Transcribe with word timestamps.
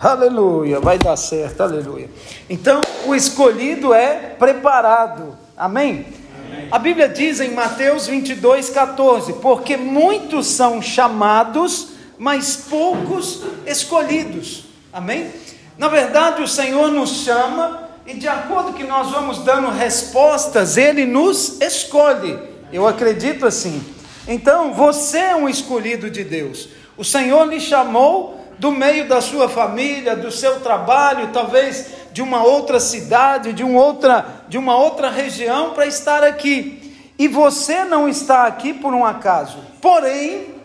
Aleluia, 0.00 0.80
vai 0.80 0.96
dar 0.96 1.14
certo, 1.14 1.62
aleluia. 1.62 2.08
Então, 2.48 2.80
o 3.04 3.14
escolhido 3.14 3.92
é 3.92 4.34
preparado, 4.38 5.36
amém? 5.54 6.06
amém? 6.48 6.68
A 6.72 6.78
Bíblia 6.78 7.06
diz 7.06 7.38
em 7.38 7.50
Mateus 7.50 8.06
22, 8.06 8.70
14: 8.70 9.34
Porque 9.34 9.76
muitos 9.76 10.46
são 10.46 10.80
chamados, 10.80 11.88
mas 12.16 12.56
poucos 12.56 13.42
escolhidos, 13.66 14.64
amém? 14.90 15.30
Na 15.76 15.88
verdade, 15.88 16.40
o 16.40 16.48
Senhor 16.48 16.90
nos 16.90 17.10
chama 17.22 17.86
e, 18.06 18.14
de 18.14 18.26
acordo 18.26 18.72
que 18.72 18.84
nós 18.84 19.10
vamos 19.10 19.40
dando 19.40 19.68
respostas, 19.68 20.78
Ele 20.78 21.04
nos 21.04 21.60
escolhe. 21.60 22.38
Eu 22.72 22.88
acredito 22.88 23.44
assim. 23.44 23.84
Então, 24.26 24.72
você 24.72 25.18
é 25.18 25.36
um 25.36 25.46
escolhido 25.46 26.08
de 26.08 26.24
Deus. 26.24 26.70
O 26.96 27.04
Senhor 27.04 27.46
lhe 27.46 27.60
chamou 27.60 28.39
do 28.60 28.70
meio 28.70 29.08
da 29.08 29.22
sua 29.22 29.48
família, 29.48 30.14
do 30.14 30.30
seu 30.30 30.60
trabalho, 30.60 31.30
talvez 31.32 31.86
de 32.12 32.20
uma 32.20 32.44
outra 32.44 32.78
cidade, 32.78 33.54
de, 33.54 33.64
um 33.64 33.74
outra, 33.74 34.44
de 34.48 34.58
uma 34.58 34.76
outra 34.76 35.08
região 35.08 35.70
para 35.70 35.86
estar 35.86 36.22
aqui. 36.22 36.94
E 37.18 37.26
você 37.26 37.84
não 37.84 38.06
está 38.06 38.44
aqui 38.44 38.74
por 38.74 38.92
um 38.92 39.02
acaso. 39.02 39.58
Porém, 39.80 40.56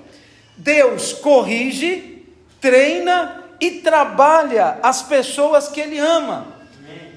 Deus 0.58 1.14
corrige, 1.14 2.28
treina 2.60 3.42
e 3.62 3.72
trabalha 3.80 4.78
as 4.84 5.02
pessoas 5.02 5.70
que 5.70 5.80
Ele 5.80 5.98
ama, 5.98 6.48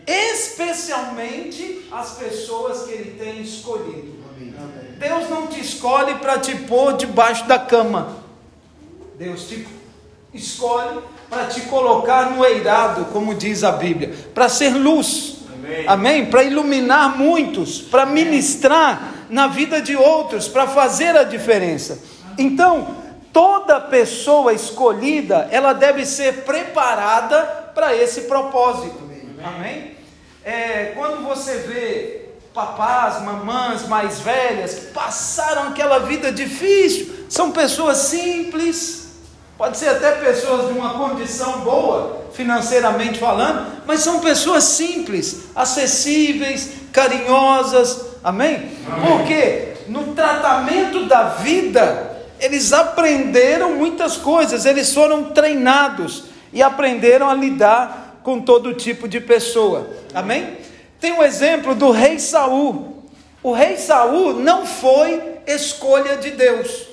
especialmente 0.06 1.88
as 1.90 2.12
pessoas 2.12 2.84
que 2.84 2.92
Ele 2.92 3.18
tem 3.18 3.42
escolhido. 3.42 4.16
Deus 4.96 5.28
não 5.28 5.48
te 5.48 5.60
escolhe 5.60 6.14
para 6.16 6.38
te 6.38 6.54
pôr 6.54 6.96
debaixo 6.96 7.46
da 7.46 7.58
cama. 7.58 8.16
Deus 9.16 9.48
te 9.48 9.66
escolhe 10.38 11.00
para 11.28 11.46
te 11.46 11.62
colocar 11.62 12.30
no 12.30 12.44
eirado, 12.44 13.06
como 13.06 13.34
diz 13.34 13.62
a 13.62 13.72
Bíblia, 13.72 14.14
para 14.34 14.48
ser 14.48 14.70
luz. 14.70 15.36
Amém? 15.52 15.84
Amém? 15.86 16.26
Para 16.26 16.42
iluminar 16.42 17.18
muitos, 17.18 17.80
para 17.80 18.06
ministrar 18.06 19.14
na 19.28 19.46
vida 19.46 19.80
de 19.80 19.94
outros, 19.94 20.48
para 20.48 20.66
fazer 20.66 21.16
a 21.16 21.24
diferença. 21.24 21.98
Então, 22.38 22.96
toda 23.32 23.80
pessoa 23.80 24.52
escolhida, 24.52 25.48
ela 25.50 25.72
deve 25.72 26.06
ser 26.06 26.44
preparada 26.44 27.42
para 27.74 27.94
esse 27.94 28.22
propósito. 28.22 29.08
Amém? 29.44 29.96
É, 30.44 30.92
quando 30.96 31.24
você 31.24 31.58
vê 31.58 32.28
papás, 32.54 33.22
mamãs 33.22 33.86
mais 33.86 34.18
velhas 34.20 34.74
que 34.74 34.86
passaram 34.86 35.68
aquela 35.68 36.00
vida 36.00 36.32
difícil, 36.32 37.26
são 37.28 37.52
pessoas 37.52 37.98
simples, 37.98 39.07
Pode 39.58 39.76
ser 39.76 39.88
até 39.88 40.12
pessoas 40.12 40.72
de 40.72 40.78
uma 40.78 40.94
condição 40.94 41.62
boa, 41.62 42.26
financeiramente 42.32 43.18
falando, 43.18 43.82
mas 43.84 43.98
são 44.00 44.20
pessoas 44.20 44.62
simples, 44.62 45.48
acessíveis, 45.52 46.74
carinhosas, 46.92 48.06
amém? 48.22 48.70
amém? 48.86 49.08
Porque 49.08 49.74
no 49.88 50.14
tratamento 50.14 51.06
da 51.06 51.24
vida, 51.30 52.22
eles 52.38 52.72
aprenderam 52.72 53.74
muitas 53.74 54.16
coisas, 54.16 54.64
eles 54.64 54.94
foram 54.94 55.24
treinados 55.30 56.26
e 56.52 56.62
aprenderam 56.62 57.28
a 57.28 57.34
lidar 57.34 58.20
com 58.22 58.40
todo 58.40 58.74
tipo 58.74 59.08
de 59.08 59.20
pessoa, 59.20 59.90
amém? 60.14 60.56
Tem 61.00 61.14
o 61.14 61.18
um 61.18 61.22
exemplo 61.24 61.74
do 61.74 61.90
rei 61.90 62.20
Saul. 62.20 63.02
O 63.42 63.52
rei 63.52 63.76
Saul 63.76 64.34
não 64.34 64.64
foi 64.64 65.20
escolha 65.48 66.16
de 66.16 66.30
Deus. 66.30 66.87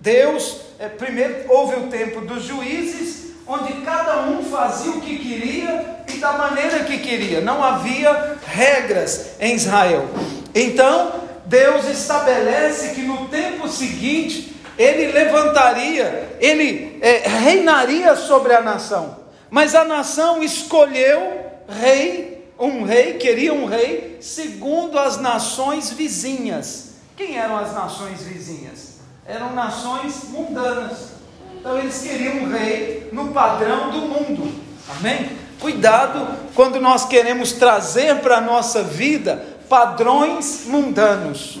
Deus 0.00 0.60
é, 0.78 0.88
primeiro 0.88 1.44
houve 1.48 1.76
o 1.76 1.88
tempo 1.88 2.20
dos 2.20 2.44
juízes, 2.44 3.32
onde 3.46 3.72
cada 3.82 4.22
um 4.22 4.42
fazia 4.44 4.90
o 4.90 5.00
que 5.00 5.18
queria 5.18 6.04
e 6.08 6.18
da 6.18 6.32
maneira 6.32 6.80
que 6.80 6.98
queria, 6.98 7.40
não 7.40 7.62
havia 7.62 8.36
regras 8.46 9.30
em 9.40 9.54
Israel. 9.54 10.06
Então, 10.54 11.12
Deus 11.46 11.88
estabelece 11.88 12.94
que 12.94 13.02
no 13.02 13.28
tempo 13.28 13.68
seguinte 13.68 14.54
ele 14.78 15.12
levantaria, 15.12 16.36
ele 16.40 16.98
é, 17.00 17.26
reinaria 17.26 18.14
sobre 18.16 18.52
a 18.52 18.60
nação, 18.60 19.16
mas 19.48 19.74
a 19.74 19.84
nação 19.84 20.42
escolheu 20.42 21.46
rei, 21.68 22.50
um 22.58 22.84
rei, 22.84 23.14
queria 23.14 23.52
um 23.52 23.66
rei, 23.66 24.18
segundo 24.20 24.98
as 24.98 25.18
nações 25.18 25.90
vizinhas. 25.90 26.90
Quem 27.16 27.38
eram 27.38 27.56
as 27.56 27.72
nações 27.74 28.22
vizinhas? 28.22 28.85
Eram 29.28 29.52
nações 29.54 30.28
mundanas. 30.30 31.16
Então 31.58 31.78
eles 31.78 32.00
queriam 32.00 32.36
um 32.36 32.48
rei 32.48 33.08
no 33.12 33.28
padrão 33.28 33.90
do 33.90 34.00
mundo. 34.02 34.52
Amém? 34.88 35.30
Cuidado 35.60 36.28
quando 36.54 36.80
nós 36.80 37.06
queremos 37.06 37.52
trazer 37.52 38.16
para 38.16 38.36
a 38.38 38.40
nossa 38.40 38.82
vida 38.82 39.44
padrões 39.68 40.64
mundanos, 40.66 41.58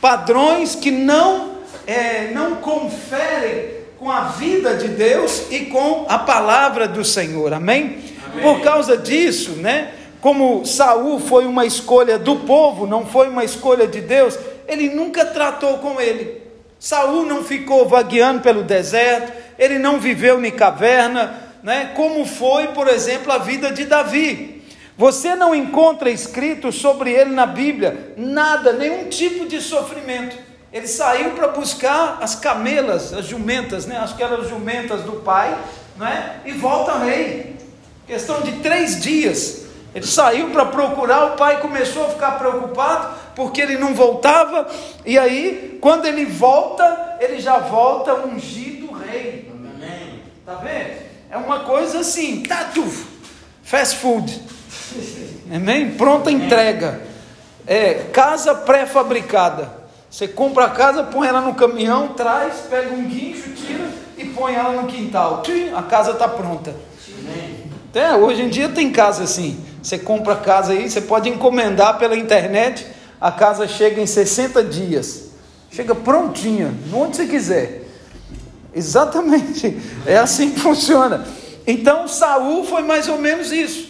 padrões 0.00 0.74
que 0.74 0.90
não, 0.90 1.52
é, 1.86 2.32
não 2.32 2.56
conferem 2.56 3.84
com 3.96 4.10
a 4.10 4.22
vida 4.22 4.74
de 4.74 4.88
Deus 4.88 5.44
e 5.50 5.66
com 5.66 6.06
a 6.08 6.18
palavra 6.18 6.88
do 6.88 7.04
Senhor. 7.04 7.52
Amém? 7.52 8.02
Amém? 8.26 8.42
Por 8.42 8.60
causa 8.60 8.96
disso, 8.96 9.52
né? 9.52 9.92
Como 10.20 10.64
Saul 10.64 11.20
foi 11.20 11.46
uma 11.46 11.64
escolha 11.64 12.18
do 12.18 12.36
povo, 12.36 12.86
não 12.86 13.06
foi 13.06 13.28
uma 13.28 13.44
escolha 13.44 13.86
de 13.86 14.00
Deus, 14.00 14.36
ele 14.66 14.88
nunca 14.88 15.24
tratou 15.24 15.78
com 15.78 16.00
ele. 16.00 16.43
Saul 16.84 17.24
não 17.24 17.42
ficou 17.42 17.88
vagueando 17.88 18.42
pelo 18.42 18.62
deserto, 18.62 19.32
ele 19.58 19.78
não 19.78 19.98
viveu 19.98 20.44
em 20.44 20.50
caverna, 20.50 21.34
né? 21.62 21.92
Como 21.96 22.26
foi, 22.26 22.68
por 22.74 22.86
exemplo, 22.88 23.32
a 23.32 23.38
vida 23.38 23.72
de 23.72 23.86
Davi. 23.86 24.62
Você 24.94 25.34
não 25.34 25.54
encontra 25.54 26.10
escrito 26.10 26.70
sobre 26.70 27.10
ele 27.10 27.30
na 27.30 27.46
Bíblia 27.46 28.12
nada, 28.18 28.74
nenhum 28.74 29.08
tipo 29.08 29.46
de 29.46 29.62
sofrimento. 29.62 30.36
Ele 30.70 30.86
saiu 30.86 31.30
para 31.30 31.48
buscar 31.48 32.18
as 32.20 32.34
camelas, 32.34 33.14
as 33.14 33.24
jumentas, 33.24 33.86
né? 33.86 33.96
Acho 33.96 34.14
que 34.14 34.22
eram 34.22 34.42
as 34.42 34.50
jumentas 34.50 35.00
do 35.04 35.12
pai, 35.12 35.56
né? 35.96 36.40
E 36.44 36.52
volta 36.52 36.98
rei. 36.98 37.56
Questão 38.06 38.42
de 38.42 38.60
três 38.60 39.00
dias. 39.00 39.64
Ele 39.94 40.06
saiu 40.06 40.50
para 40.50 40.66
procurar, 40.66 41.32
o 41.32 41.36
pai 41.36 41.62
começou 41.62 42.04
a 42.04 42.08
ficar 42.10 42.32
preocupado, 42.32 43.14
porque 43.34 43.60
ele 43.60 43.76
não 43.76 43.94
voltava, 43.94 44.68
e 45.04 45.18
aí, 45.18 45.78
quando 45.80 46.06
ele 46.06 46.24
volta, 46.24 47.16
ele 47.20 47.40
já 47.40 47.58
volta 47.58 48.14
ungido 48.26 48.92
rei. 48.92 49.50
Amém. 49.50 50.20
Tá 50.44 50.54
vendo? 50.54 51.04
É 51.30 51.36
uma 51.36 51.60
coisa 51.60 52.00
assim, 52.00 52.42
tatu, 52.42 52.84
fast 53.62 53.96
food. 53.96 54.40
Amém? 55.52 55.90
Pronta 55.90 56.30
entrega. 56.30 57.00
É, 57.66 57.94
casa 58.12 58.54
pré-fabricada. 58.54 59.84
Você 60.10 60.28
compra 60.28 60.66
a 60.66 60.70
casa, 60.70 61.02
põe 61.02 61.26
ela 61.26 61.40
no 61.40 61.54
caminhão, 61.54 62.08
traz, 62.08 62.66
pega 62.70 62.94
um 62.94 63.04
guincho, 63.04 63.50
tira 63.50 63.88
e 64.16 64.26
põe 64.26 64.54
ela 64.54 64.80
no 64.80 64.86
quintal. 64.86 65.42
A 65.74 65.82
casa 65.82 66.12
está 66.12 66.28
pronta. 66.28 66.74
É, 67.92 68.14
hoje 68.14 68.42
em 68.42 68.48
dia 68.48 68.68
tem 68.68 68.92
casa 68.92 69.24
assim. 69.24 69.58
Você 69.82 69.98
compra 69.98 70.34
a 70.34 70.36
casa 70.36 70.72
aí, 70.72 70.88
você 70.88 71.00
pode 71.00 71.28
encomendar 71.28 71.98
pela 71.98 72.16
internet, 72.16 72.86
a 73.24 73.32
casa 73.32 73.66
chega 73.66 74.02
em 74.02 74.06
60 74.06 74.62
dias. 74.62 75.30
Chega 75.70 75.94
prontinha, 75.94 76.74
onde 76.92 77.16
você 77.16 77.26
quiser. 77.26 77.84
Exatamente. 78.74 79.80
É 80.04 80.18
assim 80.18 80.50
que 80.50 80.60
funciona. 80.60 81.26
Então 81.66 82.06
Saul 82.06 82.66
foi 82.66 82.82
mais 82.82 83.08
ou 83.08 83.16
menos 83.16 83.50
isso. 83.50 83.88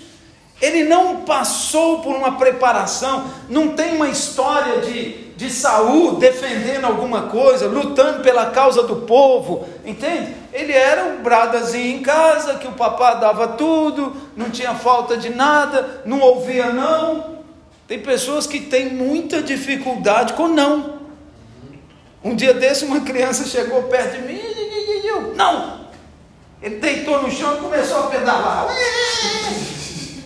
Ele 0.63 0.85
não 0.85 1.23
passou 1.23 1.99
por 1.99 2.15
uma 2.15 2.39
preparação, 2.39 3.25
não 3.49 3.71
tem 3.71 3.97
uma 3.97 4.09
história 4.09 4.83
de 4.83 5.25
de 5.37 5.51
Saul 5.51 6.15
defendendo 6.15 6.85
alguma 6.85 7.23
coisa, 7.23 7.67
lutando 7.67 8.23
pela 8.23 8.51
causa 8.51 8.85
do 8.85 8.97
povo, 8.99 9.67
entende? 9.85 10.33
Ele 10.53 10.73
era 10.73 11.07
um 11.07 11.25
bradazinho 11.25 11.97
em 11.97 12.03
casa, 12.03 12.55
que 12.55 12.69
o 12.69 12.73
papá 12.73 13.15
dava 13.15 13.49
tudo, 13.49 14.15
não 14.37 14.49
tinha 14.49 14.77
falta 14.77 15.17
de 15.17 15.31
nada, 15.31 16.03
não 16.07 16.21
ouvia 16.21 16.73
não. 16.73 17.34
Tem 17.87 17.99
pessoas 17.99 18.47
que 18.47 18.61
têm 18.61 18.91
muita 18.91 19.43
dificuldade 19.43 20.33
com 20.33 20.49
não. 20.49 21.01
Um 22.23 22.35
dia 22.35 22.55
desse, 22.55 22.85
uma 22.85 23.01
criança 23.01 23.45
chegou 23.45 23.83
perto 23.85 24.17
de 24.17 24.23
mim 24.23 24.41
e 24.41 25.07
eu, 25.07 25.35
não! 25.35 25.85
Ele 26.63 26.77
deitou 26.77 27.23
no 27.23 27.31
chão 27.31 27.57
e 27.57 27.61
começou 27.61 28.05
a 28.05 28.07
pedalar. 28.07 28.67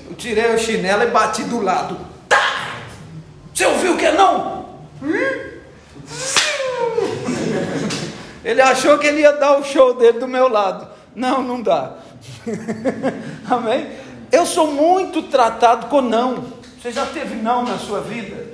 Eu 0.08 0.14
tirei 0.14 0.54
o 0.54 0.58
chinelo 0.58 1.02
e 1.02 1.06
bati 1.06 1.42
do 1.42 1.60
lado. 1.60 1.98
Tá! 2.28 2.76
Você 3.52 3.66
ouviu 3.66 3.96
que 3.96 4.06
é 4.06 4.12
não? 4.12 4.68
Ele 8.44 8.62
achou 8.62 8.96
que 8.98 9.06
ele 9.08 9.22
ia 9.22 9.32
dar 9.32 9.58
o 9.58 9.64
show 9.64 9.94
dele 9.94 10.20
do 10.20 10.28
meu 10.28 10.48
lado. 10.48 10.88
Não, 11.14 11.42
não 11.42 11.60
dá. 11.60 11.94
Amém? 13.50 13.90
Eu 14.30 14.46
sou 14.46 14.72
muito 14.72 15.24
tratado 15.24 15.86
com 15.86 16.00
não. 16.00 16.57
Você 16.88 16.94
já 16.94 17.04
teve 17.04 17.34
não 17.34 17.64
na 17.64 17.76
sua 17.76 18.00
vida? 18.00 18.46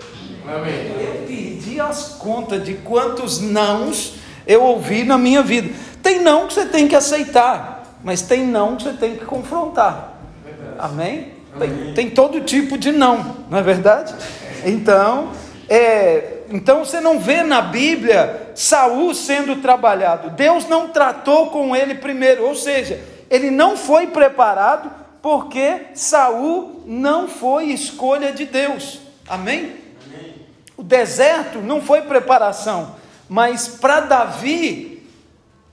Amém. 0.44 0.92
Eu 0.98 1.24
perdi 1.24 1.78
as 1.78 2.16
contas 2.18 2.64
de 2.64 2.74
quantos 2.74 3.40
nãos 3.40 4.14
eu 4.44 4.60
ouvi 4.60 5.04
na 5.04 5.16
minha 5.16 5.40
vida. 5.40 5.72
Tem 6.02 6.20
não 6.20 6.48
que 6.48 6.54
você 6.54 6.66
tem 6.66 6.88
que 6.88 6.96
aceitar. 6.96 7.94
mas 8.02 8.22
tem 8.22 8.44
não 8.44 8.74
que 8.74 8.82
você 8.82 8.92
tem 8.94 9.16
que 9.16 9.24
confrontar. 9.24 10.14
Amém? 10.76 11.34
Tem, 11.56 11.94
tem 11.94 12.10
todo 12.10 12.40
tipo 12.40 12.76
de 12.76 12.90
não, 12.90 13.36
não 13.48 13.56
é 13.56 13.62
verdade? 13.62 14.12
Então, 14.64 15.28
é, 15.68 16.38
então 16.50 16.84
você 16.84 17.00
não 17.00 17.20
vê 17.20 17.44
na 17.44 17.62
Bíblia 17.62 18.50
Saul 18.56 19.14
sendo 19.14 19.62
trabalhado. 19.62 20.30
Deus 20.30 20.66
não 20.68 20.88
tratou 20.88 21.50
com 21.50 21.76
ele 21.76 21.94
primeiro, 21.94 22.44
ou 22.44 22.56
seja, 22.56 23.00
ele 23.30 23.52
não 23.52 23.76
foi 23.76 24.08
preparado 24.08 25.03
porque 25.24 25.86
Saul 25.94 26.82
não 26.84 27.26
foi 27.26 27.68
escolha 27.72 28.30
de 28.30 28.44
Deus. 28.44 28.98
Amém? 29.26 29.74
Amém. 30.04 30.34
O 30.76 30.82
deserto 30.82 31.60
não 31.60 31.80
foi 31.80 32.02
preparação, 32.02 32.94
mas 33.26 33.66
para 33.66 34.00
Davi 34.00 35.02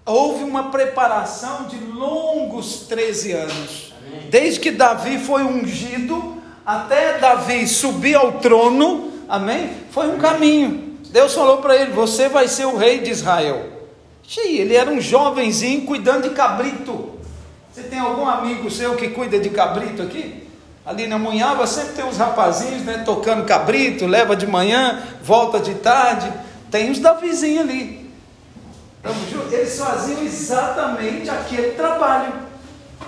houve 0.05 0.45
uma 0.45 0.71
preparação 0.71 1.65
de 1.67 1.75
longos 1.75 2.85
13 2.87 3.33
anos. 3.33 3.93
Amém. 3.97 4.29
Desde 4.29 4.57
que 4.57 4.71
Davi 4.71 5.17
foi 5.17 5.43
ungido 5.43 6.41
até 6.65 7.17
Davi 7.17 7.67
subir 7.67 8.15
ao 8.15 8.39
trono, 8.39 9.11
amém? 9.27 9.69
Foi 9.91 10.07
um 10.07 10.17
caminho. 10.17 10.97
Deus 11.09 11.33
falou 11.33 11.57
para 11.57 11.75
ele: 11.75 11.91
Você 11.91 12.29
vai 12.29 12.47
ser 12.47 12.67
o 12.67 12.77
rei 12.77 12.99
de 12.99 13.11
Israel. 13.11 13.65
Ele 14.37 14.77
era 14.77 14.89
um 14.89 15.01
jovenzinho 15.01 15.85
cuidando 15.85 16.29
de 16.29 16.33
cabrito. 16.33 17.19
Você 17.73 17.83
tem 17.83 17.99
algum 17.99 18.27
amigo 18.27 18.69
seu 18.69 18.95
que 18.95 19.09
cuida 19.09 19.39
de 19.39 19.49
cabrito 19.49 20.01
aqui? 20.01 20.45
Ali 20.85 21.07
na 21.07 21.17
Munhava 21.17 21.65
sempre 21.65 21.93
tem 21.93 22.03
uns 22.03 22.17
rapazinhos, 22.17 22.81
né, 22.81 23.03
tocando 23.05 23.45
cabrito, 23.45 24.05
leva 24.05 24.35
de 24.35 24.45
manhã, 24.45 25.01
volta 25.23 25.57
de 25.57 25.75
tarde. 25.75 26.31
Tem 26.69 26.91
os 26.91 26.99
da 26.99 27.13
vizinha 27.13 27.61
ali. 27.61 28.11
Eles 29.51 29.79
faziam 29.79 30.21
exatamente 30.21 31.29
aquele 31.29 31.71
trabalho. 31.71 32.33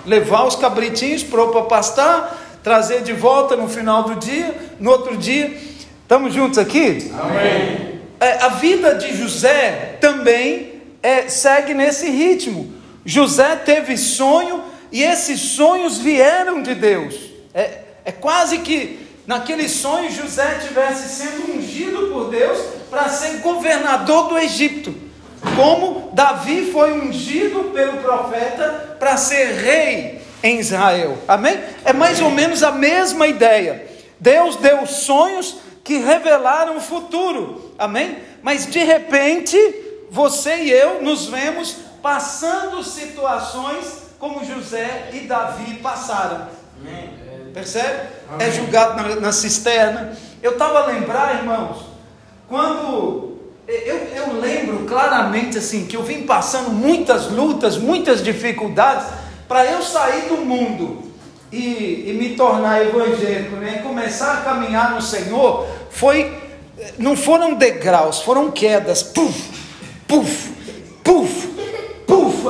Levar 0.06 0.44
os 0.44 0.56
cabritinhos 0.56 1.22
para 1.22 1.62
pastar, 1.62 2.58
trazer 2.62 3.02
de 3.02 3.12
volta 3.12 3.56
no 3.56 3.68
final 3.68 4.04
do 4.04 4.16
dia, 4.16 4.54
no 4.80 4.90
outro 4.90 5.16
dia. 5.16 5.54
Estamos 6.02 6.32
juntos 6.32 6.58
aqui? 6.58 7.12
Amém. 7.20 8.00
É, 8.18 8.42
a 8.42 8.48
vida 8.48 8.94
de 8.94 9.14
José 9.14 9.98
também 10.00 10.82
é, 11.02 11.28
segue 11.28 11.74
nesse 11.74 12.08
ritmo. 12.08 12.73
José 13.04 13.56
teve 13.56 13.96
sonho 13.96 14.62
e 14.90 15.02
esses 15.02 15.40
sonhos 15.40 15.98
vieram 15.98 16.62
de 16.62 16.74
Deus. 16.74 17.14
É, 17.52 17.80
é 18.04 18.12
quase 18.12 18.58
que 18.58 19.06
naquele 19.26 19.68
sonho 19.68 20.10
José 20.10 20.60
tivesse 20.66 21.08
sendo 21.08 21.56
ungido 21.56 22.08
por 22.12 22.30
Deus 22.30 22.58
para 22.90 23.08
ser 23.08 23.38
governador 23.38 24.28
do 24.28 24.38
Egito. 24.38 24.94
Como 25.56 26.10
Davi 26.12 26.70
foi 26.72 26.92
ungido 26.92 27.72
pelo 27.72 27.98
profeta 27.98 28.96
para 28.98 29.16
ser 29.16 29.52
rei 29.52 30.22
em 30.42 30.58
Israel. 30.58 31.18
Amém? 31.28 31.58
É 31.84 31.92
mais 31.92 32.20
ou 32.20 32.30
menos 32.30 32.62
a 32.62 32.72
mesma 32.72 33.26
ideia. 33.26 33.86
Deus 34.18 34.56
deu 34.56 34.86
sonhos 34.86 35.56
que 35.82 35.98
revelaram 35.98 36.78
o 36.78 36.80
futuro. 36.80 37.74
Amém? 37.78 38.18
Mas 38.42 38.66
de 38.66 38.82
repente, 38.82 39.58
você 40.10 40.56
e 40.56 40.70
eu 40.70 41.02
nos 41.02 41.26
vemos 41.26 41.76
passando 42.04 42.84
situações 42.84 44.02
como 44.18 44.44
José 44.44 45.08
e 45.14 45.20
Davi 45.20 45.76
passaram. 45.76 46.48
Amém. 46.78 47.08
Percebe? 47.54 48.08
Amém. 48.30 48.46
É 48.46 48.50
julgado 48.50 49.02
na, 49.02 49.16
na 49.16 49.32
cisterna. 49.32 50.14
Eu 50.42 50.52
estava 50.52 50.80
a 50.80 50.86
lembrar, 50.86 51.36
irmãos, 51.36 51.86
quando 52.46 53.38
eu, 53.66 53.96
eu 54.14 54.38
lembro 54.38 54.80
claramente 54.80 55.56
assim 55.56 55.86
que 55.86 55.96
eu 55.96 56.02
vim 56.02 56.24
passando 56.24 56.68
muitas 56.68 57.30
lutas, 57.30 57.78
muitas 57.78 58.22
dificuldades 58.22 59.06
para 59.48 59.64
eu 59.64 59.80
sair 59.80 60.28
do 60.28 60.36
mundo 60.36 61.10
e, 61.50 62.10
e, 62.10 62.12
me 62.12 62.36
tornar 62.36 62.82
evangélico, 62.82 63.56
né? 63.56 63.78
começar 63.78 64.34
a 64.34 64.36
caminhar 64.42 64.94
no 64.94 65.00
Senhor, 65.00 65.66
foi 65.88 66.38
não 66.98 67.16
foram 67.16 67.54
degraus, 67.54 68.20
foram 68.20 68.50
quedas, 68.50 69.02
puf, 69.02 69.50
puf, 70.06 70.52
puf, 71.02 71.53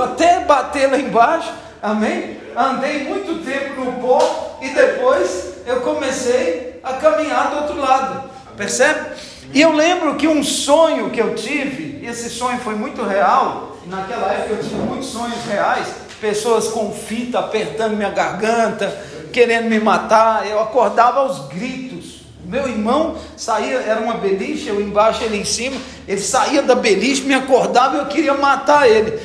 até 0.03 0.41
bater 0.41 0.91
lá 0.91 0.99
embaixo, 0.99 1.53
amém? 1.83 2.39
Andei 2.57 3.05
muito 3.05 3.45
tempo 3.45 3.85
no 3.85 3.93
pó 4.01 4.59
e 4.61 4.69
depois 4.71 5.55
eu 5.67 5.81
comecei 5.81 6.81
a 6.83 6.95
caminhar 6.95 7.51
do 7.51 7.57
outro 7.63 7.81
lado, 7.81 8.31
percebe? 8.57 9.17
E 9.53 9.61
eu 9.61 9.73
lembro 9.73 10.15
que 10.17 10.27
um 10.27 10.43
sonho 10.43 11.11
que 11.11 11.21
eu 11.21 11.35
tive, 11.35 12.01
e 12.03 12.07
esse 12.07 12.29
sonho 12.31 12.59
foi 12.59 12.75
muito 12.75 13.03
real, 13.03 13.77
naquela 13.87 14.33
época 14.33 14.55
eu 14.55 14.69
tinha 14.69 14.81
muitos 14.81 15.09
sonhos 15.09 15.45
reais, 15.47 15.87
pessoas 16.21 16.69
com 16.69 16.93
fita 16.93 17.39
apertando 17.39 17.97
minha 17.97 18.11
garganta, 18.11 18.89
querendo 19.33 19.69
me 19.69 19.79
matar, 19.79 20.49
eu 20.49 20.61
acordava 20.61 21.21
aos 21.21 21.49
gritos. 21.49 22.23
Meu 22.47 22.69
irmão 22.69 23.17
saía, 23.37 23.77
era 23.81 24.01
uma 24.01 24.15
beliche, 24.15 24.69
eu 24.69 24.81
embaixo, 24.81 25.25
ele 25.25 25.39
em 25.39 25.45
cima, 25.45 25.77
ele 26.07 26.21
saía 26.21 26.63
da 26.63 26.75
beliche, 26.75 27.23
me 27.23 27.35
acordava 27.35 27.97
e 27.97 27.99
eu 28.01 28.07
queria 28.07 28.35
matar 28.35 28.89
ele, 28.89 29.19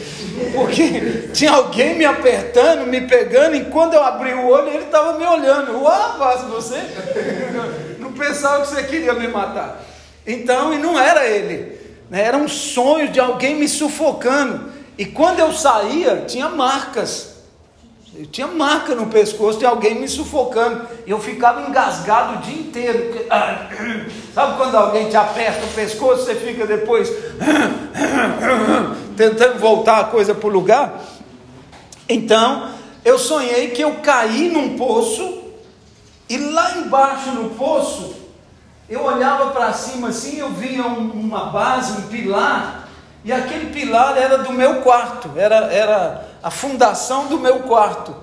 porque 0.53 1.30
tinha 1.33 1.51
alguém 1.51 1.97
me 1.97 2.06
apertando, 2.06 2.88
me 2.88 3.01
pegando, 3.01 3.56
e 3.56 3.65
quando 3.65 3.94
eu 3.94 4.03
abri 4.03 4.33
o 4.33 4.47
olho, 4.47 4.69
ele 4.69 4.86
estava 4.86 5.18
me 5.18 5.25
olhando. 5.25 5.81
Uau, 5.81 6.12
rapaz, 6.12 6.41
você 6.44 6.77
não 8.00 8.13
pensava 8.13 8.62
que 8.62 8.69
você 8.69 8.83
queria 8.83 9.13
me 9.13 9.27
matar. 9.27 9.81
Então, 10.25 10.74
e 10.74 10.77
não 10.77 11.00
era 11.00 11.27
ele, 11.27 11.80
né? 12.09 12.24
era 12.24 12.38
um 12.38 12.47
sonho 12.47 13.09
de 13.09 13.19
alguém 13.19 13.56
me 13.56 13.68
sufocando. 13.68 14.71
E 14.97 15.06
quando 15.06 15.39
eu 15.39 15.51
saía, 15.53 16.25
tinha 16.27 16.50
marcas. 16.50 17.38
Eu 18.19 18.25
tinha 18.25 18.48
marca 18.48 18.94
no 18.95 19.07
pescoço 19.07 19.60
de 19.60 19.66
alguém 19.66 19.95
me 19.95 20.06
sufocando. 20.06 20.86
E 21.07 21.10
eu 21.10 21.21
ficava 21.21 21.62
engasgado 21.62 22.33
o 22.33 22.38
dia 22.42 22.60
inteiro. 22.60 23.25
Sabe 24.36 24.57
quando 24.57 24.75
alguém 24.75 25.07
te 25.07 25.16
aperta 25.16 25.66
o 25.66 25.69
pescoço, 25.69 26.25
você 26.25 26.36
fica 26.36 26.68
depois 26.68 27.07
tentando 29.16 29.57
voltar 29.57 30.00
a 30.00 30.04
coisa 30.04 30.36
para 30.36 30.50
o 30.50 30.51
lugar? 30.51 31.00
Então, 32.10 32.71
eu 33.06 33.18
sonhei 33.18 33.69
que 33.69 33.81
eu 33.81 33.95
caí 34.04 34.50
num 34.50 34.77
poço, 34.77 35.42
e 36.27 36.38
lá 36.38 36.75
embaixo 36.75 37.30
no 37.30 37.51
poço, 37.51 38.16
eu 38.89 39.01
olhava 39.01 39.51
para 39.51 39.71
cima 39.71 40.10
assim, 40.10 40.39
eu 40.39 40.50
via 40.50 40.86
um, 40.86 41.10
uma 41.12 41.45
base, 41.45 41.94
um 41.94 42.01
pilar, 42.07 42.89
e 43.24 43.31
aquele 43.31 43.68
pilar 43.68 44.18
era 44.18 44.39
do 44.39 44.51
meu 44.51 44.81
quarto, 44.81 45.31
era, 45.38 45.71
era 45.71 46.28
a 46.41 46.51
fundação 46.51 47.27
do 47.27 47.39
meu 47.39 47.59
quarto. 47.59 48.15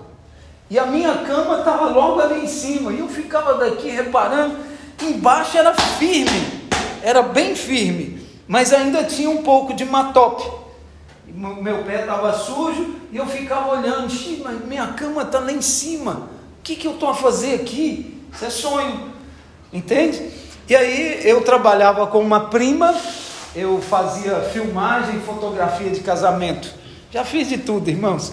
E 0.69 0.79
a 0.79 0.87
minha 0.87 1.15
cama 1.19 1.59
estava 1.59 1.87
logo 1.87 2.21
ali 2.21 2.45
em 2.45 2.49
cima. 2.49 2.93
E 2.93 2.99
eu 2.99 3.09
ficava 3.09 3.55
daqui 3.55 3.89
reparando 3.89 4.57
que 4.97 5.07
embaixo 5.07 5.57
era 5.57 5.75
firme, 5.75 6.69
era 7.03 7.23
bem 7.23 7.55
firme, 7.55 8.27
mas 8.49 8.73
ainda 8.73 9.05
tinha 9.05 9.31
um 9.31 9.43
pouco 9.43 9.75
de 9.75 9.85
matope. 9.85 10.45
Meu 11.27 11.85
pé 11.85 12.01
estava 12.01 12.33
sujo 12.33 12.97
e 13.13 13.17
eu 13.17 13.27
ficava 13.27 13.73
olhando, 13.73 14.09
mas 14.43 14.65
minha 14.65 14.87
cama 14.89 15.23
está 15.23 15.39
lá 15.39 15.53
em 15.53 15.61
cima. 15.61 16.29
O 16.59 16.63
que, 16.63 16.77
que 16.77 16.87
eu 16.87 16.93
estou 16.93 17.11
a 17.11 17.15
fazer 17.15 17.55
aqui? 17.57 18.23
Isso 18.33 18.45
é 18.45 18.51
sonho, 18.51 19.13
entende? 19.73 20.31
E 20.69 20.75
aí 20.75 21.21
eu 21.29 21.43
trabalhava 21.43 22.07
com 22.07 22.21
uma 22.21 22.49
prima 22.49 22.95
eu 23.57 23.81
fazia 23.81 24.41
filmagem 24.53 25.17
e 25.17 25.21
fotografia 25.21 25.89
de 25.89 26.01
casamento. 26.01 26.69
Já 27.11 27.25
fiz 27.25 27.49
de 27.49 27.59
tudo, 27.59 27.89
irmãos. 27.89 28.33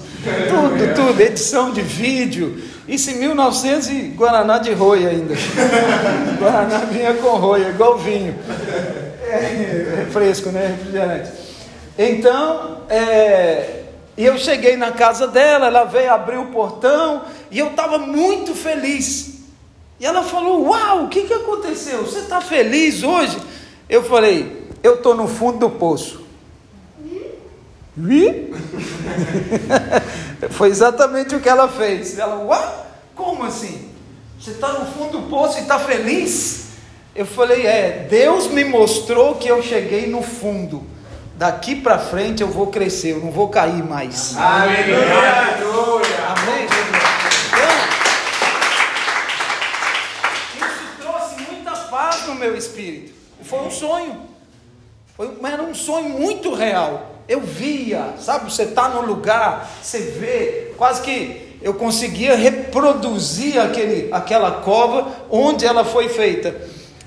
Tudo, 0.49 0.95
tudo. 0.95 1.21
Edição 1.21 1.71
de 1.71 1.81
vídeo. 1.81 2.61
Isso 2.87 3.11
em 3.11 3.15
1900 3.15 3.89
e 3.89 3.93
Guaraná 4.09 4.57
de 4.57 4.73
roia 4.73 5.09
ainda. 5.09 5.35
Guaraná 6.39 6.79
vinha 6.79 7.13
com 7.13 7.37
roia, 7.37 7.69
igual 7.69 7.97
vinho. 7.97 8.35
É, 9.25 10.01
é 10.01 10.07
fresco, 10.11 10.49
né? 10.49 10.75
Refrigerante. 10.77 11.31
Então, 11.97 12.81
é, 12.89 13.83
eu 14.17 14.37
cheguei 14.37 14.75
na 14.75 14.91
casa 14.91 15.27
dela, 15.27 15.67
ela 15.67 15.83
veio 15.83 16.11
abrir 16.11 16.37
o 16.37 16.47
portão 16.47 17.23
e 17.51 17.59
eu 17.59 17.67
estava 17.67 17.99
muito 17.99 18.55
feliz. 18.55 19.35
E 19.99 20.05
ela 20.05 20.23
falou: 20.23 20.67
Uau, 20.67 21.05
o 21.05 21.07
que, 21.09 21.21
que 21.21 21.33
aconteceu? 21.33 22.03
Você 22.03 22.19
está 22.19 22.41
feliz 22.41 23.03
hoje? 23.03 23.37
Eu 23.87 24.03
falei: 24.03 24.67
eu 24.81 24.95
estou 24.95 25.15
no 25.15 25.27
fundo 25.27 25.59
do 25.59 25.69
poço. 25.69 26.22
Vi? 27.95 28.51
Foi 30.51 30.69
exatamente 30.69 31.35
o 31.35 31.39
que 31.39 31.47
ela 31.47 31.67
fez. 31.67 32.17
Ela, 32.17 32.43
Ué? 32.45 32.73
como 33.15 33.43
assim? 33.43 33.89
Você 34.39 34.51
está 34.51 34.73
no 34.73 34.85
fundo 34.91 35.19
do 35.19 35.29
poço 35.29 35.59
e 35.59 35.61
está 35.61 35.79
feliz? 35.79 36.63
Eu 37.15 37.25
falei, 37.25 37.65
é, 37.65 38.07
Deus 38.09 38.47
me 38.47 38.65
mostrou 38.65 39.35
que 39.35 39.47
eu 39.47 39.61
cheguei 39.61 40.07
no 40.07 40.23
fundo. 40.23 40.83
Daqui 41.35 41.75
para 41.75 41.99
frente 41.99 42.41
eu 42.41 42.47
vou 42.47 42.67
crescer, 42.67 43.11
eu 43.11 43.19
não 43.19 43.31
vou 43.31 43.49
cair 43.49 43.83
mais. 43.83 44.35
Aleluia! 44.35 45.57
Amém? 46.27 46.67
Então, 47.47 47.69
isso 50.67 50.85
trouxe 50.99 51.41
muita 51.51 51.71
paz 51.71 52.25
no 52.27 52.35
meu 52.35 52.55
espírito. 52.55 53.13
Foi 53.43 53.59
um 53.59 53.71
sonho. 53.71 54.21
Foi, 55.15 55.37
mas 55.39 55.53
era 55.53 55.61
um 55.61 55.75
sonho 55.75 56.09
muito 56.09 56.53
real. 56.53 57.12
Eu 57.27 57.39
via, 57.41 58.15
sabe? 58.19 58.51
Você 58.51 58.63
está 58.63 58.89
no 58.89 59.01
lugar, 59.01 59.69
você 59.81 59.99
vê 59.99 60.73
quase 60.77 61.01
que 61.01 61.57
eu 61.61 61.73
conseguia 61.73 62.35
reproduzir 62.35 63.59
aquele, 63.59 64.09
aquela 64.11 64.51
cova 64.61 65.07
onde 65.29 65.65
ela 65.65 65.85
foi 65.85 66.09
feita. 66.09 66.55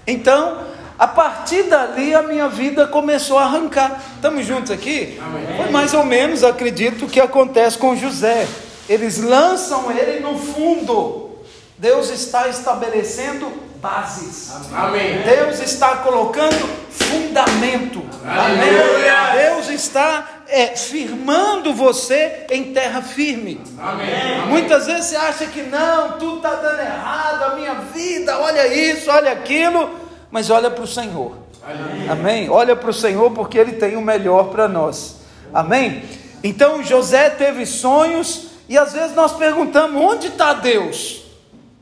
Então, 0.06 0.64
a 0.98 1.06
partir 1.06 1.64
dali 1.64 2.14
a 2.14 2.22
minha 2.22 2.48
vida 2.48 2.86
começou 2.86 3.38
a 3.38 3.44
arrancar. 3.44 4.02
Estamos 4.14 4.46
juntos 4.46 4.70
aqui? 4.70 5.20
Amém. 5.20 5.56
Foi 5.58 5.70
mais 5.70 5.92
ou 5.92 6.04
menos, 6.04 6.42
acredito, 6.42 7.04
o 7.04 7.08
que 7.08 7.20
acontece 7.20 7.76
com 7.76 7.94
José. 7.94 8.48
Eles 8.88 9.18
lançam 9.18 9.90
ele 9.90 10.20
no 10.20 10.38
fundo. 10.38 11.30
Deus 11.76 12.08
está 12.08 12.48
estabelecendo 12.48 13.52
bases. 13.86 14.52
Amém. 14.72 15.22
Deus 15.22 15.60
está 15.60 15.96
colocando 15.98 16.68
fundamento. 16.90 18.02
Amém. 18.24 19.44
Deus 19.44 19.68
está 19.68 20.26
é, 20.48 20.68
firmando 20.76 21.72
você 21.72 22.46
em 22.50 22.72
terra 22.72 23.02
firme. 23.02 23.60
Amém. 23.78 24.46
Muitas 24.48 24.86
vezes 24.86 25.06
você 25.06 25.16
acha 25.16 25.46
que 25.46 25.62
não, 25.62 26.18
tudo 26.18 26.36
está 26.38 26.54
dando 26.56 26.80
errado, 26.80 27.42
a 27.44 27.56
minha 27.56 27.74
vida, 27.74 28.38
olha 28.38 28.66
isso, 28.66 29.10
olha 29.10 29.32
aquilo 29.32 30.06
mas 30.30 30.50
olha 30.50 30.70
para 30.70 30.84
o 30.84 30.86
Senhor. 30.86 31.32
Amém. 31.62 32.08
Amém? 32.08 32.50
Olha 32.50 32.76
para 32.76 32.90
o 32.90 32.94
Senhor 32.94 33.30
porque 33.30 33.58
Ele 33.58 33.72
tem 33.72 33.96
o 33.96 34.02
melhor 34.02 34.50
para 34.50 34.68
nós. 34.68 35.16
Amém? 35.52 36.04
Então 36.42 36.82
José 36.82 37.30
teve 37.30 37.64
sonhos 37.66 38.48
e 38.68 38.76
às 38.76 38.92
vezes 38.92 39.14
nós 39.16 39.32
perguntamos: 39.32 40.00
onde 40.00 40.28
está 40.28 40.52
Deus? 40.52 41.25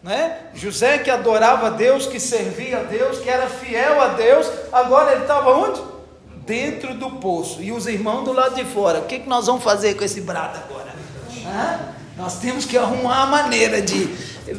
Né? 0.05 0.37
José 0.55 0.99
que 0.99 1.11
adorava 1.11 1.73
Deus, 1.73 2.07
que 2.07 2.21
servia 2.21 2.79
a 2.79 2.83
Deus, 2.85 3.19
que 3.19 3.29
era 3.29 3.49
fiel 3.49 4.01
a 4.01 4.09
Deus, 4.09 4.49
agora 4.73 5.13
ele 5.13 5.23
estava 5.23 5.51
onde? 5.51 5.81
Dentro 6.47 6.95
do 6.95 7.11
poço. 7.13 7.61
E 7.61 7.73
os 7.73 7.89
irmãos 7.89 8.23
do 8.23 8.33
lado 8.33 8.55
de 8.55 8.65
fora. 8.65 9.01
O 9.01 9.07
que, 9.07 9.19
que 9.19 9.29
nós 9.29 9.47
vamos 9.47 9.65
fazer 9.65 9.95
com 9.95 10.05
esse 10.05 10.21
brado 10.21 10.59
agora? 10.59 10.95
Hã? 11.47 11.81
Nós 12.17 12.39
temos 12.39 12.65
que 12.65 12.79
arrumar 12.79 13.23
a 13.23 13.27
maneira 13.27 13.83
de 13.83 14.07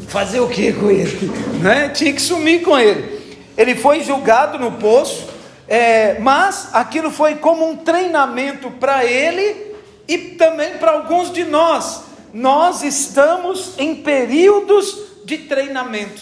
fazer 0.08 0.42
o 0.42 0.50
que 0.50 0.74
com 0.74 0.90
ele? 0.90 1.32
Né? 1.62 1.90
Tinha 1.90 2.12
que 2.12 2.22
sumir 2.22 2.64
com 2.64 2.78
ele 2.78 3.16
ele 3.58 3.76
foi 3.76 4.04
julgado 4.04 4.60
no 4.60 4.74
poço, 4.74 5.28
é, 5.68 6.20
mas 6.20 6.70
aquilo 6.74 7.10
foi 7.10 7.36
como 7.36 7.68
um 7.68 7.78
treinamento 7.78 8.70
para 8.72 9.06
ele 9.06 9.74
e 10.08 10.18
também 10.18 10.78
para 10.78 10.92
alguns 10.92 11.32
de 11.32 11.44
nós. 11.46 12.04
Nós 12.34 12.84
estamos 12.84 13.74
em 13.78 13.96
períodos 13.96 15.05
de 15.26 15.40
treinamento. 15.40 16.22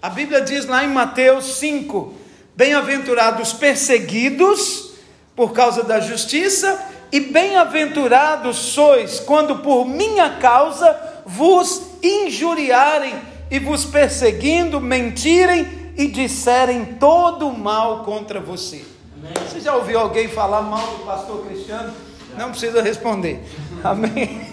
A 0.00 0.10
Bíblia 0.10 0.42
diz 0.42 0.66
lá 0.66 0.84
em 0.84 0.88
Mateus 0.88 1.56
5: 1.56 2.14
Bem-aventurados 2.54 3.52
perseguidos 3.52 4.92
por 5.34 5.52
causa 5.52 5.82
da 5.82 5.98
justiça, 5.98 6.78
e 7.10 7.20
bem-aventurados 7.20 8.56
sois 8.56 9.18
quando 9.20 9.58
por 9.58 9.86
minha 9.86 10.38
causa 10.38 10.96
vos 11.24 11.82
injuriarem 12.02 13.14
e 13.50 13.58
vos 13.58 13.84
perseguindo, 13.84 14.80
mentirem 14.80 15.92
e 15.96 16.06
disserem 16.06 16.96
todo 16.98 17.48
o 17.48 17.58
mal 17.58 18.02
contra 18.02 18.40
você. 18.40 18.84
Amém. 19.18 19.32
Você 19.48 19.60
já 19.60 19.74
ouviu 19.76 19.98
alguém 19.98 20.28
falar 20.28 20.62
mal 20.62 20.86
do 20.86 21.04
pastor 21.04 21.46
Cristiano? 21.46 21.92
Não 22.36 22.50
precisa 22.50 22.82
responder. 22.82 23.42
Amém. 23.84 24.46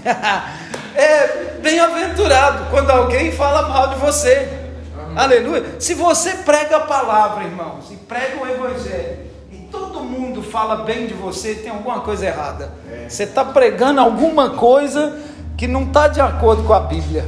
É 0.95 1.57
bem-aventurado 1.62 2.65
quando 2.71 2.89
alguém 2.89 3.31
fala 3.31 3.69
mal 3.69 3.89
de 3.89 3.95
você. 4.00 4.50
Amém. 4.98 5.17
Aleluia. 5.17 5.75
Se 5.79 5.93
você 5.93 6.31
prega 6.33 6.77
a 6.77 6.81
palavra, 6.81 7.43
irmãos, 7.43 7.91
e 7.91 7.95
prega 7.95 8.41
o 8.41 8.48
evangelho, 8.48 9.19
e 9.51 9.57
todo 9.71 10.00
mundo 10.01 10.41
fala 10.41 10.77
bem 10.77 11.05
de 11.05 11.13
você, 11.13 11.55
tem 11.55 11.69
alguma 11.69 12.01
coisa 12.01 12.25
errada. 12.25 12.74
É. 12.91 13.07
Você 13.07 13.24
está 13.24 13.45
pregando 13.45 14.01
alguma 14.01 14.51
coisa 14.51 15.19
que 15.55 15.67
não 15.67 15.83
está 15.83 16.07
de 16.07 16.19
acordo 16.19 16.63
com 16.63 16.74
a 16.74 16.79
Bíblia. 16.79 17.25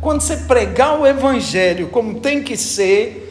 Quando 0.00 0.20
você 0.20 0.36
pregar 0.36 1.00
o 1.00 1.06
evangelho 1.06 1.88
como 1.88 2.20
tem 2.20 2.42
que 2.42 2.56
ser, 2.56 3.21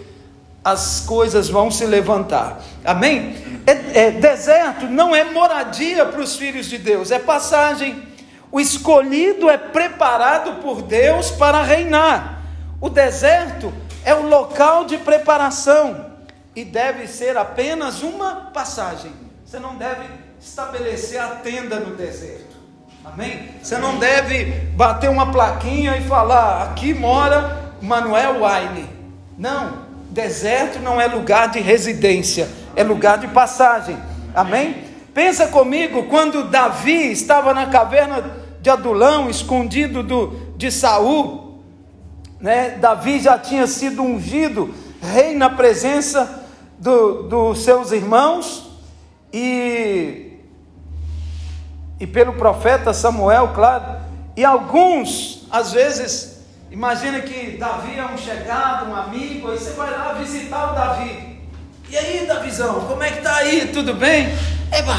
as 0.63 1.01
coisas 1.01 1.49
vão 1.49 1.71
se 1.71 1.85
levantar. 1.85 2.61
Amém? 2.85 3.35
É, 3.65 4.07
é, 4.07 4.11
deserto 4.11 4.85
não 4.85 5.15
é 5.15 5.23
moradia 5.23 6.05
para 6.05 6.21
os 6.21 6.35
filhos 6.35 6.67
de 6.67 6.77
Deus, 6.77 7.11
é 7.11 7.19
passagem. 7.19 8.03
O 8.51 8.59
escolhido 8.59 9.49
é 9.49 9.57
preparado 9.57 10.61
por 10.61 10.81
Deus 10.81 11.31
para 11.31 11.63
reinar. 11.63 12.41
O 12.79 12.89
deserto 12.89 13.73
é 14.03 14.13
o 14.13 14.27
local 14.27 14.85
de 14.85 14.97
preparação 14.97 16.11
e 16.55 16.63
deve 16.63 17.07
ser 17.07 17.37
apenas 17.37 18.03
uma 18.03 18.35
passagem. 18.51 19.11
Você 19.45 19.59
não 19.59 19.75
deve 19.75 20.05
estabelecer 20.39 21.19
a 21.19 21.27
tenda 21.27 21.79
no 21.79 21.95
deserto. 21.95 22.57
Amém? 23.03 23.49
Você 23.61 23.77
não 23.77 23.97
deve 23.97 24.45
bater 24.75 25.09
uma 25.09 25.31
plaquinha 25.31 25.97
e 25.97 26.07
falar: 26.07 26.63
aqui 26.63 26.93
mora 26.93 27.73
Manuel 27.81 28.41
Wine. 28.43 28.89
Não. 29.37 29.90
Deserto 30.11 30.79
não 30.79 30.99
é 30.99 31.07
lugar 31.07 31.49
de 31.49 31.59
residência, 31.61 32.49
é 32.75 32.83
lugar 32.83 33.17
de 33.17 33.29
passagem. 33.29 33.97
Amém? 34.35 34.83
Pensa 35.13 35.47
comigo, 35.47 36.03
quando 36.03 36.49
Davi 36.49 37.11
estava 37.11 37.53
na 37.53 37.67
caverna 37.67 38.23
de 38.61 38.69
Adulão, 38.69 39.29
escondido 39.29 40.03
do, 40.03 40.53
de 40.57 40.69
Saul, 40.69 41.61
né? 42.41 42.71
Davi 42.71 43.19
já 43.19 43.37
tinha 43.39 43.65
sido 43.67 44.01
ungido 44.01 44.73
rei 45.01 45.33
na 45.33 45.49
presença 45.49 46.43
do, 46.77 47.23
dos 47.23 47.63
seus 47.63 47.91
irmãos 47.91 48.69
e, 49.31 50.39
e 51.99 52.05
pelo 52.05 52.33
profeta 52.33 52.93
Samuel, 52.93 53.51
claro. 53.53 54.01
E 54.35 54.43
alguns, 54.43 55.47
às 55.49 55.71
vezes, 55.71 56.40
Imagina 56.71 57.19
que 57.19 57.57
Davi 57.57 57.99
é 57.99 58.05
um 58.05 58.17
chegado, 58.17 58.89
um 58.89 58.95
amigo, 58.95 59.51
aí 59.51 59.57
você 59.57 59.71
vai 59.71 59.91
lá 59.91 60.13
visitar 60.13 60.71
o 60.71 60.73
Davi. 60.73 61.37
E 61.89 61.97
aí, 61.97 62.25
Davizão, 62.25 62.85
como 62.87 63.03
é 63.03 63.11
que 63.11 63.21
tá 63.21 63.35
aí? 63.35 63.67
Tudo 63.73 63.93
bem? 63.93 64.29
Eba, 64.71 64.95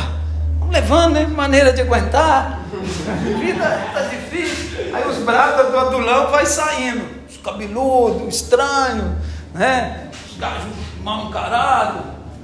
vamos 0.58 0.74
levando, 0.74 1.14
né? 1.14 1.26
Maneira 1.26 1.72
de 1.72 1.80
aguentar. 1.80 2.60
Vida 3.40 3.88
tá 3.94 4.02
difícil. 4.02 4.94
Aí 4.94 5.08
os 5.08 5.16
bradas 5.20 5.70
do 5.70 5.78
adulão 5.78 6.30
vai 6.30 6.44
saindo. 6.44 7.08
Os 7.26 7.38
cabeludos, 7.38 8.34
estranho, 8.34 9.16
né? 9.54 10.10
Os 10.30 10.36
gajos 10.36 10.68
mal 11.02 11.28
encarados. 11.28 12.02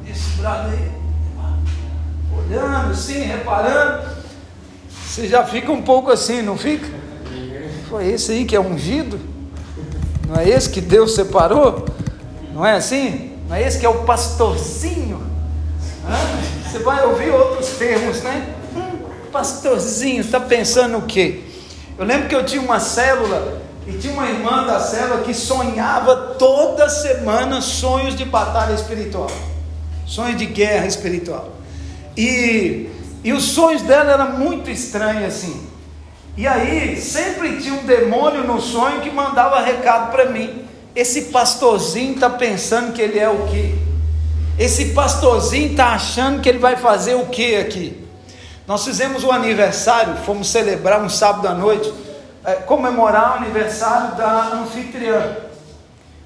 Esse 0.08 0.30
brado 0.40 0.70
aí, 0.70 0.90
olhando 2.34 2.92
assim, 2.92 3.20
reparando. 3.24 4.08
Você 4.88 5.28
já 5.28 5.44
fica 5.44 5.70
um 5.70 5.82
pouco 5.82 6.10
assim, 6.10 6.40
não 6.40 6.56
fica? 6.56 6.97
Foi 7.88 8.06
esse 8.06 8.32
aí 8.32 8.44
que 8.44 8.54
é 8.54 8.60
ungido? 8.60 9.18
Não 10.28 10.36
é 10.36 10.46
esse 10.46 10.68
que 10.68 10.80
Deus 10.80 11.14
separou? 11.14 11.86
Não 12.52 12.64
é 12.64 12.74
assim? 12.74 13.32
Não 13.48 13.56
é 13.56 13.66
esse 13.66 13.78
que 13.78 13.86
é 13.86 13.88
o 13.88 14.04
pastorzinho? 14.04 15.22
Hã? 16.06 16.68
Você 16.68 16.80
vai 16.80 17.02
ouvir 17.06 17.30
outros 17.30 17.70
termos, 17.78 18.20
né? 18.22 18.54
Hum, 18.76 18.98
pastorzinho, 19.32 20.20
está 20.20 20.38
pensando 20.38 20.98
o 20.98 21.02
quê? 21.02 21.44
Eu 21.98 22.04
lembro 22.04 22.28
que 22.28 22.34
eu 22.34 22.44
tinha 22.44 22.60
uma 22.60 22.78
célula 22.78 23.62
e 23.86 23.92
tinha 23.92 24.12
uma 24.12 24.28
irmã 24.28 24.66
da 24.66 24.80
célula 24.80 25.22
que 25.22 25.32
sonhava 25.32 26.34
toda 26.38 26.90
semana 26.90 27.62
sonhos 27.62 28.14
de 28.14 28.26
batalha 28.26 28.74
espiritual, 28.74 29.30
sonhos 30.04 30.36
de 30.36 30.44
guerra 30.44 30.86
espiritual. 30.86 31.54
E, 32.14 32.90
e 33.24 33.32
os 33.32 33.44
sonhos 33.44 33.80
dela 33.80 34.12
eram 34.12 34.38
muito 34.38 34.70
estranhos 34.70 35.24
assim. 35.24 35.67
E 36.38 36.46
aí, 36.46 36.96
sempre 36.96 37.56
tinha 37.56 37.74
um 37.74 37.84
demônio 37.84 38.44
no 38.44 38.60
sonho 38.60 39.00
que 39.00 39.10
mandava 39.10 39.60
recado 39.60 40.12
para 40.12 40.26
mim. 40.26 40.64
Esse 40.94 41.22
pastorzinho 41.22 42.14
está 42.14 42.30
pensando 42.30 42.92
que 42.92 43.02
ele 43.02 43.18
é 43.18 43.28
o 43.28 43.48
quê? 43.48 43.74
Esse 44.56 44.90
pastorzinho 44.90 45.72
está 45.72 45.94
achando 45.94 46.40
que 46.40 46.48
ele 46.48 46.60
vai 46.60 46.76
fazer 46.76 47.16
o 47.16 47.26
quê 47.26 47.58
aqui? 47.60 48.06
Nós 48.68 48.84
fizemos 48.84 49.24
um 49.24 49.32
aniversário, 49.32 50.14
fomos 50.18 50.46
celebrar 50.46 51.02
um 51.02 51.08
sábado 51.08 51.48
à 51.48 51.54
noite, 51.54 51.92
é, 52.44 52.52
comemorar 52.54 53.32
o 53.32 53.34
aniversário 53.42 54.14
da 54.14 54.60
anfitriã. 54.60 55.38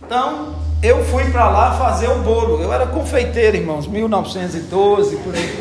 Então, 0.04 0.56
eu 0.82 1.02
fui 1.06 1.24
para 1.30 1.48
lá 1.48 1.78
fazer 1.78 2.10
o 2.10 2.16
bolo. 2.16 2.62
Eu 2.62 2.70
era 2.70 2.84
confeiteiro, 2.84 3.56
irmãos, 3.56 3.86
1912, 3.86 5.16
por 5.16 5.34
aí. 5.34 5.58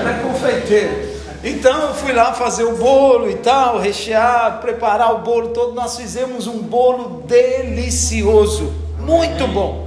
era 0.00 0.20
confeiteiro. 0.20 1.13
Então 1.46 1.88
eu 1.88 1.94
fui 1.94 2.10
lá 2.10 2.32
fazer 2.32 2.64
o 2.64 2.74
bolo 2.74 3.28
e 3.28 3.34
tal, 3.34 3.78
rechear, 3.78 4.62
preparar 4.62 5.12
o 5.12 5.18
bolo 5.18 5.48
todo. 5.48 5.74
Nós 5.74 5.94
fizemos 5.94 6.46
um 6.46 6.56
bolo 6.62 7.22
delicioso, 7.26 8.72
muito 9.00 9.46
bom. 9.48 9.86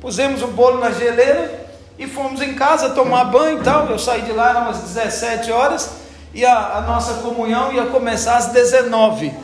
Pusemos 0.00 0.42
o 0.42 0.46
bolo 0.46 0.80
na 0.80 0.90
geleira 0.90 1.68
e 1.98 2.06
fomos 2.06 2.40
em 2.40 2.54
casa 2.54 2.90
tomar 2.90 3.24
banho 3.24 3.60
e 3.60 3.62
tal. 3.62 3.88
Eu 3.88 3.98
saí 3.98 4.22
de 4.22 4.32
lá, 4.32 4.48
eram 4.48 4.62
umas 4.62 4.78
17 4.78 5.52
horas 5.52 5.90
e 6.32 6.46
a, 6.46 6.78
a 6.78 6.80
nossa 6.80 7.20
comunhão 7.20 7.70
ia 7.70 7.84
começar 7.84 8.38
às 8.38 8.46
19. 8.46 9.34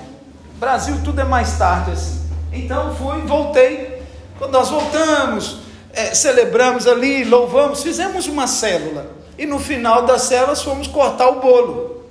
Brasil 0.54 0.98
tudo 1.04 1.20
é 1.20 1.24
mais 1.24 1.58
tarde 1.58 1.90
assim. 1.90 2.18
Então 2.50 2.94
fui, 2.94 3.20
voltei. 3.26 4.02
Quando 4.38 4.52
nós 4.52 4.70
voltamos, 4.70 5.58
é, 5.92 6.14
celebramos 6.14 6.86
ali, 6.86 7.24
louvamos, 7.24 7.82
fizemos 7.82 8.26
uma 8.26 8.46
célula 8.46 9.15
e 9.38 9.46
no 9.46 9.58
final 9.58 10.04
das 10.06 10.22
células 10.22 10.62
fomos 10.62 10.86
cortar 10.86 11.28
o 11.28 11.40
bolo. 11.40 12.04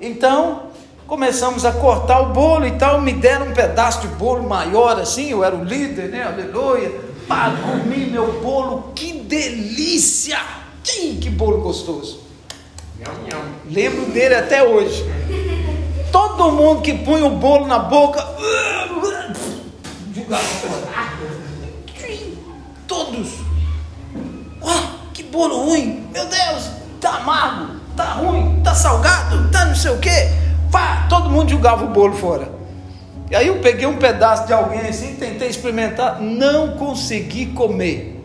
Então, 0.00 0.62
começamos 1.06 1.64
a 1.64 1.72
cortar 1.72 2.20
o 2.20 2.32
bolo 2.32 2.66
e 2.66 2.72
tal, 2.72 3.00
me 3.00 3.12
deram 3.12 3.46
um 3.48 3.54
pedaço 3.54 4.02
de 4.02 4.08
bolo 4.08 4.42
maior 4.42 5.00
assim, 5.00 5.30
eu 5.30 5.44
era 5.44 5.54
o 5.54 5.64
líder, 5.64 6.10
né? 6.10 6.24
Aleluia. 6.24 6.92
Pá, 7.26 7.52
comi 7.62 8.06
meu 8.06 8.40
bolo, 8.40 8.92
que 8.94 9.12
delícia! 9.12 10.38
Sim, 10.84 11.18
que 11.20 11.28
bolo 11.28 11.62
gostoso. 11.62 12.20
Lembro 13.68 14.06
dele 14.06 14.34
até 14.36 14.62
hoje. 14.62 15.04
Todo 16.12 16.52
mundo 16.52 16.82
que 16.82 16.94
põe 16.94 17.22
o 17.22 17.30
bolo 17.30 17.66
na 17.66 17.78
boca, 17.78 18.24
Todos. 22.86 23.45
Bolo 25.36 25.66
ruim! 25.66 26.08
Meu 26.14 26.24
Deus, 26.24 26.70
tá 26.98 27.16
amargo, 27.18 27.74
tá 27.94 28.14
ruim, 28.14 28.58
tá 28.64 28.74
salgado, 28.74 29.50
tá 29.50 29.66
não 29.66 29.74
sei 29.74 29.90
o 29.90 29.98
quê. 29.98 30.30
Pá, 30.72 31.04
todo 31.10 31.28
mundo 31.28 31.50
jogava 31.50 31.84
o 31.84 31.88
bolo 31.88 32.14
fora. 32.14 32.50
E 33.30 33.36
aí 33.36 33.48
eu 33.48 33.58
peguei 33.58 33.86
um 33.86 33.98
pedaço 33.98 34.46
de 34.46 34.54
alguém 34.54 34.80
assim, 34.80 35.14
tentei 35.16 35.50
experimentar, 35.50 36.22
não 36.22 36.78
consegui 36.78 37.46
comer. 37.52 38.24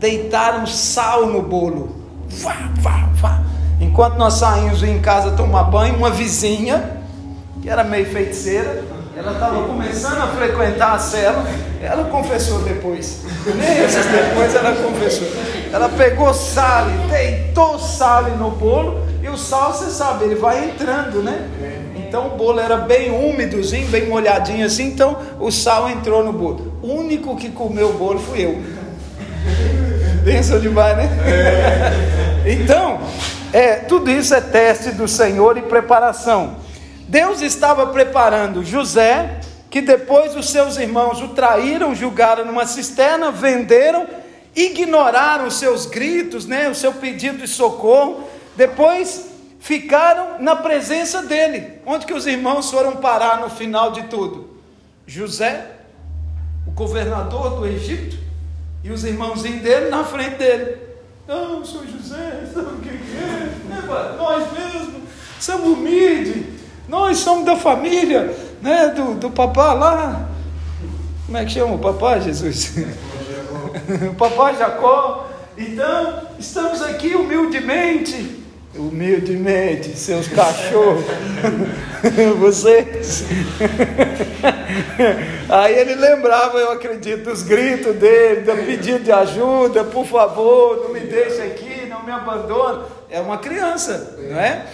Deitaram 0.00 0.66
sal 0.66 1.26
no 1.26 1.42
bolo. 1.42 1.94
Vá, 2.28 2.72
vá, 2.80 3.08
vá. 3.12 3.42
Enquanto 3.80 4.16
nós 4.16 4.34
saímos 4.34 4.82
em 4.82 5.00
casa 5.00 5.36
tomar 5.36 5.62
banho, 5.64 5.94
uma 5.94 6.10
vizinha, 6.10 6.96
que 7.62 7.70
era 7.70 7.84
meio 7.84 8.06
feiticeira, 8.06 8.82
ela 9.14 9.32
estava 9.32 9.62
começando 9.64 10.18
a 10.18 10.26
frequentar 10.28 10.94
a 10.94 10.98
cela, 10.98 11.44
ela 11.82 12.04
confessou 12.04 12.60
depois. 12.60 13.20
Meses 13.44 14.06
depois 14.06 14.54
ela 14.54 14.74
confessou. 14.74 15.28
Ela 15.72 15.88
pegou 15.90 16.32
sal, 16.32 16.86
deitou 17.10 17.78
sal 17.78 18.24
no 18.30 18.50
bolo, 18.50 19.06
e 19.22 19.28
o 19.28 19.36
sal, 19.36 19.72
você 19.72 19.90
sabe, 19.90 20.24
ele 20.24 20.34
vai 20.34 20.64
entrando, 20.64 21.22
né? 21.22 21.48
Então 21.94 22.28
o 22.28 22.30
bolo 22.30 22.60
era 22.60 22.76
bem 22.76 23.10
úmidozinho, 23.10 23.88
bem 23.88 24.06
molhadinho 24.06 24.66
assim, 24.66 24.88
então 24.88 25.16
o 25.38 25.50
sal 25.50 25.88
entrou 25.88 26.24
no 26.24 26.32
bolo. 26.32 26.78
O 26.82 26.88
único 26.88 27.36
que 27.36 27.50
comeu 27.50 27.90
o 27.90 27.92
bolo 27.94 28.18
fui 28.18 28.44
eu. 28.44 28.62
Pensa 30.24 30.58
demais, 30.58 30.96
né? 30.96 31.08
Então, 32.46 33.00
é, 33.52 33.76
tudo 33.76 34.10
isso 34.10 34.34
é 34.34 34.40
teste 34.40 34.90
do 34.90 35.06
Senhor 35.06 35.56
e 35.58 35.62
preparação. 35.62 36.61
Deus 37.12 37.42
estava 37.42 37.88
preparando 37.88 38.64
José, 38.64 39.38
que 39.68 39.82
depois 39.82 40.34
os 40.34 40.48
seus 40.48 40.78
irmãos 40.78 41.20
o 41.20 41.28
traíram, 41.28 41.94
julgaram 41.94 42.46
numa 42.46 42.64
cisterna, 42.64 43.30
venderam, 43.30 44.06
ignoraram 44.56 45.46
os 45.46 45.56
seus 45.56 45.84
gritos, 45.84 46.46
né, 46.46 46.70
o 46.70 46.74
seu 46.74 46.94
pedido 46.94 47.36
de 47.36 47.46
socorro. 47.46 48.26
Depois 48.56 49.26
ficaram 49.60 50.42
na 50.42 50.56
presença 50.56 51.22
dele. 51.22 51.82
Onde 51.84 52.06
que 52.06 52.14
os 52.14 52.26
irmãos 52.26 52.70
foram 52.70 52.96
parar 52.96 53.42
no 53.42 53.50
final 53.50 53.92
de 53.92 54.04
tudo? 54.04 54.48
José, 55.06 55.66
o 56.66 56.70
governador 56.70 57.56
do 57.56 57.66
Egito, 57.66 58.16
e 58.82 58.90
os 58.90 59.04
irmãozinhos 59.04 59.60
dele 59.60 59.90
na 59.90 60.02
frente 60.02 60.36
dele. 60.36 60.78
Não, 61.28 61.62
sou 61.62 61.86
José, 61.86 62.48
sabe 62.54 62.68
o 62.68 62.80
que 62.80 62.88
é? 62.88 63.50
é 63.70 64.16
nós 64.16 64.50
mesmos 64.50 65.02
somos 65.38 65.76
humildes, 65.76 66.61
nós 66.88 67.18
somos 67.18 67.44
da 67.44 67.56
família, 67.56 68.34
né, 68.60 68.88
do, 68.88 69.14
do 69.14 69.30
papai 69.30 69.78
lá. 69.78 70.28
Como 71.26 71.38
é 71.38 71.44
que 71.44 71.52
chama 71.52 71.74
o 71.74 71.78
papai, 71.78 72.20
Jesus? 72.20 72.74
o 74.10 74.14
papai 74.14 74.56
Jacó. 74.56 75.28
Então, 75.56 76.22
estamos 76.38 76.82
aqui 76.82 77.14
humildemente 77.14 78.42
humildemente, 78.74 79.96
seus 79.96 80.28
cachorros, 80.28 81.04
vocês. 82.40 83.24
Aí 85.48 85.74
ele 85.78 85.94
lembrava, 85.94 86.58
eu 86.58 86.72
acredito, 86.72 87.30
os 87.30 87.42
gritos 87.42 87.94
dele, 87.96 88.40
do 88.40 88.52
pedido 88.64 89.04
de 89.04 89.12
ajuda, 89.12 89.84
por 89.84 90.06
favor, 90.06 90.84
não 90.84 90.92
me 90.92 91.00
deixe 91.00 91.42
aqui, 91.42 91.86
não 91.86 92.02
me 92.02 92.12
abandone. 92.12 92.84
É 93.10 93.20
uma 93.20 93.36
criança, 93.38 94.16
não 94.30 94.40
é? 94.40 94.66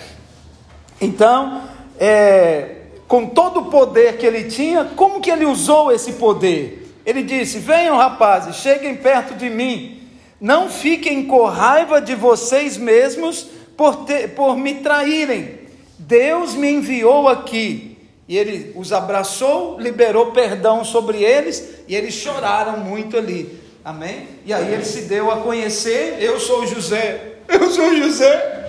Então, 1.00 1.62
é, 1.98 2.76
com 3.06 3.26
todo 3.26 3.61
o 3.61 3.64
poder 3.66 4.18
que 4.18 4.26
ele 4.26 4.44
tinha, 4.44 4.84
como 4.96 5.20
que 5.20 5.30
ele 5.30 5.44
usou 5.44 5.90
esse 5.90 6.12
poder? 6.12 6.87
Ele 7.04 7.22
disse: 7.22 7.58
Venham 7.58 7.96
rapazes, 7.96 8.56
cheguem 8.56 8.94
perto 8.94 9.34
de 9.34 9.48
mim, 9.48 10.02
não 10.40 10.68
fiquem 10.68 11.24
com 11.24 11.44
raiva 11.44 12.00
de 12.00 12.14
vocês 12.14 12.76
mesmos 12.76 13.48
por, 13.76 14.04
ter, 14.04 14.28
por 14.34 14.56
me 14.56 14.74
traírem. 14.74 15.58
Deus 15.98 16.54
me 16.54 16.70
enviou 16.70 17.28
aqui. 17.28 17.96
E 18.28 18.37
ele 18.37 18.72
os 18.76 18.92
abraçou, 18.92 19.80
liberou 19.80 20.32
perdão 20.32 20.84
sobre 20.84 21.24
eles, 21.24 21.76
e 21.88 21.96
eles 21.96 22.12
choraram 22.12 22.78
muito 22.78 23.16
ali. 23.16 23.58
Amém? 23.82 24.28
E 24.44 24.52
aí 24.52 24.74
ele 24.74 24.84
se 24.84 25.02
deu 25.02 25.30
a 25.30 25.38
conhecer: 25.38 26.18
Eu 26.20 26.38
sou 26.38 26.66
José, 26.66 27.37
eu 27.48 27.70
sou 27.70 27.96
José, 27.96 28.68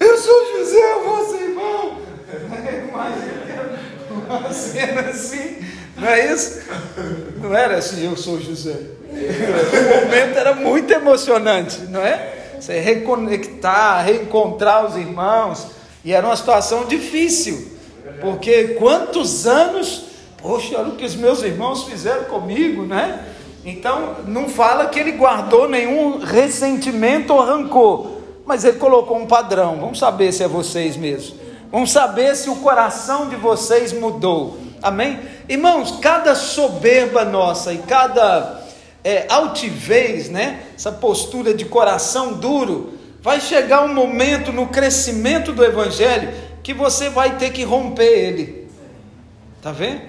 eu 0.00 0.18
sou 0.18 0.58
José, 0.58 0.94
você. 1.04 1.43
Imagina 2.94 3.78
uma 4.28 4.52
cena 4.52 5.00
assim, 5.10 5.58
não 5.96 6.08
é 6.08 6.32
isso? 6.32 6.62
Não 7.42 7.54
era 7.54 7.78
assim, 7.78 8.06
eu 8.06 8.16
sou 8.16 8.40
José. 8.40 8.76
O 9.10 10.04
momento 10.04 10.38
era 10.38 10.54
muito 10.54 10.92
emocionante, 10.92 11.82
não 11.90 12.00
é? 12.00 12.34
você 12.64 12.80
reconectar, 12.80 14.04
reencontrar 14.04 14.86
os 14.86 14.96
irmãos. 14.96 15.66
E 16.04 16.12
era 16.12 16.26
uma 16.26 16.36
situação 16.36 16.84
difícil, 16.84 17.72
porque 18.20 18.68
quantos 18.78 19.46
anos, 19.46 20.04
poxa, 20.40 20.78
olha 20.78 20.88
o 20.88 20.96
que 20.96 21.04
os 21.04 21.14
meus 21.14 21.42
irmãos 21.42 21.84
fizeram 21.84 22.24
comigo, 22.24 22.84
né? 22.84 23.26
Então, 23.64 24.16
não 24.26 24.48
fala 24.48 24.86
que 24.86 24.98
ele 24.98 25.12
guardou 25.12 25.66
nenhum 25.66 26.18
ressentimento 26.18 27.32
ou 27.32 27.40
rancor, 27.40 28.18
mas 28.44 28.64
ele 28.64 28.78
colocou 28.78 29.16
um 29.16 29.26
padrão. 29.26 29.78
Vamos 29.80 29.98
saber 29.98 30.32
se 30.32 30.42
é 30.42 30.48
vocês 30.48 30.96
mesmos. 30.96 31.43
Vamos 31.74 31.90
saber 31.90 32.36
se 32.36 32.48
o 32.48 32.54
coração 32.54 33.28
de 33.28 33.34
vocês 33.34 33.92
mudou. 33.92 34.56
Amém? 34.80 35.18
Irmãos, 35.48 35.98
cada 36.00 36.32
soberba 36.36 37.24
nossa 37.24 37.72
e 37.72 37.78
cada 37.78 38.62
é, 39.02 39.26
altivez, 39.28 40.30
né? 40.30 40.66
essa 40.76 40.92
postura 40.92 41.52
de 41.52 41.64
coração 41.64 42.34
duro, 42.34 42.96
vai 43.20 43.40
chegar 43.40 43.82
um 43.82 43.92
momento 43.92 44.52
no 44.52 44.68
crescimento 44.68 45.52
do 45.52 45.64
Evangelho 45.64 46.32
que 46.62 46.72
você 46.72 47.08
vai 47.08 47.38
ter 47.38 47.50
que 47.50 47.64
romper 47.64 48.04
ele. 48.04 48.68
Está 49.56 49.72
vendo? 49.72 50.02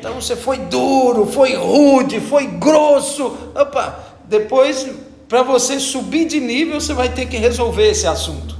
Então 0.00 0.14
você 0.14 0.34
foi 0.34 0.58
duro, 0.58 1.24
foi 1.24 1.54
rude, 1.54 2.18
foi 2.18 2.48
grosso. 2.48 3.26
Opa, 3.54 3.96
depois, 4.24 4.88
para 5.28 5.44
você 5.44 5.78
subir 5.78 6.24
de 6.24 6.40
nível, 6.40 6.80
você 6.80 6.92
vai 6.92 7.10
ter 7.10 7.26
que 7.26 7.36
resolver 7.36 7.90
esse 7.90 8.08
assunto. 8.08 8.56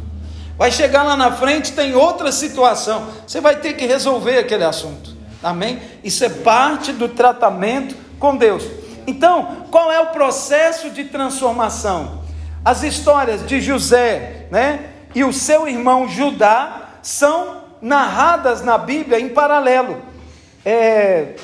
Vai 0.56 0.70
chegar 0.70 1.02
lá 1.02 1.16
na 1.16 1.32
frente, 1.32 1.72
tem 1.72 1.94
outra 1.94 2.32
situação, 2.32 3.08
você 3.26 3.40
vai 3.40 3.56
ter 3.56 3.74
que 3.74 3.84
resolver 3.84 4.38
aquele 4.38 4.64
assunto. 4.64 5.14
Amém? 5.42 5.80
Isso 6.02 6.24
é 6.24 6.28
parte 6.28 6.92
do 6.92 7.08
tratamento 7.08 7.94
com 8.18 8.36
Deus. 8.36 8.64
Então, 9.06 9.66
qual 9.70 9.92
é 9.92 10.00
o 10.00 10.06
processo 10.06 10.90
de 10.90 11.04
transformação? 11.04 12.24
As 12.64 12.82
histórias 12.82 13.46
de 13.46 13.60
José, 13.60 14.46
né, 14.50 14.90
e 15.14 15.22
o 15.22 15.32
seu 15.32 15.68
irmão 15.68 16.08
Judá 16.08 16.88
são 17.02 17.62
narradas 17.80 18.62
na 18.62 18.76
Bíblia 18.78 19.20
em 19.20 19.28
paralelo. 19.28 20.02
É, 20.64 21.34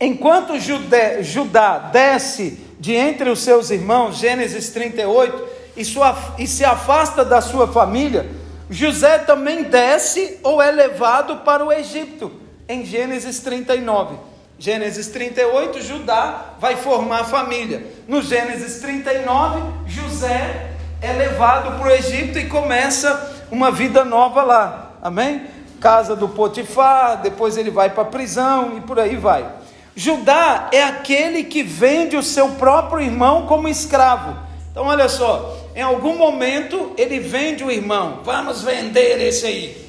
enquanto 0.00 0.58
Judé, 0.58 1.22
Judá 1.22 1.78
desce 1.78 2.58
de 2.80 2.92
entre 2.94 3.30
os 3.30 3.40
seus 3.40 3.70
irmãos, 3.70 4.16
Gênesis 4.16 4.70
38, 4.70 5.53
e, 5.76 5.84
sua, 5.84 6.16
e 6.38 6.46
se 6.46 6.64
afasta 6.64 7.24
da 7.24 7.40
sua 7.40 7.66
família, 7.66 8.28
José 8.70 9.18
também 9.18 9.64
desce 9.64 10.38
ou 10.42 10.60
é 10.60 10.70
levado 10.70 11.36
para 11.38 11.64
o 11.64 11.72
Egito, 11.72 12.32
em 12.68 12.84
Gênesis 12.84 13.40
39. 13.40 14.16
Gênesis 14.58 15.08
38, 15.08 15.82
Judá 15.82 16.54
vai 16.60 16.76
formar 16.76 17.24
família. 17.24 17.86
No 18.06 18.22
Gênesis 18.22 18.80
39, 18.80 19.60
José 19.86 20.70
é 21.02 21.12
levado 21.12 21.78
para 21.78 21.88
o 21.88 21.90
Egito 21.90 22.38
e 22.38 22.46
começa 22.46 23.46
uma 23.50 23.70
vida 23.70 24.04
nova 24.04 24.42
lá. 24.42 24.92
Amém? 25.02 25.46
Casa 25.80 26.16
do 26.16 26.28
Potifar, 26.28 27.20
depois 27.20 27.56
ele 27.56 27.70
vai 27.70 27.90
para 27.90 28.04
a 28.04 28.06
prisão 28.06 28.78
e 28.78 28.80
por 28.80 28.98
aí 28.98 29.16
vai. 29.16 29.46
Judá 29.94 30.68
é 30.72 30.82
aquele 30.82 31.44
que 31.44 31.62
vende 31.62 32.16
o 32.16 32.22
seu 32.22 32.50
próprio 32.52 33.00
irmão 33.00 33.46
como 33.46 33.68
escravo. 33.68 34.43
Então, 34.74 34.86
olha 34.86 35.08
só, 35.08 35.56
em 35.76 35.82
algum 35.82 36.18
momento 36.18 36.94
ele 36.98 37.20
vende 37.20 37.62
o 37.62 37.70
irmão, 37.70 38.22
vamos 38.24 38.60
vender 38.60 39.20
esse 39.20 39.46
aí. 39.46 39.86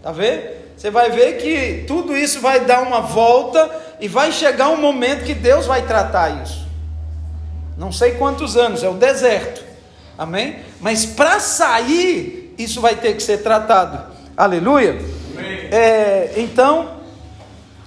Tá 0.00 0.12
vendo? 0.12 0.56
Você 0.76 0.88
vai 0.88 1.10
ver 1.10 1.38
que 1.38 1.84
tudo 1.84 2.16
isso 2.16 2.40
vai 2.40 2.60
dar 2.60 2.82
uma 2.82 3.00
volta 3.00 3.68
e 3.98 4.06
vai 4.06 4.30
chegar 4.30 4.68
um 4.68 4.80
momento 4.80 5.24
que 5.24 5.34
Deus 5.34 5.66
vai 5.66 5.82
tratar 5.82 6.44
isso. 6.44 6.64
Não 7.76 7.90
sei 7.90 8.12
quantos 8.12 8.56
anos, 8.56 8.84
é 8.84 8.88
o 8.88 8.94
deserto. 8.94 9.64
Amém? 10.16 10.60
Mas 10.80 11.04
para 11.04 11.40
sair, 11.40 12.54
isso 12.56 12.80
vai 12.80 12.94
ter 12.94 13.16
que 13.16 13.22
ser 13.24 13.38
tratado. 13.38 14.14
Aleluia. 14.36 14.96
É, 15.72 16.34
então, 16.36 17.00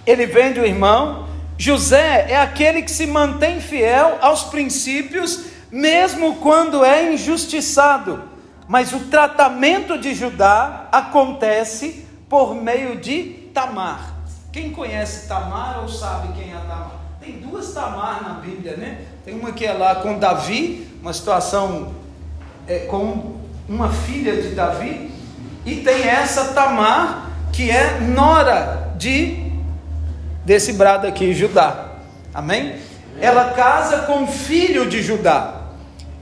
ele 0.06 0.26
vende 0.26 0.60
o 0.60 0.66
irmão. 0.66 1.26
José 1.58 2.26
é 2.30 2.36
aquele 2.36 2.82
que 2.82 2.92
se 2.92 3.08
mantém 3.08 3.62
fiel 3.62 4.18
aos 4.20 4.44
princípios, 4.44 5.51
mesmo 5.72 6.36
quando 6.36 6.84
é 6.84 7.14
injustiçado. 7.14 8.24
Mas 8.68 8.94
o 8.94 9.00
tratamento 9.00 9.98
de 9.98 10.14
Judá 10.14 10.88
acontece 10.92 12.06
por 12.30 12.56
meio 12.56 12.98
de 12.98 13.50
Tamar. 13.54 14.16
Quem 14.52 14.72
conhece 14.72 15.28
Tamar 15.28 15.80
ou 15.82 15.90
sabe 15.90 16.34
quem 16.34 16.52
é 16.52 16.58
Tamar? 16.58 16.92
Tem 17.20 17.34
duas 17.34 17.74
Tamar 17.74 18.24
na 18.24 18.34
Bíblia, 18.36 18.76
né? 18.78 19.02
Tem 19.24 19.34
uma 19.34 19.52
que 19.52 19.66
é 19.66 19.74
lá 19.74 19.96
com 19.96 20.18
Davi, 20.18 20.88
uma 21.02 21.14
situação 21.14 21.94
é, 22.68 22.80
com 22.80 23.38
uma 23.68 23.90
filha 23.90 24.42
de 24.42 24.56
Davi, 24.56 25.12
e 25.66 25.78
tem 25.78 26.04
essa 26.04 26.54
Tamar 26.54 27.30
que 27.52 27.70
é 27.70 28.00
nora 28.00 28.94
de 28.98 29.52
desse 30.46 30.74
brado 30.74 31.06
aqui, 31.06 31.34
Judá. 31.34 31.92
Amém? 32.34 32.78
Ela 33.20 33.52
casa 33.52 34.00
com 34.00 34.24
o 34.24 34.28
filho 34.28 34.88
de 34.90 35.02
Judá. 35.04 35.61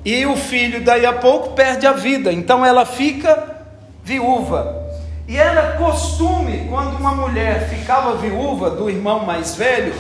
E 0.10 0.26
o 0.26 0.36
filho, 0.36 0.84
daí 0.84 1.06
a 1.06 1.14
pouco, 1.14 1.52
perde 1.52 1.86
a 1.86 1.92
vida. 1.92 2.34
Então 2.34 2.66
ela 2.66 2.84
fica 2.84 3.62
viúva. 4.04 4.90
E 5.28 5.38
era 5.38 5.74
costume, 5.74 6.66
quando 6.68 6.98
uma 6.98 7.14
mulher 7.14 7.70
ficava 7.70 8.16
viúva 8.16 8.72
do 8.72 8.90
irmão 8.90 9.24
mais 9.24 9.54
velho, 9.54 9.94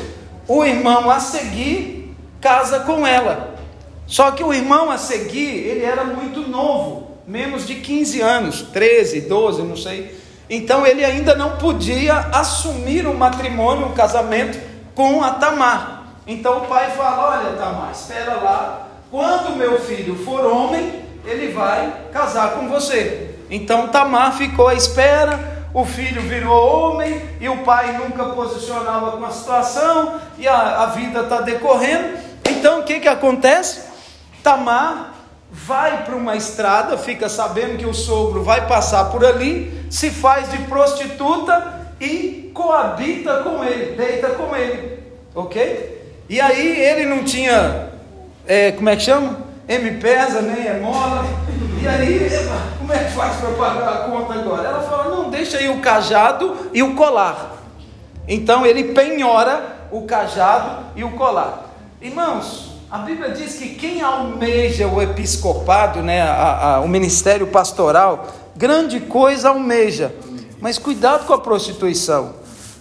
o 0.47 0.65
irmão 0.65 1.11
a 1.11 1.19
seguir 1.19 2.17
casa 2.41 2.79
com 2.79 3.05
ela. 3.05 3.53
Só 4.07 4.31
que 4.31 4.43
o 4.43 4.51
irmão 4.51 4.89
a 4.89 4.97
seguir, 4.97 5.67
ele 5.67 5.85
era 5.85 6.03
muito 6.03 6.39
novo, 6.39 7.11
menos 7.27 7.67
de 7.67 7.75
15 7.75 8.19
anos, 8.19 8.63
13, 8.63 9.21
12, 9.21 9.61
não 9.61 9.77
sei. 9.77 10.19
Então 10.49 10.87
ele 10.87 11.05
ainda 11.05 11.35
não 11.35 11.57
podia 11.57 12.15
assumir 12.33 13.05
um 13.05 13.13
matrimônio, 13.13 13.85
um 13.85 13.93
casamento 13.93 14.59
com 14.95 15.23
a 15.23 15.33
Tamar. 15.33 16.05
Então 16.25 16.63
o 16.63 16.65
pai 16.65 16.89
fala: 16.97 17.37
Olha, 17.37 17.57
Tamar, 17.57 17.91
espera 17.91 18.33
lá, 18.37 18.88
quando 19.11 19.55
meu 19.55 19.79
filho 19.79 20.15
for 20.23 20.45
homem, 20.45 21.03
ele 21.25 21.51
vai 21.51 21.91
casar 22.11 22.51
com 22.51 22.67
você. 22.67 23.35
Então 23.49 23.87
Tamar 23.87 24.37
ficou 24.37 24.67
à 24.67 24.73
espera, 24.73 25.67
o 25.73 25.85
filho 25.85 26.21
virou 26.21 26.91
homem 26.91 27.21
e 27.39 27.47
o 27.47 27.57
pai 27.57 27.97
nunca 27.97 28.25
posicionava 28.25 29.17
com 29.17 29.25
a 29.25 29.31
situação 29.31 30.19
e 30.37 30.47
a, 30.47 30.83
a 30.83 30.85
vida 30.87 31.21
está 31.21 31.41
decorrendo. 31.41 32.17
Então 32.49 32.79
o 32.79 32.83
que, 32.83 32.99
que 32.99 33.07
acontece? 33.07 33.89
Tamar 34.43 35.13
vai 35.51 36.03
para 36.03 36.15
uma 36.15 36.35
estrada, 36.35 36.97
fica 36.97 37.27
sabendo 37.27 37.77
que 37.77 37.85
o 37.85 37.93
sogro 37.93 38.43
vai 38.43 38.67
passar 38.67 39.05
por 39.05 39.25
ali, 39.25 39.85
se 39.89 40.09
faz 40.09 40.49
de 40.51 40.57
prostituta 40.59 41.87
e 41.99 42.51
coabita 42.53 43.43
com 43.43 43.63
ele, 43.63 43.95
deita 43.95 44.29
com 44.29 44.55
ele, 44.55 44.99
ok? 45.33 45.97
E 46.29 46.39
aí 46.39 46.79
ele 46.79 47.05
não 47.05 47.23
tinha, 47.23 47.89
é, 48.49 48.71
como 48.71 48.89
é 48.89 48.95
que 48.95 49.03
chama? 49.03 49.37
M-Pesa, 49.67 50.41
nem 50.41 50.65
é 50.65 50.79
mola. 50.79 51.23
E 51.79 51.87
aí, 51.87 52.27
como 52.79 52.91
é 52.91 53.03
que 53.03 53.11
faz 53.11 53.35
para 53.35 53.51
pagar 53.51 53.89
a 53.89 53.97
conta 54.09 54.33
agora? 54.33 54.67
Ela 54.67 54.81
fala: 54.81 55.15
não, 55.15 55.29
deixa 55.29 55.59
aí 55.59 55.69
o 55.69 55.79
cajado 55.79 56.57
e 56.73 56.81
o 56.81 56.95
colar. 56.95 57.57
Então 58.27 58.65
ele 58.65 58.85
penhora 58.85 59.87
o 59.91 60.01
cajado 60.01 60.83
e 60.95 61.03
o 61.03 61.11
colar. 61.11 61.69
Irmãos, 62.01 62.71
a 62.89 62.97
Bíblia 62.97 63.29
diz 63.29 63.53
que 63.53 63.75
quem 63.75 64.01
almeja 64.01 64.87
o 64.87 64.99
episcopado, 64.99 66.01
né, 66.01 66.23
a, 66.23 66.77
a, 66.77 66.79
o 66.79 66.87
ministério 66.87 67.45
pastoral, 67.45 68.29
grande 68.55 68.99
coisa 68.99 69.49
almeja. 69.49 70.11
Mas 70.59 70.79
cuidado 70.79 71.27
com 71.27 71.33
a 71.33 71.39
prostituição, 71.39 72.33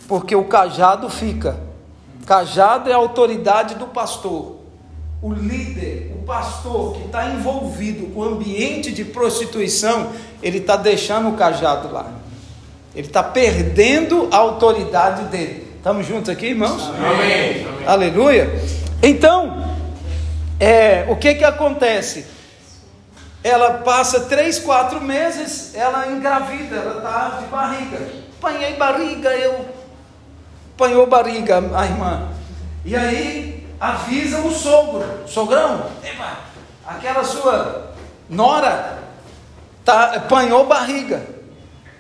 porque 0.09 0.35
o 0.35 0.45
cajado 0.45 1.11
fica. 1.11 1.61
Cajado 2.25 2.89
é 2.89 2.95
a 2.95 2.97
autoridade 2.97 3.75
do 3.75 3.87
pastor. 3.87 4.58
O 5.21 5.33
líder, 5.33 6.13
o 6.15 6.25
pastor 6.25 6.95
que 6.95 7.07
está 7.07 7.27
envolvido 7.27 8.07
com 8.15 8.21
o 8.21 8.25
ambiente 8.25 8.93
de 8.93 9.05
prostituição, 9.05 10.13
ele 10.43 10.59
está 10.59 10.77
deixando 10.77 11.29
o 11.31 11.37
cajado 11.37 11.93
lá. 11.93 12.13
Ele 12.95 13.07
está 13.07 13.23
perdendo 13.23 14.29
a 14.31 14.37
autoridade 14.37 15.25
dele. 15.25 15.67
Estamos 15.77 16.07
juntos 16.07 16.29
aqui, 16.29 16.47
irmãos? 16.47 16.89
Amém. 16.89 17.67
Aleluia. 17.87 18.49
Então, 19.03 19.77
é, 20.61 21.07
o 21.09 21.17
que 21.17 21.35
que 21.35 21.45
acontece? 21.45 22.27
Ela 23.43 23.75
passa 23.79 24.21
três, 24.21 24.59
quatro 24.59 25.01
meses, 25.01 25.75
ela 25.75 26.09
engravida, 26.09 26.77
ela 26.77 26.97
está 26.99 27.41
de 27.41 27.47
barriga. 27.47 28.09
Apanhei 28.39 28.75
barriga, 28.75 29.31
eu. 29.31 29.65
Apanhou 30.75 31.07
barriga, 31.07 31.59
a 31.75 31.85
irmã. 31.85 32.29
E 32.85 32.95
aí 32.97 33.58
avisa 33.81 34.41
o 34.41 34.53
sogro, 34.53 35.05
sogrão, 35.27 35.87
Eba, 36.03 36.39
aquela 36.87 37.25
sua 37.25 37.93
nora 38.29 38.99
tá, 39.85 40.17
apanhou 40.17 40.67
barriga. 40.67 41.39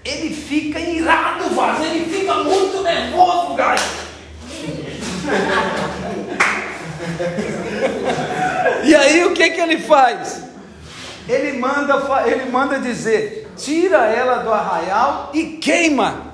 Ele 0.04 0.34
fica 0.34 0.78
irado, 0.78 1.50
Vaz, 1.50 1.84
ele 1.84 2.04
fica 2.06 2.34
muito 2.34 2.82
nervoso, 2.82 3.54
gajo. 3.54 3.84
E 8.84 8.94
aí 8.94 9.24
o 9.24 9.34
que, 9.34 9.50
que 9.50 9.60
ele 9.60 9.78
faz? 9.80 10.44
Ele 11.28 11.58
manda, 11.58 12.22
ele 12.26 12.50
manda 12.50 12.78
dizer: 12.78 13.52
tira 13.56 14.06
ela 14.06 14.38
do 14.38 14.52
arraial 14.52 15.30
e 15.34 15.58
queima. 15.58 16.28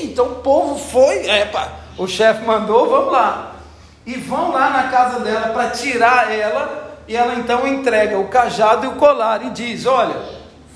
Então 0.00 0.26
o 0.26 0.34
povo 0.36 0.78
foi, 0.78 1.28
epa, 1.28 1.72
o 1.98 2.06
chefe 2.06 2.44
mandou, 2.44 2.88
vamos 2.88 3.12
lá. 3.12 3.53
E 4.06 4.14
vão 4.14 4.52
lá 4.52 4.70
na 4.70 4.88
casa 4.88 5.20
dela 5.20 5.48
para 5.48 5.70
tirar 5.70 6.32
ela, 6.32 6.98
e 7.08 7.16
ela 7.16 7.34
então 7.34 7.66
entrega 7.66 8.18
o 8.18 8.28
cajado 8.28 8.86
e 8.86 8.88
o 8.88 8.92
colar 8.92 9.44
e 9.44 9.50
diz: 9.50 9.86
Olha, 9.86 10.16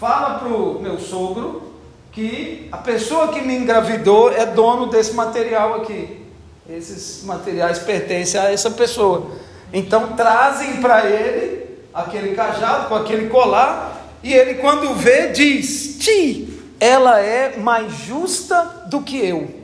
fala 0.01 0.39
para 0.39 0.49
o 0.49 0.81
meu 0.81 0.99
sogro 0.99 1.75
que 2.13 2.69
a 2.73 2.79
pessoa 2.79 3.29
que 3.29 3.41
me 3.41 3.55
engravidou 3.55 4.33
é 4.33 4.47
dono 4.47 4.87
desse 4.87 5.13
material 5.13 5.75
aqui. 5.75 6.27
Esses 6.69 7.25
materiais 7.25 7.79
pertencem 7.79 8.41
a 8.41 8.53
essa 8.53 8.71
pessoa. 8.71 9.31
Então 9.73 10.15
trazem 10.15 10.81
para 10.81 11.05
ele 11.07 11.69
aquele 11.93 12.35
cajado 12.35 12.89
com 12.89 12.95
aquele 12.95 13.29
colar, 13.29 13.97
e 14.23 14.33
ele, 14.33 14.55
quando 14.55 14.95
vê, 14.95 15.29
diz: 15.29 15.99
Ti, 15.99 16.63
ela 16.81 17.21
é 17.21 17.57
mais 17.57 17.93
justa 17.93 18.85
do 18.87 19.01
que 19.03 19.19
eu. 19.19 19.58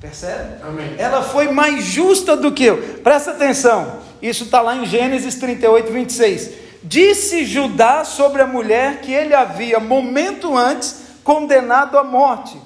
Percebe? 0.00 0.62
Amém. 0.62 0.94
Ela 0.96 1.22
foi 1.22 1.50
mais 1.52 1.84
justa 1.84 2.36
do 2.36 2.50
que 2.52 2.64
eu. 2.64 3.00
Presta 3.02 3.32
atenção, 3.32 4.00
isso 4.22 4.44
está 4.44 4.62
lá 4.62 4.74
em 4.74 4.86
Gênesis 4.86 5.34
38, 5.34 5.92
26. 5.92 6.50
Disse 6.82 7.44
Judá 7.44 8.04
sobre 8.04 8.40
a 8.40 8.46
mulher 8.46 9.02
que 9.02 9.12
ele 9.12 9.34
havia, 9.34 9.78
momento 9.78 10.56
antes, 10.56 11.02
condenado 11.22 11.98
à 11.98 12.02
morte. 12.02 12.58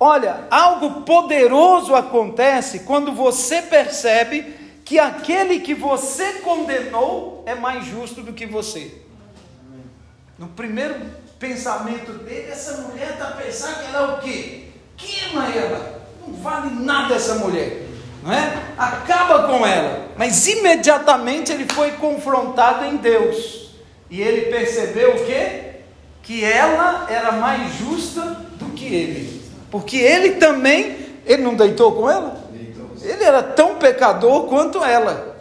Olha, 0.00 0.46
algo 0.50 1.02
poderoso 1.02 1.94
acontece 1.94 2.80
quando 2.80 3.12
você 3.12 3.60
percebe 3.60 4.54
que 4.84 4.98
aquele 4.98 5.60
que 5.60 5.74
você 5.74 6.34
condenou 6.40 7.42
é 7.46 7.54
mais 7.54 7.86
justo 7.86 8.22
do 8.22 8.32
que 8.32 8.46
você. 8.46 9.02
No 10.38 10.48
primeiro 10.48 10.96
pensamento 11.38 12.12
dele, 12.12 12.50
essa 12.50 12.82
mulher 12.82 13.10
está 13.12 13.32
pensando 13.32 13.80
que 13.80 13.94
ela 13.94 14.12
é 14.12 14.14
o 14.14 14.20
quê? 14.20 14.68
Queima 14.96 15.46
ela. 15.48 16.03
Não 16.26 16.34
vale 16.34 16.70
nada 16.84 17.14
essa 17.14 17.36
mulher. 17.36 17.82
Não 18.22 18.32
é? 18.32 18.52
Acaba 18.78 19.48
com 19.48 19.66
ela. 19.66 20.08
Mas 20.16 20.46
imediatamente 20.46 21.52
ele 21.52 21.66
foi 21.72 21.92
confrontado 21.92 22.84
em 22.84 22.96
Deus. 22.96 23.70
E 24.10 24.20
ele 24.20 24.42
percebeu 24.50 25.16
o 25.16 25.24
quê? 25.24 25.60
Que 26.22 26.44
ela 26.44 27.06
era 27.08 27.32
mais 27.32 27.74
justa 27.74 28.22
do 28.58 28.66
que 28.74 28.86
ele. 28.86 29.42
Porque 29.70 29.96
ele 29.96 30.32
também, 30.32 30.96
ele 31.26 31.42
não 31.42 31.54
deitou 31.54 31.92
com 31.92 32.08
ela? 32.08 32.44
Ele 33.02 33.22
era 33.22 33.42
tão 33.42 33.76
pecador 33.76 34.44
quanto 34.44 34.82
ela, 34.82 35.36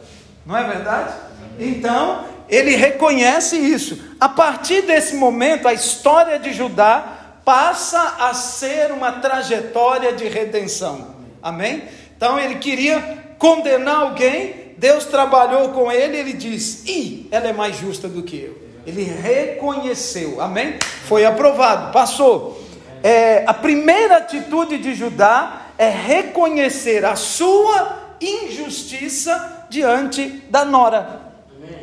não 0.45 0.57
é 0.57 0.63
verdade? 0.65 1.13
Então, 1.57 2.25
ele 2.49 2.75
reconhece 2.75 3.55
isso. 3.55 3.97
A 4.19 4.27
partir 4.27 4.81
desse 4.81 5.15
momento, 5.15 5.67
a 5.67 5.73
história 5.73 6.37
de 6.37 6.51
Judá 6.51 7.22
passa 7.43 8.15
a 8.19 8.33
ser 8.33 8.91
uma 8.91 9.13
trajetória 9.13 10.13
de 10.13 10.27
redenção. 10.27 11.15
Amém? 11.41 11.83
Então, 12.15 12.39
ele 12.39 12.55
queria 12.55 13.23
condenar 13.37 14.01
alguém, 14.01 14.73
Deus 14.77 15.05
trabalhou 15.05 15.69
com 15.69 15.91
ele, 15.91 16.17
ele 16.17 16.33
diz: 16.33 16.83
"E 16.85 17.27
ela 17.31 17.47
é 17.47 17.53
mais 17.53 17.77
justa 17.77 18.07
do 18.07 18.23
que 18.23 18.37
eu". 18.37 18.63
Ele 18.85 19.03
reconheceu. 19.03 20.41
Amém? 20.41 20.77
Foi 21.07 21.25
aprovado, 21.25 21.91
passou. 21.91 22.61
É, 23.01 23.43
a 23.45 23.53
primeira 23.53 24.17
atitude 24.17 24.77
de 24.77 24.93
Judá 24.93 25.67
é 25.77 25.89
reconhecer 25.89 27.03
a 27.05 27.15
sua 27.15 28.15
injustiça 28.21 29.65
diante 29.69 30.43
da 30.49 30.63
nora. 30.63 31.21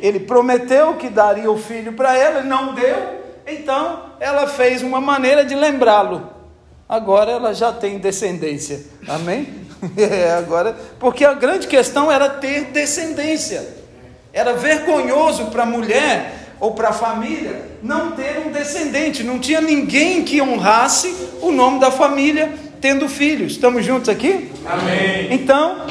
Ele 0.01 0.19
prometeu 0.19 0.95
que 0.95 1.09
daria 1.09 1.51
o 1.51 1.57
filho 1.57 1.93
para 1.93 2.17
ela, 2.17 2.41
não 2.41 2.73
deu, 2.73 3.20
então 3.51 4.11
ela 4.19 4.47
fez 4.47 4.81
uma 4.81 5.01
maneira 5.01 5.43
de 5.43 5.55
lembrá-lo. 5.55 6.29
agora 6.87 7.31
ela 7.31 7.53
já 7.53 7.71
tem 7.71 7.97
descendência. 7.99 8.81
Amém? 9.07 9.61
É, 9.97 10.33
agora, 10.33 10.75
porque 10.99 11.25
a 11.25 11.33
grande 11.33 11.65
questão 11.65 12.11
era 12.11 12.29
ter 12.29 12.65
descendência. 12.65 13.67
Era 14.31 14.53
vergonhoso 14.53 15.47
para 15.47 15.63
a 15.63 15.65
mulher 15.65 16.41
ou 16.59 16.75
para 16.75 16.89
a 16.89 16.93
família 16.93 17.65
não 17.81 18.11
ter 18.11 18.37
um 18.45 18.51
descendente. 18.51 19.23
Não 19.23 19.39
tinha 19.39 19.59
ninguém 19.59 20.23
que 20.23 20.39
honrasse 20.39 21.29
o 21.41 21.51
nome 21.51 21.79
da 21.79 21.89
família 21.89 22.53
tendo 22.79 23.09
filhos. 23.09 23.53
Estamos 23.53 23.83
juntos 23.83 24.07
aqui? 24.07 24.51
Amém. 24.65 25.33
Então, 25.33 25.87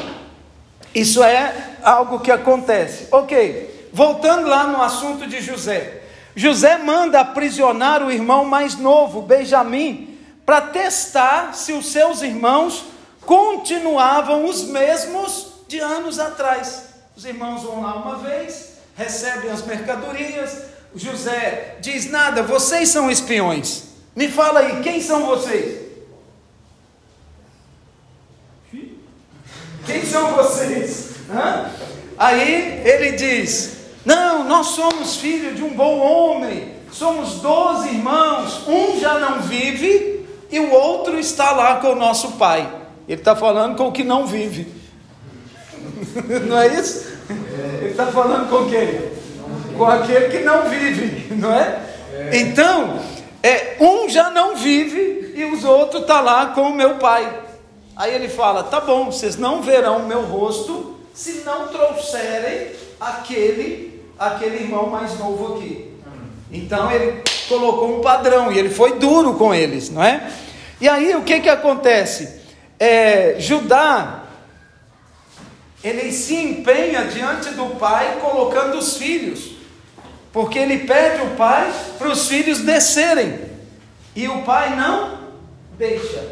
isso 0.95 1.23
é 1.23 1.53
algo 1.83 2.19
que 2.19 2.31
acontece. 2.31 3.07
Ok, 3.11 3.89
voltando 3.93 4.47
lá 4.47 4.65
no 4.65 4.81
assunto 4.81 5.27
de 5.27 5.41
José. 5.41 6.00
José 6.35 6.77
manda 6.77 7.19
aprisionar 7.19 8.03
o 8.03 8.11
irmão 8.11 8.45
mais 8.45 8.75
novo, 8.75 9.21
Benjamim, 9.21 10.17
para 10.45 10.61
testar 10.61 11.53
se 11.53 11.73
os 11.73 11.91
seus 11.91 12.21
irmãos 12.21 12.85
continuavam 13.25 14.45
os 14.45 14.63
mesmos 14.63 15.47
de 15.67 15.79
anos 15.79 16.19
atrás. 16.19 16.85
Os 17.15 17.25
irmãos 17.25 17.63
vão 17.63 17.81
lá 17.81 17.95
uma 17.95 18.17
vez, 18.17 18.77
recebem 18.95 19.51
as 19.51 19.65
mercadorias. 19.65 20.63
José 20.95 21.77
diz: 21.81 22.09
Nada, 22.09 22.43
vocês 22.43 22.89
são 22.89 23.11
espiões. 23.11 23.83
Me 24.15 24.27
fala 24.27 24.61
aí, 24.61 24.81
quem 24.81 25.01
são 25.01 25.25
vocês? 25.25 25.81
Quem 29.85 30.05
são 30.05 30.33
vocês? 30.33 31.11
Hã? 31.29 31.71
Aí 32.17 32.81
ele 32.85 33.13
diz: 33.13 33.80
Não, 34.05 34.43
nós 34.43 34.67
somos 34.67 35.17
filhos 35.17 35.55
de 35.55 35.63
um 35.63 35.73
bom 35.73 35.99
homem, 35.99 36.73
somos 36.91 37.35
doze 37.35 37.89
irmãos, 37.89 38.67
um 38.67 38.99
já 38.99 39.19
não 39.19 39.41
vive 39.41 40.25
e 40.51 40.59
o 40.59 40.71
outro 40.71 41.19
está 41.19 41.51
lá 41.51 41.75
com 41.77 41.89
o 41.89 41.95
nosso 41.95 42.33
pai. 42.33 42.69
Ele 43.07 43.19
está 43.19 43.35
falando 43.35 43.75
com 43.75 43.87
o 43.87 43.91
que 43.91 44.03
não 44.03 44.25
vive. 44.25 44.81
Não 46.47 46.59
é 46.59 46.67
isso? 46.79 47.11
Ele 47.29 47.91
está 47.91 48.07
falando 48.07 48.49
com 48.49 48.69
quem? 48.69 49.11
Com 49.77 49.85
aquele 49.85 50.29
que 50.29 50.43
não 50.43 50.69
vive, 50.69 51.33
não 51.35 51.51
é? 51.53 51.79
Então, 52.33 52.99
é, 53.41 53.77
um 53.79 54.09
já 54.09 54.29
não 54.29 54.55
vive 54.55 55.33
e 55.35 55.45
os 55.45 55.63
outros 55.63 56.01
estão 56.01 56.17
tá 56.17 56.21
lá 56.21 56.47
com 56.47 56.63
o 56.63 56.73
meu 56.73 56.95
pai. 56.95 57.41
Aí 57.95 58.13
ele 58.13 58.27
fala: 58.27 58.63
tá 58.63 58.79
bom, 58.79 59.05
vocês 59.05 59.37
não 59.37 59.61
verão 59.61 59.97
o 59.97 60.07
meu 60.07 60.21
rosto 60.23 60.97
se 61.13 61.43
não 61.45 61.67
trouxerem 61.67 62.71
aquele, 62.99 63.90
aquele 64.21 64.63
irmão 64.63 64.87
mais 64.87 65.17
novo 65.17 65.55
aqui. 65.55 65.89
Então 66.51 66.91
ele 66.91 67.23
colocou 67.49 67.97
um 67.97 68.01
padrão 68.01 68.51
e 68.51 68.59
ele 68.59 68.69
foi 68.69 68.99
duro 68.99 69.33
com 69.33 69.53
eles, 69.53 69.89
não 69.89 70.03
é? 70.03 70.31
E 70.79 70.87
aí 70.87 71.15
o 71.15 71.23
que 71.23 71.39
que 71.39 71.49
acontece? 71.49 72.41
É, 72.79 73.35
Judá 73.39 74.19
ele 75.83 76.11
se 76.11 76.35
empenha 76.35 77.05
diante 77.05 77.49
do 77.51 77.75
pai 77.77 78.19
colocando 78.21 78.77
os 78.77 78.97
filhos, 78.97 79.53
porque 80.31 80.59
ele 80.59 80.79
pede 80.79 81.23
o 81.23 81.35
pai 81.35 81.73
para 81.97 82.09
os 82.09 82.27
filhos 82.27 82.59
descerem 82.59 83.39
e 84.15 84.27
o 84.27 84.43
pai 84.43 84.75
não 84.75 85.17
deixa. 85.77 86.23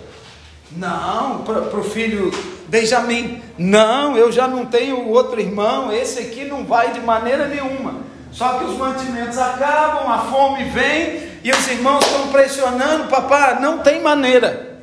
Não, 0.71 1.43
para 1.43 1.80
o 1.80 1.84
filho 1.84 2.30
Benjamim, 2.69 3.41
não, 3.58 4.15
eu 4.15 4.32
já 4.32 4.47
não 4.47 4.63
tenho 4.63 5.08
outro 5.10 5.41
irmão, 5.41 5.91
esse 5.91 6.19
aqui 6.19 6.45
não 6.45 6.63
vai 6.63 6.91
de 6.91 6.99
maneira 6.99 7.47
nenhuma. 7.47 7.95
Só 8.32 8.60
que 8.60 8.65
os 8.65 8.77
mantimentos 8.77 9.39
acabam, 9.39 10.08
a 10.08 10.19
fome 10.19 10.65
vem 10.65 11.29
e 11.43 11.49
os 11.51 11.67
irmãos 11.67 12.05
estão 12.05 12.27
pressionando, 12.27 13.08
papai, 13.08 13.60
não 13.60 13.79
tem 13.79 13.99
maneira. 14.01 14.77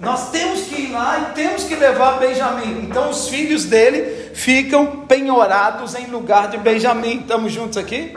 Nós 0.00 0.30
temos 0.30 0.62
que 0.62 0.82
ir 0.82 0.90
lá 0.90 1.18
e 1.18 1.34
temos 1.34 1.64
que 1.64 1.74
levar 1.74 2.18
Benjamim. 2.18 2.86
Então 2.88 3.10
os 3.10 3.28
filhos 3.28 3.66
dele 3.66 4.30
ficam 4.34 5.04
penhorados 5.06 5.94
em 5.94 6.06
lugar 6.06 6.48
de 6.48 6.56
Benjamim. 6.56 7.20
Estamos 7.20 7.52
juntos 7.52 7.76
aqui? 7.76 8.16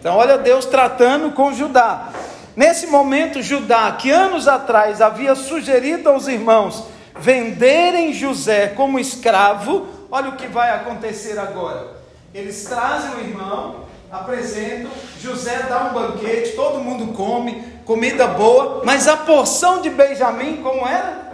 Então 0.00 0.16
olha 0.16 0.36
Deus 0.36 0.66
tratando 0.66 1.30
com 1.30 1.54
Judá. 1.54 2.08
Nesse 2.56 2.88
momento, 2.88 3.40
Judá, 3.40 3.92
que 3.92 4.10
anos 4.10 4.48
atrás 4.48 5.00
havia 5.00 5.34
sugerido 5.36 6.08
aos 6.08 6.26
irmãos 6.26 6.95
venderem 7.18 8.12
José 8.12 8.68
como 8.68 8.98
escravo, 8.98 9.86
olha 10.10 10.30
o 10.30 10.36
que 10.36 10.46
vai 10.46 10.70
acontecer 10.70 11.38
agora. 11.38 11.96
Eles 12.34 12.64
trazem 12.64 13.14
o 13.14 13.20
irmão, 13.20 13.86
apresentam, 14.10 14.90
José 15.20 15.66
dá 15.68 15.84
um 15.84 15.94
banquete, 15.94 16.52
todo 16.52 16.80
mundo 16.80 17.12
come, 17.14 17.62
comida 17.84 18.26
boa, 18.26 18.82
mas 18.84 19.08
a 19.08 19.16
porção 19.16 19.80
de 19.80 19.90
Benjamim, 19.90 20.62
como 20.62 20.86
era? 20.86 21.32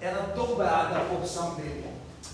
Era 0.00 0.20
dobrada 0.34 0.96
a 0.96 1.00
porção 1.00 1.54
dele. 1.54 1.84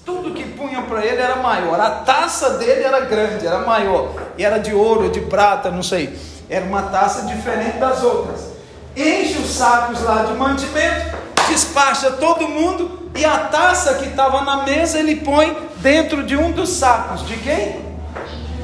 Tudo 0.04 0.34
que 0.34 0.44
punham 0.44 0.84
para 0.84 1.04
ele 1.04 1.20
era 1.20 1.36
maior, 1.36 1.78
a 1.78 1.90
taça 1.90 2.58
dele 2.58 2.82
era 2.82 3.00
grande, 3.00 3.46
era 3.46 3.58
maior, 3.60 4.12
e 4.36 4.44
era 4.44 4.58
de 4.58 4.74
ouro, 4.74 5.10
de 5.10 5.20
prata, 5.20 5.70
não 5.70 5.82
sei, 5.82 6.18
era 6.48 6.64
uma 6.64 6.82
taça 6.82 7.26
diferente 7.26 7.78
das 7.78 8.02
outras. 8.02 8.50
Enche 8.96 9.38
os 9.38 9.50
sacos 9.50 10.02
lá 10.02 10.24
de 10.24 10.32
mantimento, 10.32 11.16
despacha 11.50 12.12
todo 12.12 12.48
mundo, 12.48 13.10
e 13.14 13.24
a 13.24 13.38
taça 13.38 13.94
que 13.94 14.06
estava 14.06 14.42
na 14.42 14.62
mesa 14.62 14.98
ele 14.98 15.16
põe 15.16 15.56
dentro 15.76 16.22
de 16.22 16.36
um 16.36 16.52
dos 16.52 16.70
sacos. 16.70 17.26
De 17.26 17.36
quem? 17.36 17.84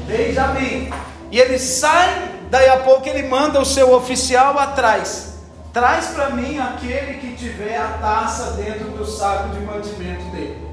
Benjamim. 0.07 0.91
E 1.29 1.39
ele 1.39 1.59
sai, 1.59 2.31
daí 2.49 2.69
a 2.69 2.77
pouco 2.77 3.07
ele 3.07 3.27
manda 3.27 3.59
o 3.59 3.65
seu 3.65 3.93
oficial 3.93 4.57
atrás. 4.57 5.35
Traz 5.73 6.07
para 6.07 6.29
mim 6.29 6.57
aquele 6.57 7.15
que 7.15 7.35
tiver 7.35 7.77
a 7.77 7.99
taça 8.01 8.51
dentro 8.51 8.89
do 8.91 9.05
saco 9.05 9.49
de 9.49 9.59
mantimento 9.59 10.23
dele. 10.31 10.65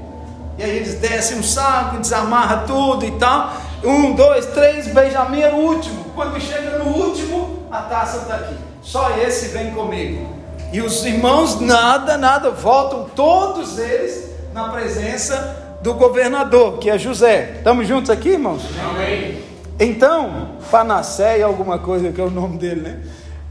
E 0.57 0.63
aí 0.63 0.77
eles 0.77 0.95
descem 0.95 1.37
um 1.37 1.43
saco, 1.43 1.97
desamarra 1.97 2.63
tudo 2.65 3.05
e 3.05 3.11
tal. 3.11 3.53
Um, 3.83 4.13
dois, 4.13 4.45
três, 4.47 4.87
Benjamim 4.87 5.41
era 5.41 5.53
o 5.53 5.59
último. 5.59 6.05
Quando 6.15 6.39
chega 6.39 6.79
no 6.79 6.85
último, 6.85 7.67
a 7.69 7.81
taça 7.81 8.19
está 8.19 8.35
aqui. 8.35 8.55
Só 8.81 9.17
esse 9.17 9.49
vem 9.49 9.71
comigo. 9.71 10.34
E 10.75 10.81
os 10.81 11.05
irmãos, 11.05 11.61
nada, 11.61 12.17
nada, 12.17 12.51
voltam 12.51 13.05
todos 13.15 13.79
eles 13.79 14.29
na 14.53 14.67
presença 14.67 15.77
do 15.81 15.93
governador, 15.93 16.79
que 16.79 16.89
é 16.89 16.97
José. 16.97 17.53
Estamos 17.59 17.87
juntos 17.87 18.09
aqui, 18.09 18.31
irmãos? 18.31 18.63
Amém. 18.89 19.41
Então, 19.79 20.49
Panassé 20.69 21.41
alguma 21.41 21.79
coisa 21.79 22.11
que 22.11 22.19
é 22.19 22.23
o 22.25 22.29
nome 22.29 22.57
dele, 22.57 22.81
né? 22.81 22.99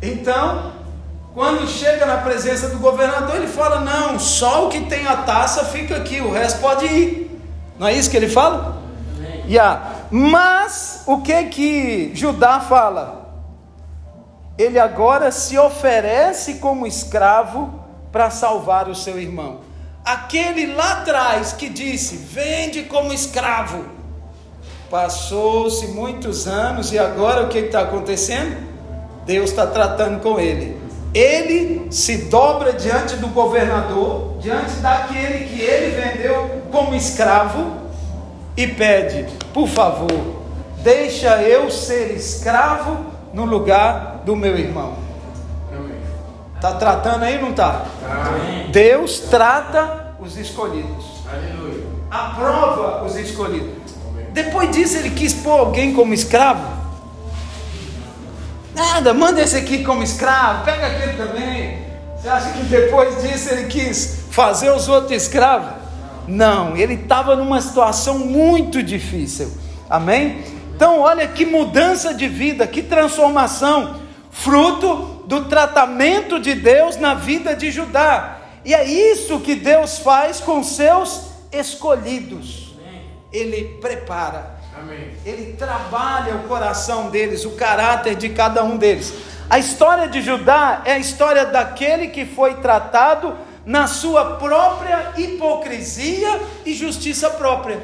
Então, 0.02 0.72
quando 1.32 1.66
chega 1.66 2.04
na 2.04 2.18
presença 2.18 2.68
do 2.68 2.76
governador, 2.76 3.36
ele 3.36 3.46
fala: 3.46 3.80
Não, 3.80 4.18
só 4.18 4.66
o 4.66 4.68
que 4.68 4.80
tem 4.80 5.06
a 5.06 5.16
taça 5.16 5.64
fica 5.64 5.96
aqui, 5.96 6.20
o 6.20 6.30
resto 6.30 6.60
pode 6.60 6.84
ir. 6.84 7.40
Não 7.78 7.88
é 7.88 7.94
isso 7.94 8.10
que 8.10 8.18
ele 8.18 8.28
fala? 8.28 8.82
Yeah. 9.48 9.92
Mas 10.10 11.04
o 11.06 11.22
que 11.22 11.44
que 11.44 12.10
Judá 12.14 12.60
fala? 12.60 13.23
Ele 14.56 14.78
agora 14.78 15.32
se 15.32 15.58
oferece 15.58 16.54
como 16.54 16.86
escravo 16.86 17.80
para 18.12 18.30
salvar 18.30 18.88
o 18.88 18.94
seu 18.94 19.20
irmão. 19.20 19.60
Aquele 20.04 20.72
lá 20.74 21.00
atrás 21.00 21.52
que 21.52 21.68
disse: 21.68 22.16
vende 22.16 22.82
como 22.82 23.12
escravo. 23.12 23.84
Passou-se 24.88 25.88
muitos 25.88 26.46
anos 26.46 26.92
e 26.92 26.98
agora 26.98 27.42
o 27.42 27.48
que 27.48 27.58
está 27.58 27.80
acontecendo? 27.80 28.56
Deus 29.26 29.50
está 29.50 29.66
tratando 29.66 30.20
com 30.20 30.38
ele. 30.38 30.78
Ele 31.12 31.88
se 31.90 32.26
dobra 32.26 32.72
diante 32.72 33.16
do 33.16 33.28
governador, 33.28 34.36
diante 34.38 34.74
daquele 34.76 35.46
que 35.46 35.60
ele 35.60 36.00
vendeu 36.00 36.62
como 36.70 36.94
escravo, 36.94 37.72
e 38.56 38.68
pede: 38.68 39.26
por 39.52 39.66
favor, 39.66 40.42
deixa 40.84 41.42
eu 41.42 41.70
ser 41.72 42.14
escravo 42.14 43.13
no 43.34 43.44
lugar 43.44 44.22
do 44.24 44.34
meu 44.34 44.56
irmão. 44.56 44.96
Está 46.54 46.72
tratando 46.76 47.24
aí, 47.24 47.38
não 47.38 47.50
está? 47.50 47.84
Deus 48.70 49.20
trata 49.20 50.14
os 50.18 50.38
escolhidos. 50.38 51.04
Aleluia. 51.30 51.84
Aprova 52.10 53.04
os 53.04 53.16
escolhidos. 53.16 53.92
Amém. 54.08 54.26
Depois 54.32 54.70
disso, 54.70 54.96
ele 54.96 55.10
quis 55.10 55.34
pôr 55.34 55.58
alguém 55.58 55.92
como 55.92 56.14
escravo. 56.14 56.66
Nada, 58.74 59.12
manda 59.12 59.42
esse 59.42 59.56
aqui 59.56 59.84
como 59.84 60.02
escravo, 60.02 60.64
pega 60.64 60.86
aquele 60.86 61.12
também. 61.12 61.84
Você 62.16 62.28
acha 62.28 62.50
que 62.52 62.62
depois 62.62 63.22
disso 63.22 63.50
ele 63.50 63.66
quis 63.66 64.24
fazer 64.30 64.70
os 64.70 64.88
outros 64.88 65.12
escravos? 65.12 65.84
Não, 66.26 66.74
ele 66.76 66.94
estava 66.94 67.36
numa 67.36 67.60
situação 67.60 68.18
muito 68.18 68.82
difícil. 68.82 69.52
Amém? 69.90 70.42
Então, 70.74 71.00
olha 71.00 71.28
que 71.28 71.46
mudança 71.46 72.12
de 72.12 72.26
vida, 72.26 72.66
que 72.66 72.82
transformação, 72.82 74.00
fruto 74.30 75.22
do 75.26 75.44
tratamento 75.44 76.40
de 76.40 76.54
Deus 76.54 76.96
na 76.96 77.14
vida 77.14 77.54
de 77.54 77.70
Judá. 77.70 78.38
E 78.64 78.74
é 78.74 78.84
isso 78.84 79.40
que 79.40 79.54
Deus 79.54 79.98
faz 79.98 80.40
com 80.40 80.62
seus 80.62 81.28
escolhidos. 81.52 82.74
Ele 83.32 83.78
prepara. 83.80 84.54
Ele 85.24 85.52
trabalha 85.52 86.34
o 86.36 86.48
coração 86.48 87.08
deles, 87.08 87.44
o 87.44 87.52
caráter 87.52 88.16
de 88.16 88.28
cada 88.30 88.64
um 88.64 88.76
deles. 88.76 89.14
A 89.48 89.58
história 89.58 90.08
de 90.08 90.20
Judá 90.20 90.82
é 90.84 90.92
a 90.92 90.98
história 90.98 91.46
daquele 91.46 92.08
que 92.08 92.26
foi 92.26 92.54
tratado 92.56 93.36
na 93.64 93.86
sua 93.86 94.36
própria 94.36 95.12
hipocrisia 95.16 96.40
e 96.66 96.74
justiça 96.74 97.30
própria. 97.30 97.80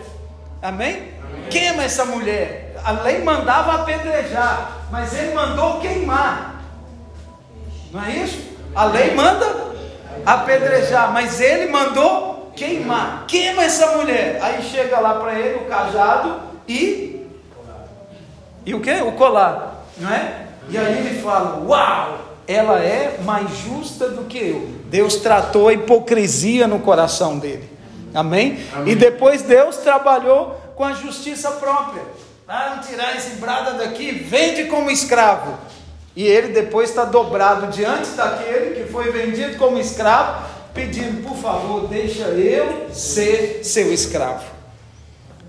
Amém? 0.61 1.13
Amém? 1.23 1.49
Queima 1.51 1.85
essa 1.85 2.05
mulher. 2.05 2.70
A 2.85 2.93
lei 3.03 3.23
mandava 3.23 3.75
apedrejar, 3.75 4.79
mas 4.91 5.13
ele 5.15 5.35
mandou 5.35 5.81
queimar. 5.81 6.63
Não 7.93 8.05
é 8.05 8.11
isso? 8.11 8.51
A 8.75 8.85
lei 8.85 9.15
manda 9.15 9.47
apedrejar, 10.25 11.13
mas 11.13 11.41
ele 11.41 11.71
mandou 11.71 12.53
queimar. 12.57 13.25
Queima 13.27 13.65
essa 13.65 13.97
mulher. 13.97 14.39
Aí 14.43 14.63
chega 14.63 15.01
lá 15.01 15.15
para 15.15 15.39
ele 15.39 15.65
o 15.65 15.65
cajado 15.67 16.41
e 16.69 17.27
e 18.65 18.75
o 18.75 18.81
que? 18.81 18.93
O 19.01 19.13
colar, 19.13 19.87
não 19.97 20.13
é? 20.13 20.47
E 20.69 20.77
aí 20.77 20.99
ele 20.99 21.23
fala: 21.23 21.65
"Uau! 21.67 22.19
Ela 22.47 22.81
é 22.81 23.19
mais 23.25 23.51
justa 23.59 24.09
do 24.09 24.25
que 24.25 24.39
eu". 24.39 24.69
Deus 24.87 25.17
tratou 25.17 25.69
a 25.69 25.73
hipocrisia 25.73 26.67
no 26.67 26.81
coração 26.81 27.39
dele. 27.39 27.69
Amém? 28.15 28.61
Amém. 28.75 28.93
E 28.93 28.97
depois 28.97 29.43
Deus 29.43 29.79
trabalhou 29.79 30.61
com 30.77 30.85
a 30.85 30.93
justiça 30.93 31.51
própria. 31.53 32.03
Ah, 32.53 32.81
tirar 32.85 33.17
esse 33.17 33.37
brada 33.37 33.75
daqui, 33.75 34.11
vende 34.11 34.65
como 34.65 34.91
escravo. 34.91 35.57
E 36.17 36.27
ele 36.27 36.49
depois 36.49 36.91
está 36.91 37.05
dobrado 37.05 37.69
diante 37.69 38.11
daquele 38.11 38.75
que 38.75 38.91
foi 38.91 39.13
vendido 39.13 39.57
como 39.57 39.79
escravo, 39.79 40.49
pedindo, 40.75 41.23
por 41.23 41.37
favor, 41.37 41.87
deixa 41.87 42.25
eu 42.25 42.89
ser 42.93 43.61
seu 43.63 43.95
escravo. 43.95 44.43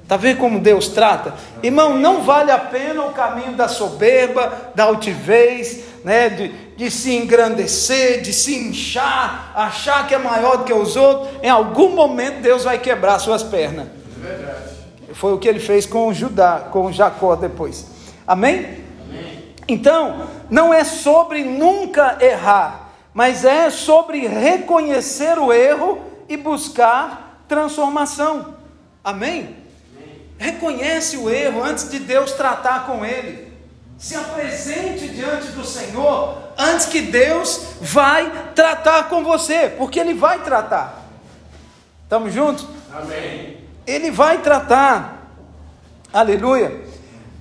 Está 0.03 0.15
vendo 0.15 0.37
como 0.37 0.59
Deus 0.59 0.89
trata? 0.89 1.33
Irmão, 1.63 1.97
não 1.97 2.21
vale 2.21 2.51
a 2.51 2.59
pena 2.59 3.03
o 3.03 3.13
caminho 3.13 3.53
da 3.53 3.67
soberba, 3.67 4.71
da 4.75 4.83
altivez, 4.83 5.79
né, 6.03 6.29
de, 6.29 6.49
de 6.77 6.91
se 6.91 7.15
engrandecer, 7.15 8.21
de 8.21 8.31
se 8.31 8.55
inchar, 8.55 9.51
achar 9.55 10.05
que 10.05 10.13
é 10.13 10.19
maior 10.19 10.57
do 10.57 10.63
que 10.65 10.73
os 10.73 10.95
outros. 10.95 11.29
Em 11.41 11.49
algum 11.49 11.95
momento 11.95 12.43
Deus 12.43 12.63
vai 12.63 12.77
quebrar 12.77 13.17
suas 13.17 13.41
pernas. 13.41 14.00
Foi 15.13 15.33
o 15.33 15.37
que 15.37 15.47
ele 15.47 15.59
fez 15.59 15.85
com 15.85 16.13
Judá, 16.13 16.67
com 16.71 16.91
Jacó 16.91 17.35
depois. 17.35 17.85
Amém? 18.25 18.81
Então, 19.67 20.27
não 20.49 20.73
é 20.73 20.83
sobre 20.83 21.43
nunca 21.43 22.17
errar, 22.19 22.91
mas 23.13 23.45
é 23.45 23.69
sobre 23.69 24.27
reconhecer 24.27 25.37
o 25.37 25.53
erro 25.53 25.99
e 26.27 26.35
buscar 26.35 27.43
transformação. 27.47 28.55
Amém? 29.03 29.55
Reconhece 30.37 31.17
o 31.17 31.29
erro 31.29 31.63
antes 31.63 31.89
de 31.89 31.99
Deus 31.99 32.31
tratar 32.31 32.85
com 32.85 33.05
ele. 33.05 33.51
Se 33.97 34.15
apresente 34.15 35.07
diante 35.09 35.47
do 35.49 35.63
Senhor 35.63 36.37
antes 36.57 36.87
que 36.87 37.01
Deus 37.01 37.61
vai 37.79 38.49
tratar 38.55 39.07
com 39.09 39.23
você, 39.23 39.69
porque 39.77 39.99
Ele 39.99 40.15
vai 40.15 40.43
tratar. 40.43 41.05
Estamos 42.03 42.33
juntos? 42.33 42.65
Amém. 42.91 43.60
Ele 43.91 44.09
vai 44.09 44.39
tratar. 44.39 45.35
Aleluia. 46.13 46.81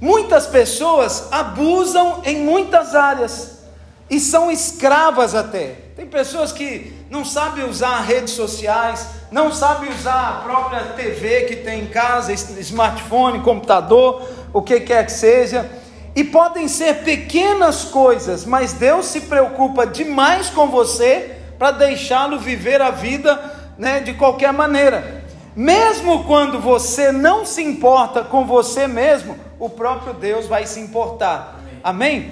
Muitas 0.01 0.47
pessoas 0.47 1.29
abusam 1.31 2.23
em 2.25 2.39
muitas 2.43 2.95
áreas 2.95 3.61
e 4.09 4.19
são 4.19 4.51
escravas 4.51 5.35
até. 5.35 5.77
Tem 5.95 6.07
pessoas 6.07 6.51
que 6.51 6.93
não 7.11 7.25
sabem 7.25 7.69
usar 7.69 8.01
redes 8.01 8.35
sociais, 8.35 9.07
não 9.31 9.53
sabem 9.53 9.91
usar 9.91 10.29
a 10.29 10.33
própria 10.43 10.83
TV 10.97 11.43
que 11.43 11.57
tem 11.57 11.83
em 11.83 11.87
casa, 11.87 12.33
smartphone, 12.33 13.41
computador, 13.41 14.27
o 14.53 14.63
que 14.63 14.81
quer 14.81 15.05
que 15.07 15.13
seja. 15.13 15.71
E 16.17 16.25
podem 16.25 16.67
ser 16.67 17.05
pequenas 17.05 17.85
coisas, 17.85 18.45
mas 18.45 18.73
Deus 18.73 19.07
se 19.07 19.21
preocupa 19.23 19.87
demais 19.87 20.51
com 20.51 20.69
você 20.69 21.37
para 21.59 21.71
deixá-lo 21.71 22.39
viver 22.39 22.83
a 22.83 22.91
vida 22.91 23.39
né, 23.79 24.01
de 24.01 24.15
qualquer 24.15 24.53
maneira. 24.53 25.20
Mesmo 25.55 26.25
quando 26.25 26.61
você 26.61 27.11
não 27.11 27.45
se 27.45 27.63
importa 27.63 28.23
com 28.23 28.47
você 28.47 28.87
mesmo, 28.87 29.37
o 29.59 29.69
próprio 29.69 30.15
Deus 30.15 30.47
vai 30.47 30.67
se 30.67 30.81
importar. 30.81 31.61
Amém? 31.83 32.31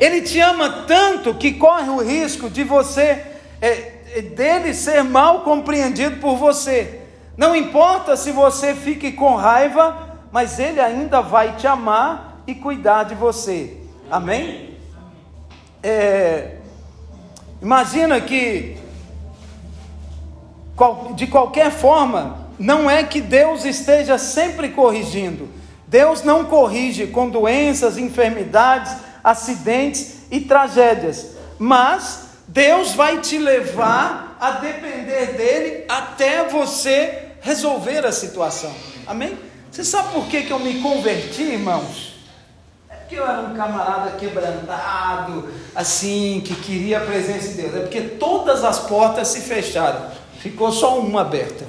Ele 0.00 0.20
te 0.20 0.40
ama 0.40 0.84
tanto 0.86 1.34
que 1.34 1.52
corre 1.52 1.88
o 1.88 2.02
risco 2.02 2.50
de 2.50 2.64
você, 2.64 3.24
é, 3.60 3.92
é, 4.14 4.22
dele 4.22 4.74
ser 4.74 5.02
mal 5.02 5.40
compreendido 5.40 6.16
por 6.16 6.36
você. 6.36 7.00
Não 7.36 7.54
importa 7.54 8.16
se 8.16 8.32
você 8.32 8.74
fique 8.74 9.12
com 9.12 9.36
raiva, 9.36 10.18
mas 10.32 10.58
ele 10.58 10.80
ainda 10.80 11.20
vai 11.20 11.56
te 11.56 11.66
amar 11.66 12.42
e 12.46 12.54
cuidar 12.54 13.04
de 13.04 13.14
você. 13.14 13.76
Amém? 14.10 14.76
É, 15.82 16.56
imagina 17.62 18.20
que, 18.20 18.76
de 21.14 21.26
qualquer 21.26 21.70
forma, 21.70 22.45
não 22.58 22.90
é 22.90 23.04
que 23.04 23.20
Deus 23.20 23.64
esteja 23.64 24.18
sempre 24.18 24.70
corrigindo. 24.70 25.48
Deus 25.86 26.22
não 26.22 26.44
corrige 26.44 27.06
com 27.06 27.28
doenças, 27.28 27.96
enfermidades, 27.96 28.94
acidentes 29.22 30.16
e 30.30 30.40
tragédias, 30.40 31.36
mas 31.58 32.26
Deus 32.48 32.92
vai 32.92 33.20
te 33.20 33.38
levar 33.38 34.36
a 34.40 34.52
depender 34.52 35.32
dele 35.36 35.84
até 35.88 36.48
você 36.48 37.32
resolver 37.40 38.04
a 38.04 38.12
situação. 38.12 38.72
Amém? 39.06 39.38
Você 39.70 39.84
sabe 39.84 40.12
por 40.12 40.26
que, 40.26 40.42
que 40.42 40.50
eu 40.50 40.58
me 40.58 40.80
converti, 40.80 41.42
irmãos? 41.42 42.14
É 42.88 42.94
porque 42.94 43.16
eu 43.16 43.28
era 43.28 43.42
um 43.42 43.54
camarada 43.54 44.12
quebrantado, 44.12 45.48
assim, 45.74 46.42
que 46.44 46.54
queria 46.54 46.98
a 46.98 47.00
presença 47.02 47.48
de 47.48 47.62
Deus. 47.62 47.74
É 47.74 47.80
porque 47.80 48.00
todas 48.00 48.64
as 48.64 48.80
portas 48.80 49.28
se 49.28 49.40
fecharam, 49.40 50.10
ficou 50.40 50.72
só 50.72 50.98
uma 50.98 51.20
aberta. 51.20 51.65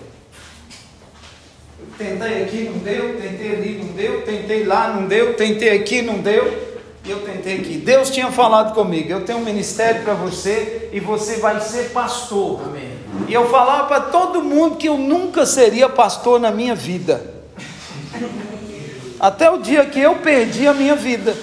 Tentei 1.98 2.44
aqui, 2.44 2.70
não 2.72 2.78
deu, 2.78 3.20
tentei 3.20 3.56
ali, 3.56 3.82
não 3.84 3.94
deu, 3.94 4.22
tentei 4.22 4.64
lá, 4.66 4.90
não 4.90 5.08
deu, 5.08 5.34
tentei 5.34 5.76
aqui, 5.76 6.04
não 6.04 6.20
deu, 6.20 6.78
e 7.04 7.10
eu 7.10 7.22
tentei 7.22 7.58
aqui. 7.58 7.78
Deus 7.78 8.12
tinha 8.12 8.32
falado 8.32 8.76
comigo: 8.76 9.10
eu 9.10 9.22
tenho 9.22 9.40
um 9.40 9.44
ministério 9.44 10.04
para 10.04 10.14
você 10.14 10.90
e 10.94 11.00
você 11.00 11.38
vai 11.38 11.60
ser 11.60 11.90
pastor. 11.90 12.62
Amém. 12.66 12.98
E 13.28 13.34
eu 13.34 13.50
falava 13.50 13.88
para 13.88 14.02
todo 14.02 14.44
mundo 14.44 14.76
que 14.76 14.88
eu 14.88 14.98
nunca 14.98 15.46
seria 15.46 15.90
pastor 15.90 16.40
na 16.40 16.52
minha 16.52 16.76
vida. 16.76 17.34
Até 19.20 19.50
o 19.50 19.58
dia 19.58 19.84
que 19.86 20.00
eu 20.00 20.18
perdi 20.18 20.68
a 20.68 20.74
minha 20.74 20.96
vida. 20.96 21.36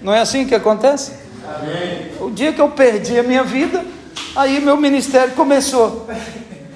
Não 0.00 0.14
é 0.14 0.20
assim 0.20 0.46
que 0.46 0.54
acontece? 0.54 1.12
Amém. 1.44 2.12
O 2.20 2.30
dia 2.30 2.52
que 2.52 2.60
eu 2.60 2.68
perdi 2.70 3.18
a 3.18 3.22
minha 3.22 3.42
vida, 3.42 3.84
aí 4.36 4.60
meu 4.60 4.76
ministério 4.76 5.34
começou. 5.34 6.06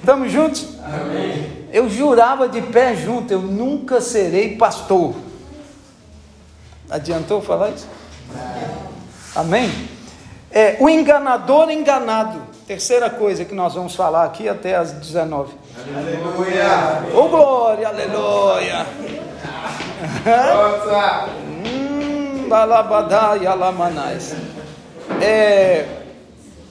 Estamos 0.01 0.31
juntos? 0.31 0.67
Amém. 0.83 1.58
Eu 1.71 1.89
jurava 1.89 2.47
de 2.49 2.61
pé 2.61 2.95
junto, 2.95 3.31
eu 3.31 3.41
nunca 3.41 4.01
serei 4.01 4.55
pastor. 4.57 5.13
Adiantou 6.89 7.41
falar 7.41 7.69
isso? 7.69 7.87
Amém? 9.35 9.71
É, 10.51 10.77
o 10.79 10.89
enganador 10.89 11.69
enganado. 11.69 12.41
Terceira 12.65 13.09
coisa 13.09 13.45
que 13.45 13.53
nós 13.53 13.73
vamos 13.73 13.95
falar 13.95 14.25
aqui 14.25 14.49
até 14.49 14.75
as 14.75 14.91
19. 14.91 15.53
Aleluia! 15.95 17.03
Ô 17.13 17.19
oh, 17.19 17.29
glória, 17.29 17.87
aleluia! 17.87 18.85
hum, 21.47 22.47
é, 25.21 25.85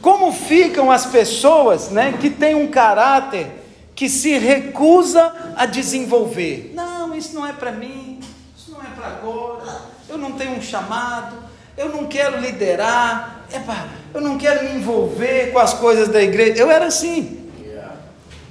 como 0.00 0.32
ficam 0.32 0.90
as 0.90 1.06
pessoas 1.06 1.90
né, 1.90 2.14
que 2.20 2.30
têm 2.30 2.54
um 2.54 2.68
caráter 2.68 3.57
que 3.98 4.08
se 4.08 4.38
recusa 4.38 5.32
a 5.56 5.66
desenvolver. 5.66 6.70
Não, 6.72 7.16
isso 7.16 7.34
não 7.34 7.44
é 7.44 7.52
para 7.52 7.72
mim, 7.72 8.20
isso 8.56 8.70
não 8.70 8.80
é 8.80 8.86
para 8.94 9.08
agora, 9.08 9.80
eu 10.08 10.16
não 10.16 10.30
tenho 10.30 10.52
um 10.52 10.62
chamado, 10.62 11.34
eu 11.76 11.88
não 11.88 12.06
quero 12.06 12.38
liderar, 12.38 13.40
epa, 13.52 13.88
eu 14.14 14.20
não 14.20 14.38
quero 14.38 14.62
me 14.62 14.78
envolver 14.78 15.50
com 15.52 15.58
as 15.58 15.74
coisas 15.74 16.06
da 16.06 16.22
igreja. 16.22 16.62
Eu 16.62 16.70
era 16.70 16.86
assim. 16.86 17.50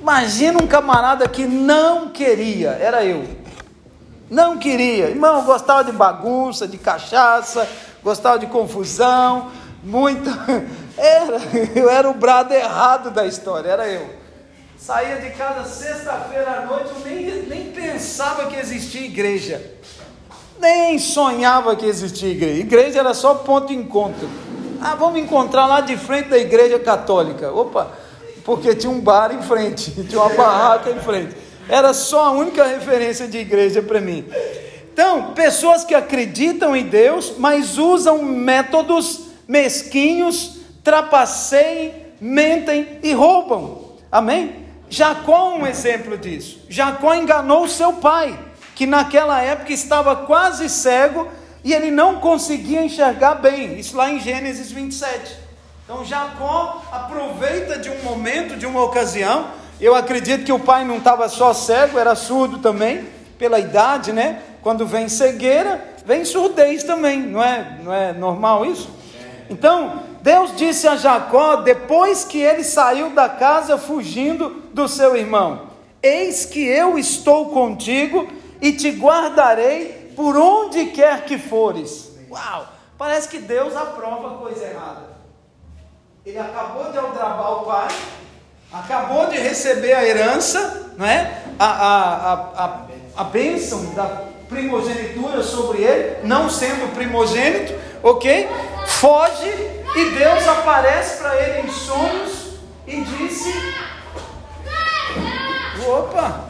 Imagina 0.02 0.62
um 0.62 0.68
camarada 0.68 1.26
que 1.30 1.46
não 1.46 2.10
queria, 2.10 2.72
era 2.72 3.06
eu. 3.06 3.26
Não 4.30 4.58
queria, 4.58 5.06
irmão, 5.06 5.46
gostava 5.46 5.82
de 5.86 5.94
bagunça, 5.94 6.68
de 6.68 6.78
cachaça, 6.78 7.66
gostava 8.04 8.38
de 8.38 8.48
confusão, 8.48 9.50
muita. 9.82 10.30
Era, 10.98 11.38
eu 11.76 11.88
era 11.92 12.10
o 12.10 12.14
brado 12.16 12.56
errado 12.56 13.12
da 13.12 13.28
história, 13.28 13.70
era 13.70 13.88
eu. 13.88 14.10
Saía 14.78 15.16
de 15.18 15.32
casa 15.32 15.68
sexta-feira 15.68 16.52
à 16.52 16.66
noite, 16.66 16.92
eu 16.96 17.00
nem, 17.04 17.42
nem 17.48 17.72
pensava 17.72 18.46
que 18.46 18.56
existia 18.56 19.02
igreja. 19.02 19.72
Nem 20.60 21.00
sonhava 21.00 21.76
que 21.76 21.86
existia 21.86 22.30
igreja. 22.30 22.60
Igreja 22.60 23.00
era 23.00 23.14
só 23.14 23.36
ponto 23.36 23.68
de 23.68 23.76
encontro. 23.76 24.30
Ah, 24.80 24.94
vamos 24.94 25.20
encontrar 25.20 25.66
lá 25.66 25.82
de 25.82 25.98
frente 25.98 26.30
da 26.30 26.38
igreja 26.38 26.78
católica. 26.78 27.52
Opa, 27.52 27.92
porque 28.46 28.76
tinha 28.76 28.92
um 28.92 29.02
bar 29.02 29.34
em 29.34 29.42
frente, 29.42 29.92
tinha 30.06 30.22
uma 30.22 30.34
barraca 30.34 30.92
em 30.92 31.00
frente. 31.00 31.36
Era 31.68 31.92
só 31.92 32.26
a 32.26 32.32
única 32.32 32.64
referência 32.64 33.28
de 33.28 33.40
igreja 33.40 33.82
para 33.82 34.00
mim. 34.00 34.26
Então, 34.94 35.34
pessoas 35.34 35.84
que 35.84 35.96
acreditam 35.96 36.76
em 36.76 36.86
Deus, 36.86 37.34
mas 37.38 37.80
usam 37.80 38.22
métodos 38.22 39.22
mesquinhos, 39.48 40.60
trapaceiem, 40.84 41.94
mentem 42.22 43.00
e 43.02 43.12
roubam. 43.14 43.98
Amém? 44.12 44.67
Jacó 44.90 45.54
é 45.54 45.60
um 45.60 45.68
exemplo 45.68 46.18
disso. 46.18 46.60
Jacó 46.70 47.14
enganou 47.14 47.68
seu 47.68 47.94
pai, 47.94 48.38
que 48.76 48.86
naquela 48.86 49.42
época 49.42 49.74
estava 49.74 50.16
quase 50.16 50.70
cego 50.70 51.28
e 51.64 51.74
ele 51.74 51.92
não 51.92 52.16
conseguia 52.16 52.84
enxergar 52.84 53.36
bem. 53.36 53.78
Isso 53.80 53.98
lá 53.98 54.10
em 54.10 54.20
Gênesis 54.20 54.72
27. 54.72 55.38
Então 55.84 56.06
Jacó 56.06 56.84
aproveita 56.92 57.78
de 57.78 57.90
um 57.90 58.04
momento, 58.04 58.56
de 58.58 58.66
uma 58.66 58.84
ocasião. 58.84 59.48
Eu 59.80 59.96
acredito 59.96 60.46
que 60.46 60.52
o 60.52 60.60
pai 60.60 60.84
não 60.84 60.98
estava 60.98 61.30
só 61.30 61.54
cego, 61.54 62.00
era 62.00 62.16
surdo 62.16 62.60
também, 62.60 63.08
pela 63.38 63.60
idade, 63.60 64.12
né? 64.12 64.42
Quando 64.62 64.86
vem 64.86 65.08
cegueira, 65.08 65.84
vem 66.06 66.26
surdez 66.26 66.84
também, 66.84 67.22
não 67.22 67.44
é, 67.44 67.78
não 67.84 67.94
é 67.94 68.14
normal 68.14 68.66
isso? 68.66 68.90
Então, 69.50 70.04
Deus 70.28 70.54
disse 70.58 70.86
a 70.90 70.98
Jacó, 70.98 71.56
depois 71.56 72.26
que 72.26 72.42
ele 72.42 72.62
saiu 72.62 73.12
da 73.12 73.30
casa 73.30 73.78
fugindo 73.78 74.62
do 74.74 74.86
seu 74.86 75.16
irmão: 75.16 75.68
Eis 76.04 76.44
que 76.44 76.60
eu 76.68 77.00
estou 77.00 77.46
contigo 77.52 78.28
e 78.62 78.74
te 78.74 78.90
guardarei 78.90 80.12
por 80.18 80.36
onde 80.36 80.88
quer 80.88 81.24
que 81.24 81.38
fores. 81.38 82.12
Uau! 82.30 82.68
Parece 82.98 83.30
que 83.30 83.38
Deus 83.38 83.74
aprova 83.74 84.38
coisa 84.40 84.66
errada. 84.66 85.04
Ele 86.26 86.40
acabou 86.40 86.92
de 86.92 86.98
aldrabar 86.98 87.62
o 87.62 87.66
pai, 87.66 87.88
acabou 88.74 89.28
de 89.28 89.38
receber 89.38 89.94
a 89.94 90.04
herança, 90.04 90.92
não 90.98 91.06
é? 91.06 91.42
a, 91.58 91.66
a, 91.66 92.34
a, 92.34 92.66
a, 92.66 92.82
a 93.16 93.24
bênção 93.24 93.94
da 93.94 94.24
primogenitura 94.50 95.42
sobre 95.42 95.84
ele, 95.84 96.28
não 96.28 96.50
sendo 96.50 96.94
primogênito, 96.94 97.74
ok? 98.04 98.50
Foge 98.88 99.77
e 99.98 100.12
Deus 100.12 100.48
aparece 100.48 101.18
para 101.18 101.36
ele 101.42 101.68
em 101.68 101.72
sonhos 101.72 102.60
e 102.86 103.02
disse: 103.02 103.52
Opa! 105.88 106.42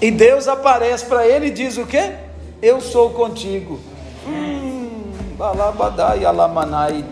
E 0.00 0.10
Deus 0.10 0.46
aparece 0.46 1.04
para 1.06 1.26
ele 1.26 1.46
e 1.46 1.50
diz 1.50 1.76
o 1.76 1.84
que? 1.84 2.12
Eu 2.62 2.80
sou 2.80 3.10
contigo. 3.10 3.80
Hum, 4.26 5.12
balabadai 5.36 6.24
alamanai. 6.24 7.04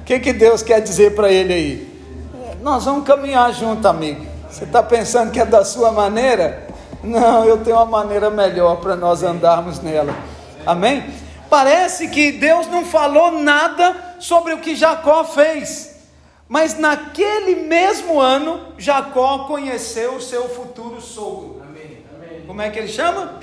O 0.00 0.04
que, 0.04 0.20
que 0.20 0.32
Deus 0.34 0.62
quer 0.62 0.80
dizer 0.80 1.14
para 1.14 1.32
ele 1.32 1.52
aí? 1.52 2.02
Nós 2.60 2.84
vamos 2.84 3.06
caminhar 3.06 3.52
junto, 3.54 3.86
amigo. 3.88 4.26
Você 4.50 4.64
está 4.64 4.82
pensando 4.82 5.30
que 5.30 5.40
é 5.40 5.46
da 5.46 5.64
sua 5.64 5.90
maneira? 5.92 6.66
Não, 7.02 7.44
eu 7.44 7.58
tenho 7.58 7.76
uma 7.76 7.86
maneira 7.86 8.28
melhor 8.28 8.76
para 8.76 8.96
nós 8.96 9.22
andarmos 9.22 9.80
nela. 9.80 10.14
Amém? 10.66 11.04
Parece 11.48 12.08
que 12.08 12.32
Deus 12.32 12.66
não 12.66 12.84
falou 12.84 13.32
nada 13.32 14.16
sobre 14.18 14.52
o 14.54 14.58
que 14.58 14.74
Jacó 14.74 15.24
fez. 15.24 15.96
Mas 16.48 16.78
naquele 16.78 17.56
mesmo 17.56 18.20
ano, 18.20 18.72
Jacó 18.78 19.40
conheceu 19.46 20.14
o 20.14 20.20
seu 20.20 20.48
futuro 20.48 21.00
sogro. 21.00 21.62
Amém. 21.62 22.04
Amém. 22.14 22.42
Como 22.46 22.62
é 22.62 22.70
que 22.70 22.78
ele 22.78 22.88
chama? 22.88 23.40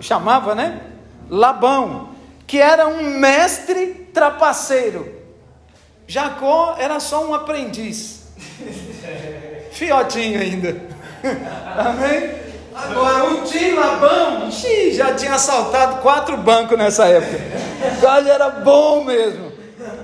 Chamava, 0.00 0.54
né? 0.54 0.82
Labão, 1.30 2.10
que 2.46 2.58
era 2.58 2.86
um 2.86 3.18
mestre 3.18 4.10
trapaceiro. 4.12 5.20
Jacó 6.06 6.76
era 6.78 7.00
só 7.00 7.26
um 7.26 7.34
aprendiz. 7.34 8.26
Fiotinho 9.72 10.40
ainda. 10.40 10.76
Amém? 11.76 12.51
Agora, 12.74 13.24
o 13.24 13.42
tio 13.42 13.78
Labão, 13.78 14.50
já 14.92 15.14
tinha 15.14 15.34
assaltado 15.34 16.00
quatro 16.00 16.36
bancos 16.36 16.78
nessa 16.78 17.06
época. 17.06 17.38
Cara 18.00 18.28
era 18.28 18.48
bom 18.48 19.04
mesmo. 19.04 19.52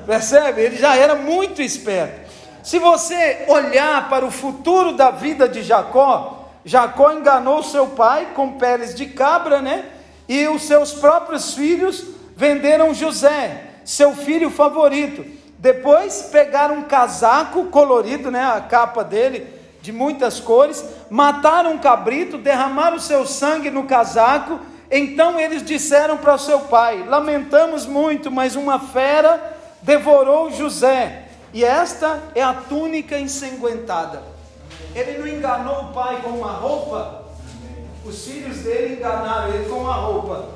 Percebe? 0.06 0.62
Ele 0.62 0.76
já 0.76 0.96
era 0.96 1.14
muito 1.14 1.62
esperto. 1.62 2.28
Se 2.62 2.78
você 2.78 3.44
olhar 3.48 4.08
para 4.08 4.24
o 4.24 4.30
futuro 4.30 4.92
da 4.92 5.10
vida 5.10 5.48
de 5.48 5.62
Jacó, 5.62 6.48
Jacó 6.64 7.12
enganou 7.12 7.62
seu 7.62 7.86
pai 7.88 8.28
com 8.34 8.52
peles 8.52 8.94
de 8.94 9.06
cabra, 9.06 9.62
né? 9.62 9.86
E 10.28 10.46
os 10.48 10.62
seus 10.62 10.92
próprios 10.92 11.54
filhos 11.54 12.04
venderam 12.36 12.92
José, 12.92 13.62
seu 13.84 14.14
filho 14.14 14.50
favorito. 14.50 15.24
Depois 15.58 16.28
pegaram 16.30 16.76
um 16.76 16.82
casaco 16.82 17.64
colorido, 17.66 18.30
né? 18.30 18.44
A 18.44 18.60
capa 18.60 19.02
dele 19.02 19.57
de 19.88 19.92
muitas 19.92 20.38
cores, 20.38 20.84
mataram 21.08 21.72
um 21.72 21.78
cabrito, 21.78 22.36
derramaram 22.36 22.98
seu 22.98 23.24
sangue 23.24 23.70
no 23.70 23.84
casaco. 23.84 24.60
Então 24.90 25.40
eles 25.40 25.62
disseram 25.62 26.18
para 26.18 26.36
seu 26.36 26.60
pai: 26.60 27.04
Lamentamos 27.06 27.86
muito, 27.86 28.30
mas 28.30 28.54
uma 28.54 28.78
fera 28.78 29.56
devorou 29.80 30.50
José. 30.50 31.24
E 31.54 31.64
esta 31.64 32.22
é 32.34 32.42
a 32.42 32.52
túnica 32.52 33.18
ensanguentada. 33.18 34.22
Ele 34.94 35.16
não 35.16 35.26
enganou 35.26 35.84
o 35.84 35.92
pai 35.94 36.20
com 36.22 36.30
uma 36.30 36.52
roupa, 36.52 37.24
os 38.04 38.26
filhos 38.26 38.58
dele 38.58 38.96
enganaram 38.96 39.54
ele 39.54 39.70
com 39.70 39.76
uma 39.76 39.94
roupa. 39.94 40.50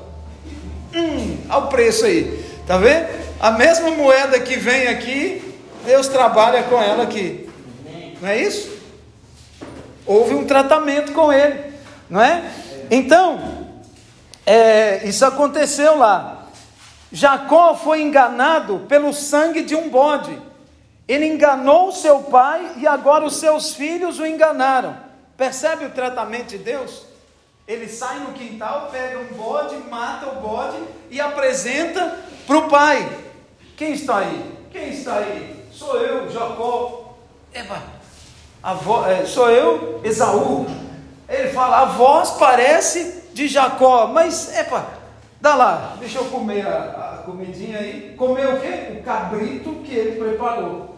Hum, 0.93 1.37
olha 1.49 1.57
o 1.57 1.67
preço 1.69 2.05
aí, 2.05 2.45
tá 2.67 2.77
vendo? 2.77 3.07
A 3.39 3.49
mesma 3.49 3.89
moeda 3.89 4.39
que 4.39 4.57
vem 4.57 4.89
aqui, 4.89 5.59
Deus 5.83 6.07
trabalha 6.07 6.61
com 6.63 6.79
ela 6.79 7.01
aqui, 7.01 7.49
não 8.21 8.29
é 8.29 8.39
isso? 8.39 8.72
Houve 10.05 10.35
um 10.35 10.45
tratamento 10.45 11.11
com 11.13 11.31
ele, 11.31 11.73
não 12.09 12.21
é? 12.21 12.51
Então, 12.89 13.67
é, 14.45 15.07
isso 15.07 15.25
aconteceu 15.25 15.97
lá. 15.97 16.47
Jacó 17.11 17.75
foi 17.75 18.01
enganado 18.01 18.85
pelo 18.89 19.13
sangue 19.13 19.61
de 19.61 19.75
um 19.75 19.89
bode. 19.89 20.37
Ele 21.07 21.27
enganou 21.27 21.91
seu 21.91 22.21
pai 22.23 22.73
e 22.77 22.87
agora 22.87 23.25
os 23.25 23.37
seus 23.37 23.75
filhos 23.75 24.19
o 24.19 24.25
enganaram. 24.25 24.97
Percebe 25.37 25.85
o 25.85 25.91
tratamento 25.91 26.49
de 26.49 26.57
Deus? 26.57 27.05
Ele 27.67 27.87
sai 27.87 28.19
no 28.19 28.33
quintal, 28.33 28.89
pega 28.91 29.19
um 29.19 29.35
bode, 29.35 29.75
mata 29.89 30.27
o 30.27 30.41
bode 30.41 30.77
e 31.09 31.21
apresenta 31.21 32.19
para 32.45 32.57
o 32.57 32.69
pai. 32.69 33.09
Quem 33.77 33.93
está 33.93 34.17
aí? 34.17 34.51
Quem 34.71 34.89
está 34.89 35.17
aí? 35.17 35.65
Sou 35.71 35.97
eu, 35.97 36.29
Jacó. 36.29 37.15
Eba, 37.53 37.81
vo, 38.71 39.05
é, 39.05 39.25
sou 39.25 39.49
eu, 39.49 39.99
Esaú. 40.05 40.65
Ele 41.27 41.49
fala, 41.49 41.81
a 41.81 41.85
voz 41.85 42.31
parece 42.31 43.23
de 43.33 43.49
Jacó, 43.49 44.07
mas, 44.07 44.55
epa, 44.57 44.85
dá 45.41 45.55
lá, 45.55 45.97
deixa 45.99 46.19
eu 46.19 46.25
comer 46.25 46.65
a, 46.65 47.15
a 47.15 47.23
comidinha 47.25 47.79
aí. 47.79 48.13
Comer 48.17 48.47
o 48.47 48.61
quê? 48.61 48.97
O 48.97 49.03
cabrito 49.03 49.71
que 49.83 49.93
ele 49.93 50.17
preparou. 50.17 50.97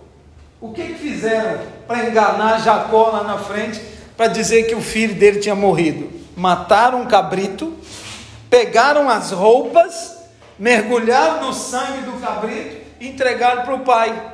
O 0.62 0.72
que, 0.72 0.84
que 0.84 0.94
fizeram 0.96 1.60
para 1.88 2.06
enganar 2.06 2.60
Jacó 2.60 3.10
lá 3.10 3.24
na 3.24 3.40
frente, 3.40 3.82
para 4.16 4.28
dizer 4.28 4.68
que 4.68 4.76
o 4.76 4.82
filho 4.82 5.16
dele 5.16 5.40
tinha 5.40 5.56
morrido? 5.56 6.10
Mataram 6.36 7.02
um 7.02 7.06
cabrito, 7.08 7.74
pegaram 8.50 9.10
as 9.10 9.32
roupas, 9.32 10.16
mergulharam 10.60 11.48
no 11.48 11.54
sangue 11.54 12.02
do 12.02 12.20
cabrito 12.20 12.78
e 13.00 13.08
entregaram 13.08 13.64
para 13.64 13.76
o 13.76 13.80
pai. 13.80 14.34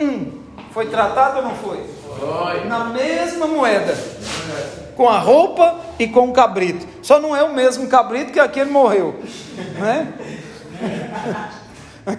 Hum, 0.00 0.37
foi 0.72 0.86
tratado 0.86 1.38
ou 1.38 1.44
não 1.44 1.54
foi? 1.54 1.84
Foi. 2.18 2.64
Na 2.66 2.84
mesma 2.84 3.46
moeda. 3.46 3.96
Com 4.96 5.08
a 5.08 5.18
roupa 5.18 5.76
e 5.98 6.08
com 6.08 6.28
o 6.28 6.32
cabrito. 6.32 6.86
Só 7.02 7.20
não 7.20 7.34
é 7.34 7.42
o 7.42 7.54
mesmo 7.54 7.88
cabrito 7.88 8.32
que 8.32 8.40
aquele 8.40 8.70
morreu. 8.70 9.20
Né? 9.78 10.12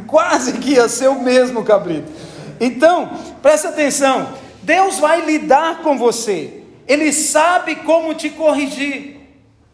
Quase 0.07 0.53
que 0.53 0.71
ia 0.71 0.87
ser 0.87 1.09
o 1.09 1.21
mesmo 1.21 1.63
cabrito. 1.63 2.11
Então, 2.59 3.11
presta 3.41 3.69
atenção. 3.69 4.29
Deus 4.61 4.99
vai 4.99 5.25
lidar 5.25 5.81
com 5.81 5.97
você. 5.97 6.63
Ele 6.87 7.11
sabe 7.13 7.75
como 7.75 8.13
te 8.13 8.29
corrigir. 8.29 9.19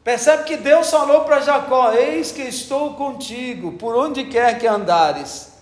Percebe 0.04 0.44
que 0.44 0.58
Deus 0.58 0.92
falou 0.92 1.22
para 1.22 1.42
Jacó: 1.42 1.92
Eis 1.94 2.32
que 2.32 2.44
estou 2.44 2.94
contigo, 2.94 3.72
por 3.72 3.96
onde 3.96 4.26
quer 4.26 4.60
que 4.60 4.68
andares. 4.68 5.55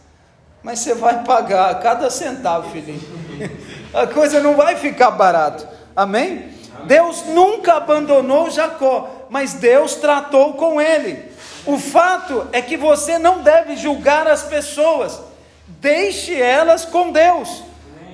Mas 0.64 0.80
você 0.80 0.94
vai 0.94 1.24
pagar 1.24 1.80
cada 1.82 2.10
centavo, 2.10 2.72
filhinho. 2.72 3.02
A 3.94 4.08
coisa 4.08 4.40
não 4.40 4.56
vai 4.56 4.76
ficar 4.78 5.12
barato. 5.12 5.68
Amém? 5.96 6.24
Amém? 6.24 6.54
Deus 6.86 7.26
nunca 7.28 7.74
abandonou 7.74 8.50
Jacó, 8.50 9.28
mas 9.30 9.54
Deus 9.54 9.96
tratou 9.96 10.54
com 10.54 10.82
ele. 10.82 11.32
O 11.66 11.78
fato 11.78 12.48
é 12.52 12.62
que 12.62 12.76
você 12.76 13.18
não 13.18 13.42
deve 13.42 13.76
julgar 13.78 14.28
as 14.28 14.44
pessoas. 14.44 15.22
Deixe 15.68 16.40
elas 16.42 16.84
com 16.86 17.12
Deus. 17.12 17.64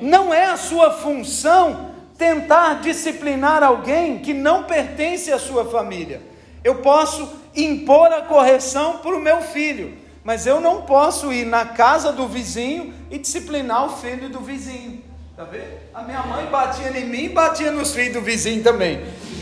Não 0.02 0.34
é 0.34 0.46
a 0.46 0.58
sua 0.58 0.92
função 0.92 1.90
tentar 2.18 2.82
disciplinar 2.82 3.64
alguém 3.64 4.20
que 4.20 4.34
não 4.34 4.64
pertence 4.64 5.32
à 5.32 5.40
sua 5.40 5.66
família. 5.66 6.22
Eu 6.64 6.76
posso 6.76 7.28
impor 7.56 8.12
a 8.12 8.22
correção 8.22 8.98
para 8.98 9.16
o 9.16 9.22
meu 9.22 9.42
filho, 9.42 9.98
mas 10.24 10.46
eu 10.46 10.60
não 10.60 10.82
posso 10.82 11.32
ir 11.32 11.46
na 11.46 11.66
casa 11.66 12.12
do 12.12 12.28
vizinho 12.28 12.94
e 13.10 13.18
disciplinar 13.18 13.86
o 13.86 13.98
filho 13.98 14.30
do 14.30 14.40
vizinho. 14.40 15.04
Tá 15.36 15.46
vendo? 15.46 15.80
A 15.94 16.02
minha 16.04 16.22
mãe 16.24 16.46
batia 16.48 16.90
em 17.00 17.06
mim 17.06 17.24
e 17.26 17.30
batia 17.30 17.72
nos 17.72 17.94
filhos 17.94 18.14
do 18.14 18.22
vizinho 18.22 18.62
também. 18.62 19.02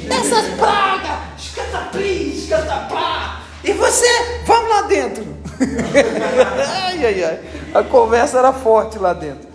essas 0.10 0.54
pragas, 0.56 1.20
escatapri, 1.38 2.38
escataplá. 2.38 3.42
E 3.64 3.74
você, 3.74 4.08
vamos 4.46 4.70
lá 4.70 4.82
dentro. 4.84 5.26
ai, 6.86 7.06
ai, 7.06 7.24
ai. 7.24 7.40
A 7.74 7.84
conversa 7.84 8.38
era 8.38 8.54
forte 8.54 9.00
lá 9.00 9.14
dentro. 9.14 9.48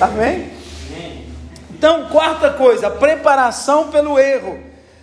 Amém? 0.00 0.50
Então, 1.70 2.08
quarta 2.08 2.50
coisa, 2.50 2.90
preparação 2.90 3.88
pelo 3.88 4.18
erro. 4.18 4.58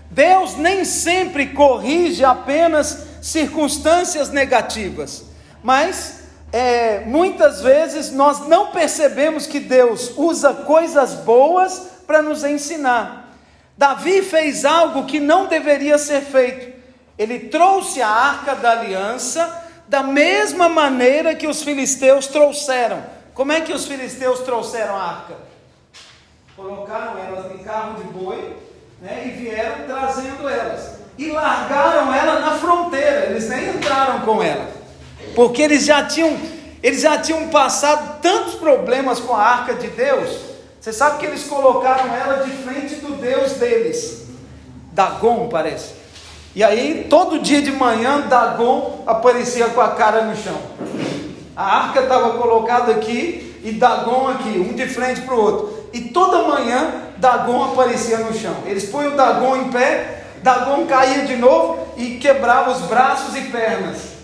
Deus 0.09 0.55
nem 0.57 0.83
sempre 0.85 1.47
corrige 1.47 2.23
apenas 2.23 3.05
circunstâncias 3.21 4.29
negativas, 4.29 5.25
mas 5.67 6.19
é, 6.53 7.01
muitas 7.01 7.61
vezes 7.61 8.09
nós 8.09 8.47
não 8.47 8.67
percebemos 8.67 9.45
que 9.45 9.59
Deus 9.59 10.13
usa 10.15 10.53
coisas 10.53 11.13
boas 11.13 11.89
para 12.07 12.21
nos 12.21 12.45
ensinar. 12.45 13.33
Davi 13.77 14.21
fez 14.21 14.63
algo 14.63 15.03
que 15.03 15.19
não 15.19 15.47
deveria 15.47 15.97
ser 15.97 16.21
feito. 16.21 16.73
Ele 17.17 17.49
trouxe 17.49 18.01
a 18.01 18.07
arca 18.07 18.55
da 18.55 18.79
aliança 18.79 19.65
da 19.89 20.01
mesma 20.01 20.69
maneira 20.69 21.35
que 21.35 21.47
os 21.47 21.61
filisteus 21.61 22.27
trouxeram. 22.27 23.03
Como 23.33 23.51
é 23.51 23.59
que 23.59 23.73
os 23.73 23.85
filisteus 23.85 24.39
trouxeram 24.39 24.95
a 24.95 25.03
arca? 25.03 25.35
Colocaram 26.55 27.17
elas 27.19 27.51
em 27.51 27.57
carro 27.57 28.01
de 28.01 28.03
boi 28.05 28.55
né, 29.01 29.23
e 29.25 29.31
vieram 29.31 29.85
trazendo 29.85 30.47
elas. 30.47 30.93
E 31.17 31.29
largaram 31.29 32.13
ela 32.13 32.39
na 32.39 32.51
fronteira, 32.51 33.25
eles 33.25 33.49
nem 33.49 33.67
entraram 33.71 34.21
com 34.21 34.41
ela. 34.41 34.76
Porque 35.37 35.61
eles 35.61 35.85
já 35.85 36.03
tinham, 36.03 36.35
eles 36.81 37.01
já 37.01 37.19
tinham 37.19 37.49
passado 37.49 38.19
tantos 38.23 38.55
problemas 38.55 39.19
com 39.19 39.35
a 39.35 39.43
arca 39.43 39.75
de 39.75 39.87
Deus. 39.87 40.35
Você 40.81 40.91
sabe 40.91 41.19
que 41.19 41.27
eles 41.27 41.43
colocaram 41.43 42.11
ela 42.11 42.43
de 42.43 42.49
frente 42.49 42.95
do 42.95 43.13
Deus 43.21 43.51
deles. 43.51 44.29
Dagon, 44.93 45.47
parece. 45.47 45.93
E 46.55 46.63
aí, 46.63 47.05
todo 47.07 47.37
dia 47.37 47.61
de 47.61 47.71
manhã, 47.71 48.21
Dagon 48.21 49.03
aparecia 49.05 49.67
com 49.67 49.79
a 49.79 49.89
cara 49.89 50.23
no 50.23 50.35
chão. 50.35 50.57
A 51.55 51.83
arca 51.83 51.99
estava 51.99 52.31
colocada 52.31 52.93
aqui 52.93 53.61
e 53.63 53.73
Dagon 53.73 54.29
aqui, 54.29 54.57
um 54.57 54.73
de 54.73 54.87
frente 54.87 55.21
para 55.21 55.35
o 55.35 55.39
outro. 55.39 55.87
E 55.93 56.01
toda 56.01 56.47
manhã, 56.47 57.11
Dagon 57.17 57.73
aparecia 57.73 58.17
no 58.17 58.33
chão. 58.33 58.55
Eles 58.65 58.85
põem 58.85 59.09
o 59.09 59.15
Dagon 59.15 59.55
em 59.55 59.69
pé, 59.69 60.23
Dagon 60.41 60.87
caía 60.87 61.27
de 61.27 61.35
novo 61.35 61.77
e 61.95 62.17
quebrava 62.17 62.71
os 62.71 62.81
braços 62.87 63.35
e 63.35 63.41
pernas. 63.41 64.16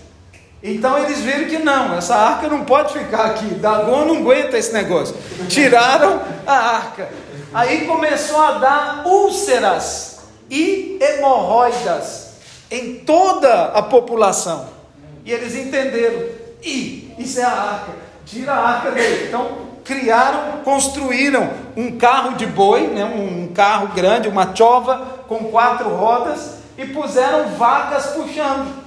Então 0.66 0.96
eles 0.96 1.18
viram 1.18 1.46
que 1.46 1.58
não, 1.58 1.94
essa 1.94 2.16
arca 2.16 2.48
não 2.48 2.64
pode 2.64 2.94
ficar 2.94 3.26
aqui. 3.26 3.44
Dagon 3.56 4.06
não 4.06 4.16
aguenta 4.16 4.56
esse 4.56 4.72
negócio. 4.72 5.14
Tiraram 5.46 6.22
a 6.46 6.54
arca. 6.54 7.10
Aí 7.52 7.86
começou 7.86 8.40
a 8.40 8.52
dar 8.52 9.02
úlceras 9.06 10.20
e 10.50 10.98
hemorroidas 10.98 12.30
em 12.70 12.94
toda 12.94 13.66
a 13.66 13.82
população. 13.82 14.66
E 15.22 15.30
eles 15.30 15.54
entenderam: 15.54 16.30
e 16.62 17.14
isso 17.18 17.40
é 17.40 17.44
a 17.44 17.50
arca, 17.50 17.92
tira 18.24 18.52
a 18.52 18.68
arca 18.68 18.90
dele. 18.90 19.26
Então 19.28 19.64
criaram, 19.84 20.62
construíram 20.64 21.50
um 21.76 21.98
carro 21.98 22.36
de 22.36 22.46
boi, 22.46 22.86
né, 22.86 23.04
um 23.04 23.48
carro 23.52 23.88
grande, 23.88 24.28
uma 24.28 24.56
chova 24.56 25.24
com 25.28 25.44
quatro 25.50 25.90
rodas 25.90 26.54
e 26.78 26.86
puseram 26.86 27.50
vacas 27.50 28.06
puxando. 28.06 28.83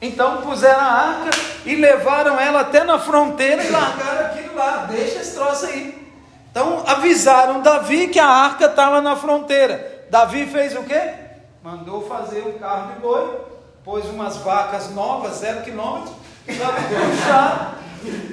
Então 0.00 0.42
puseram 0.42 0.80
a 0.80 0.92
arca 0.92 1.30
e 1.64 1.74
levaram 1.74 2.38
ela 2.38 2.60
até 2.60 2.84
na 2.84 2.98
fronteira 2.98 3.64
e 3.64 3.70
largaram 3.70 4.26
aquilo 4.26 4.54
lá. 4.54 4.86
Deixa 4.90 5.20
esse 5.20 5.34
troço 5.34 5.66
aí. 5.66 6.08
Então 6.50 6.82
avisaram 6.86 7.60
Davi 7.60 8.08
que 8.08 8.18
a 8.18 8.28
arca 8.28 8.66
estava 8.66 9.00
na 9.00 9.16
fronteira. 9.16 10.06
Davi 10.10 10.46
fez 10.46 10.74
o 10.76 10.82
quê? 10.84 11.28
mandou 11.68 12.06
fazer 12.08 12.42
um 12.46 12.58
carro 12.58 12.94
de 12.94 13.00
boi, 13.00 13.40
pôs 13.84 14.06
umas 14.06 14.38
vacas 14.38 14.90
novas, 14.94 15.36
zero 15.36 15.62
quilômetro, 15.62 16.14
para 16.46 16.72
puxar 16.72 17.78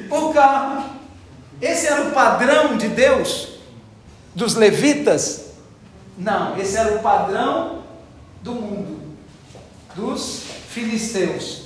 o 0.09 0.33
carro. 0.33 0.85
Esse 1.61 1.87
era 1.87 2.03
o 2.03 2.11
padrão 2.11 2.77
de 2.77 2.87
Deus, 2.87 3.59
dos 4.33 4.55
levitas? 4.55 5.53
Não, 6.17 6.57
esse 6.57 6.77
era 6.77 6.95
o 6.95 6.99
padrão 6.99 7.83
do 8.41 8.53
mundo, 8.53 9.17
dos 9.95 10.43
filisteus. 10.75 11.61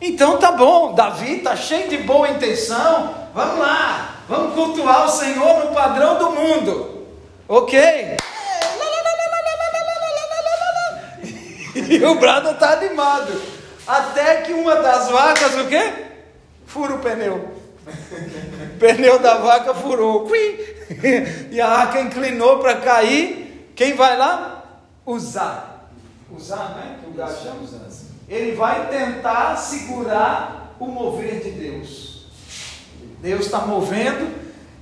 Então 0.00 0.38
tá 0.38 0.52
bom, 0.52 0.94
Davi 0.94 1.36
está 1.36 1.54
cheio 1.54 1.88
de 1.90 1.98
boa 1.98 2.30
intenção, 2.30 3.14
vamos 3.34 3.58
lá, 3.58 4.22
vamos 4.26 4.54
cultuar 4.54 5.04
o 5.04 5.10
Senhor 5.10 5.66
no 5.66 5.74
padrão 5.74 6.18
do 6.18 6.30
mundo, 6.30 7.06
ok? 7.46 8.16
E 11.74 12.02
o 12.04 12.14
Brado 12.20 12.50
está 12.50 12.74
animado. 12.74 13.42
Até 13.86 14.42
que 14.42 14.52
uma 14.52 14.76
das 14.76 15.10
vacas, 15.10 15.54
o 15.56 15.66
quê? 15.66 15.92
Fura 16.66 16.94
o 16.94 16.98
pneu. 17.00 17.52
Pneu 18.78 19.18
da 19.18 19.38
vaca 19.38 19.74
furou. 19.74 20.30
E 21.50 21.60
a 21.60 21.68
arca 21.68 22.00
inclinou 22.00 22.60
para 22.60 22.76
cair. 22.76 23.72
Quem 23.74 23.94
vai 23.94 24.16
lá? 24.16 24.64
Usar. 25.04 25.90
Usar, 26.30 26.76
né? 26.76 26.98
Que 27.02 27.10
o 27.10 27.12
gato 27.12 27.42
chama. 27.42 27.64
Ele 28.28 28.54
vai 28.54 28.88
tentar 28.88 29.56
segurar 29.56 30.74
o 30.80 30.86
mover 30.86 31.40
de 31.40 31.50
Deus. 31.50 32.26
Deus 33.20 33.46
está 33.46 33.60
movendo 33.60 34.30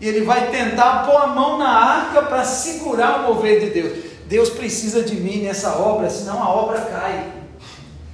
e 0.00 0.08
ele 0.08 0.24
vai 0.24 0.50
tentar 0.50 1.04
pôr 1.06 1.16
a 1.16 1.26
mão 1.28 1.58
na 1.58 1.68
arca 1.68 2.22
para 2.22 2.44
segurar 2.44 3.20
o 3.20 3.34
mover 3.34 3.60
de 3.60 3.70
Deus. 3.70 4.04
Deus 4.26 4.50
precisa 4.50 5.02
de 5.02 5.14
mim 5.14 5.42
nessa 5.42 5.76
obra, 5.76 6.08
senão 6.08 6.42
a 6.42 6.48
obra 6.48 6.80
cai. 6.80 7.32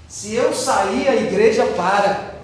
Se 0.09 0.35
eu 0.35 0.53
sair, 0.53 1.09
a 1.09 1.15
igreja 1.15 1.65
para. 1.77 2.35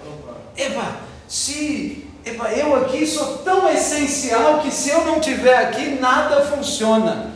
Eva, 0.55 0.95
se 1.27 2.05
Eva, 2.25 2.51
eu 2.53 2.75
aqui 2.75 3.05
sou 3.05 3.39
tão 3.39 3.69
essencial 3.69 4.59
que 4.59 4.71
se 4.71 4.89
eu 4.89 5.05
não 5.05 5.19
estiver 5.19 5.57
aqui, 5.57 5.99
nada 5.99 6.41
funciona. 6.45 7.35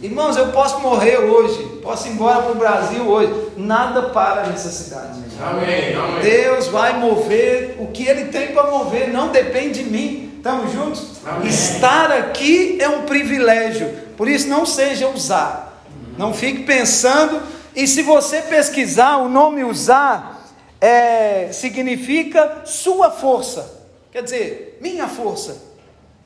Irmãos, 0.00 0.38
eu 0.38 0.52
posso 0.52 0.80
morrer 0.80 1.18
hoje, 1.18 1.65
posso 1.86 2.08
ir 2.08 2.10
embora 2.10 2.42
para 2.42 2.52
o 2.52 2.56
Brasil 2.56 3.06
hoje, 3.06 3.52
nada 3.56 4.10
para 4.10 4.48
nessa 4.48 4.70
cidade. 4.70 5.20
Amém, 5.40 5.94
amém. 5.94 6.20
Deus 6.20 6.66
vai 6.66 6.98
mover 6.98 7.76
o 7.78 7.86
que 7.86 8.08
Ele 8.08 8.24
tem 8.24 8.48
para 8.48 8.68
mover, 8.68 9.08
não 9.12 9.28
depende 9.28 9.84
de 9.84 9.88
mim. 9.88 10.34
Estamos 10.36 10.72
juntos? 10.72 11.06
Amém. 11.24 11.48
Estar 11.48 12.10
aqui 12.10 12.78
é 12.80 12.88
um 12.88 13.02
privilégio. 13.02 13.88
Por 14.16 14.28
isso, 14.28 14.48
não 14.48 14.66
seja 14.66 15.08
usar. 15.08 15.84
Não 16.18 16.34
fique 16.34 16.64
pensando. 16.64 17.40
E 17.74 17.86
se 17.86 18.02
você 18.02 18.42
pesquisar, 18.42 19.18
o 19.18 19.28
nome 19.28 19.62
usar 19.62 20.44
é, 20.80 21.50
significa 21.52 22.62
sua 22.64 23.12
força. 23.12 23.84
Quer 24.10 24.22
dizer, 24.22 24.78
minha 24.80 25.06
força. 25.06 25.56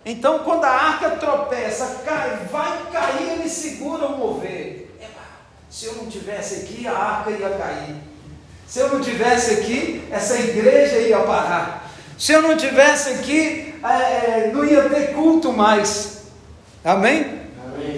Então, 0.07 0.39
quando 0.39 0.65
a 0.65 0.71
arca 0.71 1.11
tropeça, 1.11 2.01
cai, 2.05 2.39
vai 2.51 2.79
cair, 2.91 3.39
ele 3.39 3.49
segura 3.49 4.07
o 4.07 4.17
mover. 4.17 4.90
Se 5.71 5.87
eu 5.87 5.95
não 5.95 6.07
tivesse 6.07 6.63
aqui, 6.63 6.89
a 6.89 6.93
arca 6.93 7.31
ia 7.31 7.49
cair. 7.51 7.95
Se 8.67 8.81
eu 8.81 8.89
não 8.89 9.01
tivesse 9.01 9.53
aqui, 9.53 10.03
essa 10.11 10.37
igreja 10.37 10.99
ia 10.99 11.21
parar. 11.21 11.89
Se 12.19 12.33
eu 12.33 12.43
não 12.43 12.57
tivesse 12.57 13.11
aqui, 13.11 13.77
é, 13.83 14.51
não 14.53 14.65
ia 14.65 14.89
ter 14.89 15.15
culto 15.15 15.53
mais. 15.53 16.23
Amém? 16.85 17.39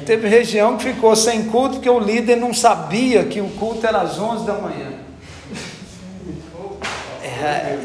Teve 0.05 0.29
região 0.29 0.77
que 0.77 0.85
ficou 0.85 1.17
sem 1.17 1.45
culto 1.45 1.77
porque 1.77 1.89
o 1.89 1.99
líder 1.99 2.37
não 2.37 2.53
sabia 2.53 3.25
que 3.25 3.41
o 3.41 3.49
culto 3.49 3.87
era 3.87 4.03
às 4.03 4.19
11 4.19 4.45
da 4.45 4.55
manhã. 4.55 4.93
É. 7.25 7.79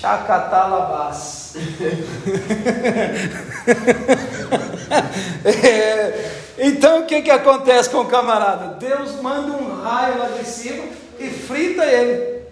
Chacatalabás. 0.00 1.56
é. 5.44 6.30
Então 6.58 7.00
o 7.00 7.06
que, 7.06 7.22
que 7.22 7.30
acontece 7.30 7.90
com 7.90 7.98
o 7.98 8.06
camarada? 8.06 8.76
Deus 8.78 9.20
manda 9.20 9.52
um 9.56 9.82
raio 9.82 10.18
lá 10.18 10.28
de 10.28 10.46
cima 10.46 10.84
e 11.18 11.28
frita 11.28 11.84
ele. 11.84 12.42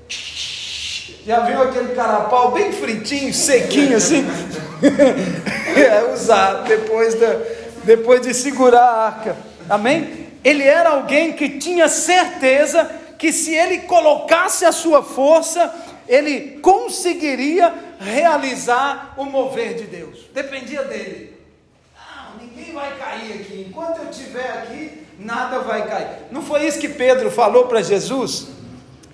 Já 1.26 1.40
viu 1.40 1.62
aquele 1.62 1.94
carapau 1.94 2.50
bem 2.52 2.72
fritinho, 2.72 3.32
sequinho 3.32 3.96
assim? 3.96 4.26
é 5.76 6.12
usado 6.12 6.66
depois 6.66 7.14
da 7.14 7.36
depois 7.84 8.20
de 8.20 8.34
segurar 8.34 8.82
a 8.82 9.06
arca. 9.06 9.36
Amém? 9.68 10.28
Ele 10.42 10.64
era 10.64 10.90
alguém 10.90 11.32
que 11.32 11.58
tinha 11.58 11.88
certeza 11.88 12.90
que 13.18 13.32
se 13.32 13.54
ele 13.54 13.80
colocasse 13.80 14.64
a 14.64 14.72
sua 14.72 15.02
força, 15.02 15.72
ele 16.08 16.58
conseguiria 16.62 17.72
realizar 17.98 19.14
o 19.16 19.24
mover 19.24 19.74
de 19.74 19.84
Deus. 19.84 20.26
Dependia 20.32 20.82
dele. 20.84 21.39
Ninguém 22.60 22.74
vai 22.74 22.94
cair 22.96 23.32
aqui. 23.32 23.66
Enquanto 23.68 23.98
eu 23.98 24.10
estiver 24.10 24.50
aqui, 24.50 25.06
nada 25.18 25.60
vai 25.60 25.86
cair. 25.88 26.08
Não 26.30 26.42
foi 26.42 26.66
isso 26.66 26.78
que 26.78 26.88
Pedro 26.88 27.30
falou 27.30 27.66
para 27.66 27.80
Jesus? 27.80 28.48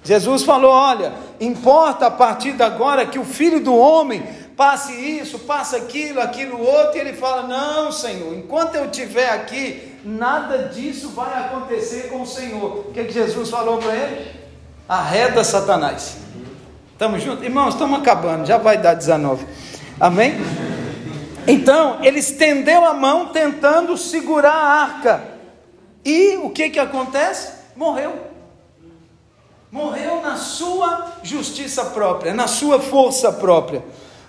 Jesus 0.03 0.43
falou: 0.43 0.73
Olha, 0.73 1.13
importa 1.41 2.07
a 2.07 2.11
partir 2.11 2.53
de 2.53 2.63
agora 2.63 3.07
que 3.07 3.19
o 3.19 3.25
filho 3.25 3.61
do 3.61 3.75
homem 3.77 4.23
passe 4.57 4.93
isso, 4.93 5.39
passa 5.41 5.77
aquilo, 5.77 6.21
aquilo 6.21 6.61
outro, 6.61 6.97
e 6.97 7.01
ele 7.01 7.13
fala: 7.13 7.43
Não, 7.45 7.93
Senhor, 7.93 8.35
enquanto 8.35 8.75
eu 8.75 8.87
estiver 8.87 9.31
aqui, 9.31 9.97
nada 10.05 10.69
disso 10.69 11.11
vai 11.11 11.33
acontecer 11.45 12.09
com 12.09 12.23
o 12.23 12.27
Senhor. 12.27 12.87
O 12.89 12.93
que, 12.93 13.05
que 13.05 13.13
Jesus 13.13 13.49
falou 13.49 13.79
para 13.79 13.95
ele? 13.95 14.27
Arreda 14.89 15.45
Satanás. 15.45 16.17
Estamos 16.93 17.23
juntos? 17.23 17.45
Irmãos, 17.45 17.75
estamos 17.75 18.01
acabando, 18.01 18.47
já 18.47 18.59
vai 18.59 18.79
dar 18.79 18.95
19. 18.95 19.47
Amém? 20.01 20.35
Então, 21.47 21.99
ele 22.03 22.19
estendeu 22.19 22.85
a 22.85 22.93
mão 22.93 23.27
tentando 23.29 23.97
segurar 23.97 24.53
a 24.53 24.83
arca. 24.83 25.25
E 26.05 26.37
o 26.39 26.51
que 26.51 26.71
que 26.71 26.79
acontece? 26.79 27.53
Morreu. 27.77 28.15
Morreu 29.71 30.21
na 30.21 30.37
sua 30.37 31.19
justiça 31.23 31.85
própria, 31.87 32.33
na 32.33 32.47
sua 32.47 32.81
força 32.81 33.33
própria. 33.33 33.85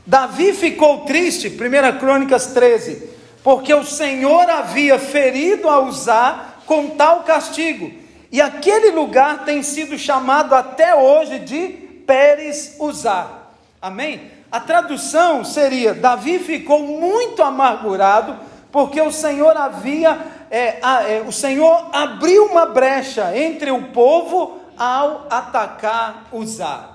Davi 0.05 0.53
ficou 0.53 1.01
triste, 1.01 1.47
1 1.47 1.99
Crônicas 1.99 2.47
13, 2.47 3.09
porque 3.43 3.73
o 3.73 3.83
Senhor 3.83 4.49
havia 4.49 4.99
ferido 4.99 5.69
a 5.69 5.79
usar 5.79 6.63
com 6.65 6.89
tal 6.91 7.23
castigo. 7.23 7.91
E 8.31 8.41
aquele 8.41 8.91
lugar 8.91 9.45
tem 9.45 9.63
sido 9.63 9.97
chamado 9.97 10.53
até 10.53 10.95
hoje 10.95 11.39
de 11.39 11.67
Pérez 12.05 12.75
Usar. 12.79 13.53
Amém? 13.81 14.36
A 14.51 14.59
tradução 14.59 15.43
seria: 15.43 15.93
Davi 15.93 16.39
ficou 16.39 16.81
muito 16.83 17.41
amargurado, 17.43 18.35
porque 18.71 19.01
o 19.01 19.11
Senhor 19.11 19.55
havia, 19.57 20.17
é, 20.49 20.79
é, 20.79 21.23
o 21.25 21.31
Senhor 21.31 21.89
abriu 21.91 22.45
uma 22.45 22.65
brecha 22.65 23.37
entre 23.37 23.71
o 23.71 23.83
povo 23.89 24.59
ao 24.77 25.25
atacar 25.29 26.27
Uzá. 26.31 26.89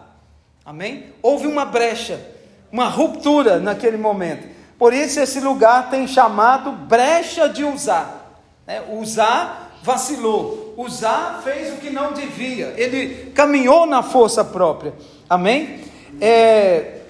Amém? 0.64 1.12
Houve 1.20 1.46
uma 1.46 1.64
brecha, 1.64 2.20
uma 2.70 2.88
ruptura 2.88 3.58
naquele 3.58 3.96
momento. 3.96 4.48
Por 4.78 4.92
isso 4.92 5.20
esse 5.20 5.40
lugar 5.40 5.90
tem 5.90 6.06
chamado 6.06 6.72
brecha 6.72 7.48
de 7.48 7.64
Uzá. 7.64 8.06
É, 8.66 8.80
Uzá 8.80 9.68
vacilou. 9.82 10.74
Uzá 10.76 11.40
fez 11.42 11.72
o 11.72 11.76
que 11.76 11.90
não 11.90 12.12
devia. 12.12 12.74
Ele 12.76 13.32
caminhou 13.34 13.86
na 13.86 14.02
força 14.02 14.44
própria. 14.44 14.94
Amém? 15.28 15.80
É, 16.20 17.01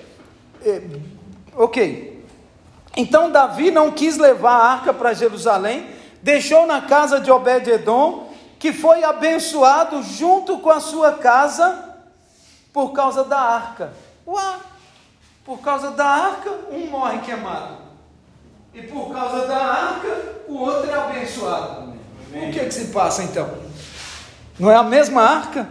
é, 0.64 0.82
ok. 1.56 2.24
Então 2.96 3.30
Davi 3.30 3.70
não 3.70 3.90
quis 3.90 4.18
levar 4.18 4.52
a 4.52 4.72
arca 4.72 4.92
para 4.92 5.14
Jerusalém, 5.14 5.86
deixou 6.22 6.66
na 6.66 6.82
casa 6.82 7.20
de 7.20 7.30
Obed-Edom, 7.30 8.30
que 8.58 8.72
foi 8.72 9.02
abençoado 9.02 10.02
junto 10.02 10.58
com 10.58 10.70
a 10.70 10.80
sua 10.80 11.12
casa 11.12 11.96
por 12.72 12.92
causa 12.92 13.24
da 13.24 13.38
arca. 13.38 13.92
Uá! 14.26 14.60
Por 15.44 15.58
causa 15.58 15.90
da 15.90 16.06
arca, 16.06 16.50
um 16.70 16.86
morre 16.86 17.18
queimado. 17.18 17.78
E 18.72 18.82
por 18.82 19.12
causa 19.12 19.46
da 19.46 19.56
arca, 19.56 20.36
o 20.48 20.58
outro 20.58 20.90
é 20.90 20.94
abençoado. 20.94 21.92
O 22.32 22.50
que, 22.50 22.60
é 22.60 22.64
que 22.64 22.72
se 22.72 22.86
passa 22.86 23.22
então? 23.24 23.50
Não 24.58 24.70
é 24.70 24.76
a 24.76 24.82
mesma 24.82 25.22
arca? 25.22 25.68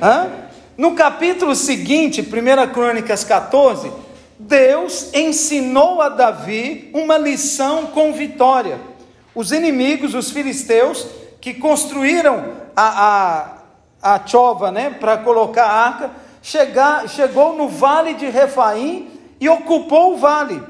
Hã? 0.00 0.30
No 0.76 0.94
capítulo 0.94 1.54
seguinte, 1.54 2.22
1 2.22 2.72
Crônicas 2.72 3.22
14, 3.22 3.92
Deus 4.42 5.12
ensinou 5.14 6.02
a 6.02 6.08
Davi 6.08 6.90
uma 6.92 7.16
lição 7.16 7.86
com 7.86 8.12
vitória. 8.12 8.80
Os 9.34 9.52
inimigos, 9.52 10.14
os 10.14 10.30
filisteus, 10.30 11.06
que 11.40 11.54
construíram 11.54 12.52
a, 12.76 13.62
a, 14.02 14.14
a 14.14 14.26
chova 14.26 14.70
né, 14.70 14.90
para 14.90 15.18
colocar 15.18 15.64
a 15.64 15.72
arca, 15.72 16.10
chegar, 16.42 17.08
chegou 17.08 17.56
no 17.56 17.68
vale 17.68 18.14
de 18.14 18.28
Refaim 18.28 19.10
e 19.40 19.48
ocupou 19.48 20.14
o 20.14 20.18
vale. 20.18 20.62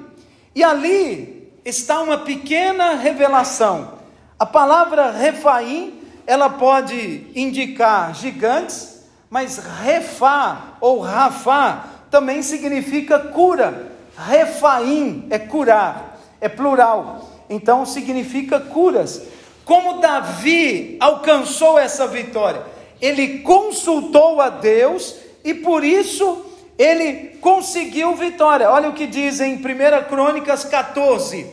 E 0.55 0.63
ali 0.63 1.51
está 1.65 2.01
uma 2.03 2.19
pequena 2.19 2.95
revelação. 2.95 3.95
A 4.39 4.45
palavra 4.45 5.11
Refaim, 5.11 5.99
ela 6.27 6.51
pode 6.51 7.27
indicar 7.35 8.15
gigantes, 8.15 9.03
mas 9.31 9.57
Refá 9.57 10.75
ou 10.81 11.01
Rafá 11.01 11.87
também 12.13 12.43
significa 12.43 13.19
cura. 13.19 13.91
Refaim 14.17 15.27
é 15.31 15.39
curar, 15.39 16.21
é 16.41 16.49
plural. 16.49 17.29
Então 17.49 17.87
significa 17.87 18.61
curas. 18.61 19.23
Como 19.65 20.01
Davi 20.01 20.99
alcançou 21.01 21.79
essa 21.79 22.07
vitória? 22.07 22.63
Ele 23.01 23.39
consultou 23.39 24.41
a 24.41 24.51
Deus 24.51 25.17
e 25.43 25.55
por 25.55 25.83
isso 25.83 26.45
ele 26.79 27.39
conseguiu 27.41 28.15
vitória. 28.15 28.71
Olha 28.71 28.91
o 28.91 28.93
que 28.93 29.07
diz 29.07 29.41
em 29.41 29.55
1 29.55 29.61
Crônicas 30.09 30.65
14. 30.65 31.47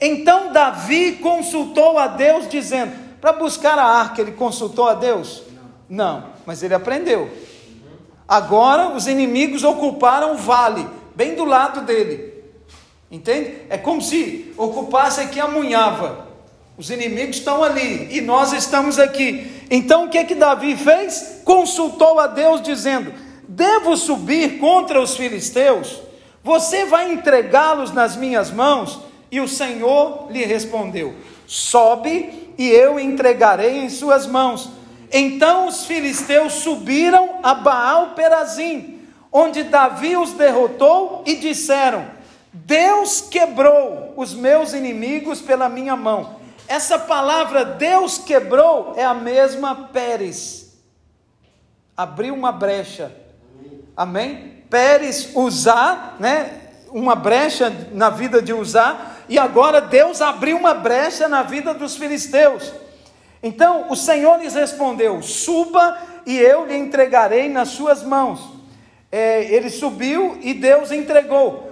Então 0.00 0.52
Davi 0.52 1.12
consultou 1.22 1.98
a 1.98 2.06
Deus, 2.06 2.48
dizendo: 2.48 2.92
para 3.20 3.32
buscar 3.32 3.78
a 3.78 3.84
arca, 3.84 4.22
ele 4.22 4.32
consultou 4.32 4.88
a 4.88 4.94
Deus? 4.94 5.42
Não, 5.88 6.24
Não 6.24 6.24
mas 6.46 6.62
ele 6.62 6.74
aprendeu. 6.74 7.30
Agora 8.32 8.96
os 8.96 9.06
inimigos 9.06 9.62
ocuparam 9.62 10.32
o 10.32 10.38
vale, 10.38 10.88
bem 11.14 11.34
do 11.34 11.44
lado 11.44 11.82
dele. 11.82 12.32
Entende? 13.10 13.58
É 13.68 13.76
como 13.76 14.00
se 14.00 14.54
ocupasse 14.56 15.20
aqui 15.20 15.38
a 15.38 15.46
munhava. 15.46 16.28
Os 16.78 16.88
inimigos 16.88 17.36
estão 17.36 17.62
ali 17.62 18.08
e 18.10 18.22
nós 18.22 18.54
estamos 18.54 18.98
aqui. 18.98 19.66
Então 19.70 20.06
o 20.06 20.08
que 20.08 20.16
é 20.16 20.24
que 20.24 20.34
Davi 20.34 20.74
fez? 20.78 21.42
Consultou 21.44 22.18
a 22.18 22.26
Deus 22.26 22.62
dizendo: 22.62 23.12
Devo 23.46 23.98
subir 23.98 24.58
contra 24.58 24.98
os 24.98 25.14
filisteus? 25.14 26.00
Você 26.42 26.86
vai 26.86 27.12
entregá-los 27.12 27.92
nas 27.92 28.16
minhas 28.16 28.50
mãos? 28.50 28.98
E 29.30 29.42
o 29.42 29.46
Senhor 29.46 30.28
lhe 30.30 30.42
respondeu: 30.46 31.14
Sobe 31.46 32.54
e 32.56 32.66
eu 32.66 32.98
entregarei 32.98 33.84
em 33.84 33.90
suas 33.90 34.26
mãos. 34.26 34.70
Então 35.12 35.68
os 35.68 35.84
filisteus 35.84 36.54
subiram 36.54 37.40
a 37.42 37.52
Baal 37.52 38.10
Perazim, 38.10 39.00
onde 39.30 39.62
Davi 39.62 40.16
os 40.16 40.32
derrotou 40.32 41.22
e 41.26 41.36
disseram: 41.36 42.06
Deus 42.52 43.20
quebrou 43.20 44.14
os 44.16 44.32
meus 44.32 44.72
inimigos 44.72 45.42
pela 45.42 45.68
minha 45.68 45.94
mão. 45.94 46.36
Essa 46.66 46.98
palavra 46.98 47.64
Deus 47.64 48.16
quebrou 48.16 48.94
é 48.96 49.04
a 49.04 49.12
mesma 49.12 49.74
Pérez. 49.92 50.72
Abriu 51.94 52.34
uma 52.34 52.50
brecha. 52.50 53.14
Amém? 53.94 54.64
Pérez 54.70 55.30
usar, 55.34 56.16
né? 56.18 56.60
Uma 56.88 57.14
brecha 57.14 57.70
na 57.92 58.08
vida 58.08 58.40
de 58.40 58.52
usar, 58.52 59.24
e 59.28 59.38
agora 59.38 59.80
Deus 59.80 60.20
abriu 60.20 60.56
uma 60.56 60.74
brecha 60.74 61.28
na 61.28 61.42
vida 61.42 61.72
dos 61.74 61.96
filisteus. 61.96 62.72
Então 63.42 63.90
o 63.90 63.96
Senhor 63.96 64.38
lhes 64.38 64.54
respondeu: 64.54 65.20
Suba 65.22 65.98
e 66.24 66.38
eu 66.38 66.66
lhe 66.66 66.76
entregarei 66.76 67.48
nas 67.48 67.70
suas 67.70 68.02
mãos. 68.02 68.40
É, 69.10 69.44
ele 69.44 69.68
subiu 69.68 70.38
e 70.40 70.54
Deus 70.54 70.90
entregou. 70.90 71.70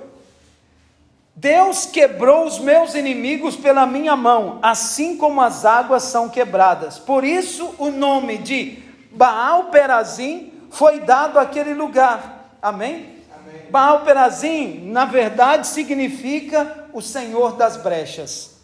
Deus 1.34 1.86
quebrou 1.86 2.44
os 2.44 2.58
meus 2.58 2.94
inimigos 2.94 3.56
pela 3.56 3.86
minha 3.86 4.14
mão, 4.14 4.58
assim 4.60 5.16
como 5.16 5.40
as 5.40 5.64
águas 5.64 6.02
são 6.02 6.28
quebradas. 6.28 6.98
Por 6.98 7.24
isso 7.24 7.74
o 7.78 7.90
nome 7.90 8.36
de 8.36 8.82
Baal 9.12 9.64
Perazim 9.66 10.52
foi 10.70 11.00
dado 11.00 11.38
àquele 11.38 11.72
lugar. 11.72 12.56
Amém? 12.60 13.24
Amém. 13.34 13.70
Baal 13.70 14.00
Perazim, 14.00 14.82
na 14.90 15.06
verdade, 15.06 15.66
significa 15.66 16.88
o 16.92 17.00
Senhor 17.00 17.56
das 17.56 17.78
brechas. 17.78 18.58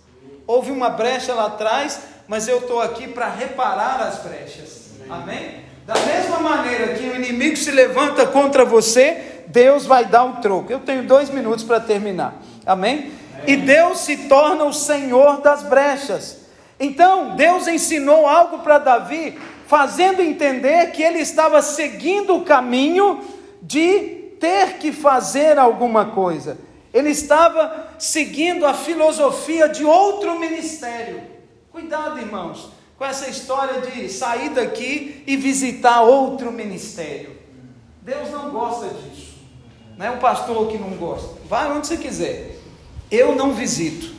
Houve 0.47 0.71
uma 0.71 0.91
brecha 0.91 1.33
lá 1.33 1.47
atrás, 1.47 1.99
mas 2.29 2.49
eu 2.49 2.59
estou 2.59 2.81
aqui 2.81 3.09
para 3.09 3.29
reparar 3.29 4.01
as 4.03 4.19
brechas. 4.19 4.91
Amém? 5.09 5.67
Da 5.87 5.95
mesma 5.95 6.41
maneira 6.41 6.95
que 6.95 7.05
o 7.05 7.15
inimigo 7.15 7.57
se 7.57 7.71
levanta 7.71 8.27
contra 8.27 8.65
você, 8.65 9.45
Deus 9.47 9.87
vai 9.87 10.05
dar 10.05 10.25
o 10.25 10.33
troco. 10.41 10.73
Eu 10.73 10.81
tenho 10.81 11.05
dois 11.05 11.31
minutos 11.31 11.65
para 11.65 11.79
terminar. 11.79 12.43
Amém? 12.67 13.13
E 13.47 13.57
Deus 13.57 14.01
se 14.01 14.29
torna 14.29 14.65
o 14.65 14.73
Senhor 14.73 15.41
das 15.41 15.63
brechas. 15.63 16.41
Então, 16.81 17.37
Deus 17.37 17.69
ensinou 17.69 18.27
algo 18.27 18.59
para 18.59 18.79
Davi, 18.79 19.39
fazendo 19.67 20.21
entender 20.21 20.91
que 20.91 21.03
ele 21.03 21.21
estava 21.21 21.63
seguindo 21.63 22.35
o 22.35 22.45
caminho 22.45 23.21
de 23.63 24.35
ter 24.41 24.79
que 24.79 24.91
fazer 24.91 25.59
alguma 25.59 26.07
coisa. 26.07 26.59
Ele 26.93 27.11
estava 27.11 27.91
seguindo 27.99 28.67
a 28.67 28.75
filosofia 28.75 29.69
de 29.69 29.85
outro 29.85 30.39
ministério. 30.39 31.36
Cuidado, 31.77 32.19
irmãos, 32.19 32.71
com 32.97 33.05
essa 33.05 33.29
história 33.29 33.83
de 33.83 34.09
sair 34.09 34.49
daqui 34.49 35.23
e 35.27 35.37
visitar 35.37 36.01
outro 36.01 36.51
ministério. 36.51 37.37
Deus 38.01 38.31
não 38.31 38.49
gosta 38.49 38.89
disso. 38.89 39.35
Não 39.95 40.07
é 40.07 40.11
um 40.11 40.17
pastor 40.17 40.69
que 40.69 40.79
não 40.79 40.97
gosta. 40.97 41.39
Vai 41.47 41.71
onde 41.71 41.87
você 41.87 41.99
quiser. 41.99 42.57
Eu 43.11 43.37
não 43.37 43.53
visito. 43.53 44.15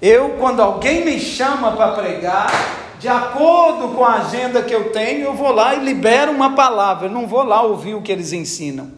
Eu, 0.00 0.30
quando 0.40 0.60
alguém 0.60 1.04
me 1.04 1.20
chama 1.20 1.70
para 1.70 1.92
pregar, 1.92 2.50
de 2.98 3.06
acordo 3.06 3.94
com 3.94 4.04
a 4.04 4.14
agenda 4.14 4.60
que 4.60 4.74
eu 4.74 4.90
tenho, 4.90 5.26
eu 5.26 5.34
vou 5.34 5.52
lá 5.52 5.76
e 5.76 5.84
libero 5.84 6.32
uma 6.32 6.56
palavra. 6.56 7.06
Eu 7.06 7.12
não 7.12 7.28
vou 7.28 7.44
lá 7.44 7.62
ouvir 7.62 7.94
o 7.94 8.02
que 8.02 8.10
eles 8.10 8.32
ensinam. 8.32 8.90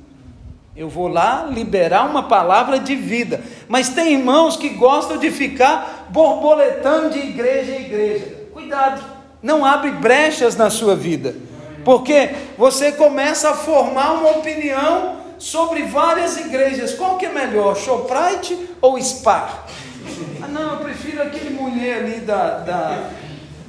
Eu 0.76 0.88
vou 0.88 1.06
lá 1.06 1.48
liberar 1.48 2.04
uma 2.04 2.24
palavra 2.24 2.80
de 2.80 2.96
vida. 2.96 3.40
Mas 3.68 3.90
tem 3.90 4.14
irmãos 4.14 4.56
que 4.56 4.70
gostam 4.70 5.18
de 5.18 5.30
ficar 5.30 6.06
borboletando 6.08 7.10
de 7.10 7.20
igreja 7.20 7.72
em 7.72 7.82
igreja. 7.82 8.48
Cuidado, 8.52 9.00
não 9.40 9.64
abre 9.64 9.92
brechas 9.92 10.56
na 10.56 10.70
sua 10.70 10.96
vida. 10.96 11.36
Porque 11.84 12.30
você 12.58 12.90
começa 12.90 13.50
a 13.50 13.54
formar 13.54 14.14
uma 14.14 14.30
opinião 14.30 15.16
sobre 15.38 15.82
várias 15.84 16.36
igrejas. 16.38 16.94
Qual 16.94 17.18
que 17.18 17.26
é 17.26 17.32
melhor, 17.32 17.76
Shoprite 17.76 18.70
ou 18.80 18.98
Spar? 18.98 19.66
Ah, 20.42 20.48
não, 20.48 20.72
eu 20.72 20.76
prefiro 20.78 21.22
aquele 21.22 21.50
mulher 21.50 21.98
ali 21.98 22.20
da, 22.20 22.58
da, 22.58 23.10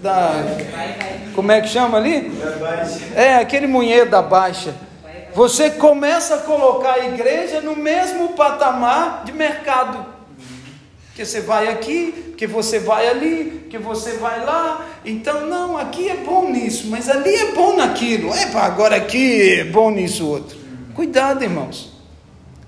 da 0.02 0.32
como 1.36 1.52
é 1.52 1.62
que 1.62 1.68
chama 1.68 1.98
ali? 1.98 2.32
É, 3.16 3.36
aquele 3.36 3.68
mulher 3.68 4.08
da 4.08 4.22
Baixa. 4.22 4.74
Você 5.36 5.70
começa 5.70 6.36
a 6.36 6.38
colocar 6.38 6.94
a 6.94 7.08
igreja 7.08 7.60
no 7.60 7.76
mesmo 7.76 8.30
patamar 8.30 9.26
de 9.26 9.34
mercado. 9.34 10.06
Que 11.14 11.26
você 11.26 11.42
vai 11.42 11.68
aqui, 11.68 12.34
que 12.38 12.48
você 12.48 12.80
vai 12.80 13.10
ali, 13.10 13.68
que 13.70 13.78
você 13.78 14.14
vai 14.14 14.46
lá. 14.46 14.88
Então, 15.04 15.46
não, 15.46 15.78
aqui 15.78 16.08
é 16.08 16.16
bom 16.16 16.50
nisso, 16.50 16.88
mas 16.88 17.10
ali 17.10 17.36
é 17.36 17.52
bom 17.52 17.76
naquilo. 17.76 18.34
Epa, 18.34 18.62
agora 18.62 18.96
aqui 18.96 19.60
é 19.60 19.66
bom 19.66 19.92
nisso 19.92 20.26
outro. 20.26 20.58
Cuidado, 20.94 21.44
irmãos. 21.44 21.92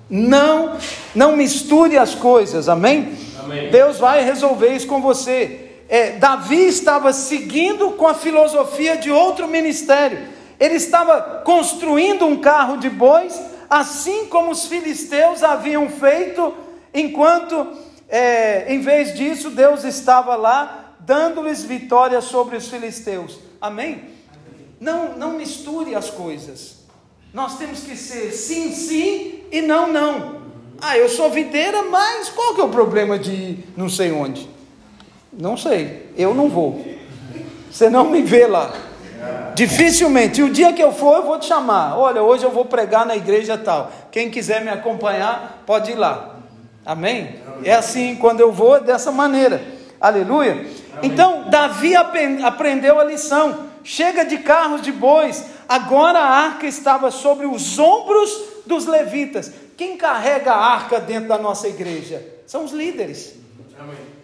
Não, 0.09 0.77
não 1.15 1.37
misture 1.37 1.97
as 1.97 2.15
coisas, 2.15 2.67
amém? 2.67 3.13
amém. 3.41 3.69
Deus 3.69 3.97
vai 3.97 4.25
resolver 4.25 4.75
isso 4.75 4.87
com 4.87 5.01
você. 5.01 5.69
É, 5.87 6.11
Davi 6.17 6.67
estava 6.67 7.13
seguindo 7.13 7.91
com 7.91 8.07
a 8.07 8.13
filosofia 8.13 8.97
de 8.97 9.09
outro 9.09 9.47
ministério. 9.47 10.35
Ele 10.59 10.75
estava 10.75 11.41
construindo 11.43 12.25
um 12.25 12.37
carro 12.37 12.77
de 12.77 12.89
bois, 12.89 13.39
assim 13.69 14.25
como 14.25 14.51
os 14.51 14.65
filisteus 14.65 15.43
haviam 15.43 15.89
feito, 15.89 16.53
enquanto, 16.93 17.67
é, 18.09 18.73
em 18.73 18.79
vez 18.79 19.13
disso, 19.13 19.49
Deus 19.49 19.83
estava 19.83 20.35
lá 20.35 20.95
dando-lhes 20.99 21.63
vitória 21.63 22.19
sobre 22.21 22.57
os 22.57 22.67
filisteus. 22.67 23.39
Amém? 23.61 24.05
Não, 24.79 25.17
não 25.17 25.33
misture 25.33 25.95
as 25.95 26.09
coisas. 26.09 26.77
Nós 27.33 27.57
temos 27.57 27.81
que 27.81 27.95
ser 27.95 28.31
sim, 28.31 28.71
sim 28.71 29.43
e 29.51 29.61
não, 29.61 29.91
não. 29.91 30.41
Ah, 30.81 30.97
eu 30.97 31.09
sou 31.09 31.29
videira, 31.29 31.83
mas 31.83 32.29
qual 32.29 32.53
que 32.53 32.61
é 32.61 32.63
o 32.63 32.69
problema 32.69 33.17
de 33.17 33.31
ir 33.31 33.67
não 33.75 33.89
sei 33.89 34.11
onde? 34.11 34.47
Não 35.31 35.57
sei, 35.57 36.11
eu 36.15 36.33
não 36.33 36.49
vou. 36.49 36.85
Você 37.71 37.89
não 37.89 38.09
me 38.09 38.21
vê 38.21 38.47
lá. 38.47 38.73
Dificilmente. 39.55 40.39
E 40.39 40.43
o 40.43 40.49
dia 40.51 40.71
que 40.71 40.83
eu 40.83 40.91
for, 40.91 41.17
eu 41.17 41.23
vou 41.23 41.39
te 41.39 41.45
chamar. 41.47 41.97
Olha, 41.97 42.21
hoje 42.21 42.43
eu 42.43 42.51
vou 42.51 42.65
pregar 42.65 43.05
na 43.05 43.15
igreja 43.15 43.57
tal. 43.57 43.91
Quem 44.11 44.29
quiser 44.29 44.61
me 44.61 44.69
acompanhar, 44.69 45.63
pode 45.65 45.91
ir 45.91 45.95
lá. 45.95 46.35
Amém? 46.85 47.35
É 47.63 47.73
assim, 47.73 48.15
quando 48.15 48.39
eu 48.39 48.51
vou, 48.51 48.77
é 48.77 48.79
dessa 48.81 49.11
maneira. 49.11 49.61
Aleluia. 49.99 50.51
Amém. 50.51 50.71
Então, 51.01 51.49
Davi 51.49 51.95
aprendeu 51.95 52.99
a 52.99 53.03
lição. 53.03 53.67
Chega 53.83 54.23
de 54.23 54.37
carros 54.37 54.81
de 54.81 54.91
bois. 54.91 55.45
Agora 55.67 56.19
a 56.19 56.29
arca 56.29 56.67
estava 56.67 57.09
sobre 57.09 57.45
os 57.45 57.79
ombros 57.79 58.29
dos 58.65 58.85
levitas. 58.85 59.51
Quem 59.75 59.97
carrega 59.97 60.51
a 60.51 60.65
arca 60.65 60.99
dentro 60.99 61.29
da 61.29 61.37
nossa 61.37 61.67
igreja? 61.67 62.23
São 62.45 62.63
os 62.63 62.71
líderes. 62.71 63.33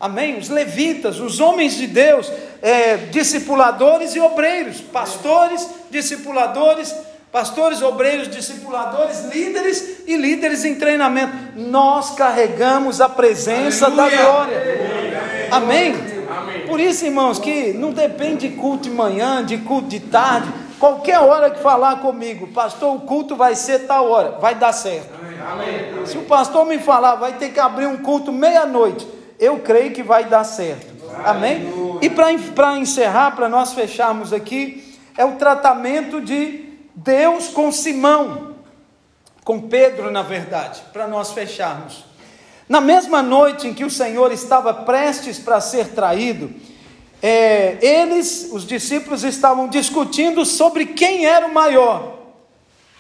Amém. 0.04 0.38
Os 0.38 0.50
levitas, 0.50 1.18
os 1.22 1.40
homens 1.40 1.78
de 1.78 1.88
Deus, 1.88 2.30
é, 2.62 2.98
discipuladores 2.98 4.14
e 4.16 4.20
obreiros, 4.20 4.82
pastores, 4.82 5.66
discipuladores, 5.90 6.94
pastores, 7.32 7.82
obreiros, 7.82 8.28
discipuladores, 8.28 9.24
líderes 9.34 10.02
e 10.06 10.18
líderes 10.18 10.66
em 10.66 10.76
treinamento. 10.76 11.32
Nós 11.56 12.10
carregamos 12.16 13.00
a 13.00 13.08
presença 13.08 13.86
Aleluia. 13.86 14.18
da 14.18 14.24
glória. 14.24 15.48
Amém? 15.52 15.96
Amém? 16.38 16.68
Por 16.68 16.82
isso, 16.82 17.06
irmãos, 17.06 17.40
que 17.40 17.72
não 17.72 17.94
depende 17.94 18.50
de 18.50 18.58
culto 18.58 18.84
de 18.84 18.90
manhã, 18.90 19.42
de 19.42 19.60
culto 19.60 19.88
de 19.88 20.02
tarde. 20.02 20.52
Qualquer 20.82 21.20
hora 21.20 21.50
que 21.50 21.62
falar 21.62 22.02
comigo, 22.02 22.48
pastor, 22.48 22.94
o 22.94 23.00
culto 23.00 23.38
vai 23.38 23.56
ser 23.56 23.88
tal 23.88 24.12
hora, 24.12 24.32
vai 24.32 24.54
dar 24.54 24.74
certo. 24.74 25.08
Amém. 25.50 26.06
Se 26.06 26.18
o 26.18 26.24
pastor 26.24 26.66
me 26.66 26.78
falar, 26.78 27.16
vai 27.16 27.38
ter 27.38 27.54
que 27.54 27.60
abrir 27.62 27.86
um 27.86 27.96
culto 28.00 28.34
meia-noite 28.34 29.23
eu 29.44 29.60
creio 29.60 29.92
que 29.92 30.02
vai 30.02 30.26
dar 30.26 30.44
certo. 30.44 30.94
Amém? 31.26 31.72
E 32.02 32.10
para 32.10 32.78
encerrar, 32.78 33.32
para 33.32 33.50
nós 33.50 33.74
fecharmos 33.74 34.32
aqui, 34.32 34.98
é 35.18 35.26
o 35.26 35.34
tratamento 35.34 36.22
de 36.22 36.66
Deus 36.96 37.48
com 37.48 37.72
Simão, 37.72 38.56
com 39.44 39.62
Pedro, 39.62 40.12
na 40.12 40.22
verdade, 40.22 40.82
para 40.92 41.08
nós 41.08 41.32
fecharmos. 41.32 42.06
Na 42.68 42.80
mesma 42.80 43.22
noite 43.22 43.68
em 43.68 43.74
que 43.74 43.84
o 43.84 43.90
Senhor 43.90 44.32
estava 44.32 44.74
prestes 44.74 45.38
para 45.38 45.60
ser 45.60 45.90
traído, 45.90 46.50
é, 47.22 47.78
eles, 47.82 48.50
os 48.52 48.66
discípulos, 48.66 49.24
estavam 49.24 49.68
discutindo 49.68 50.46
sobre 50.46 50.88
quem 50.88 51.26
era 51.26 51.46
o 51.46 51.54
maior. 51.54 52.20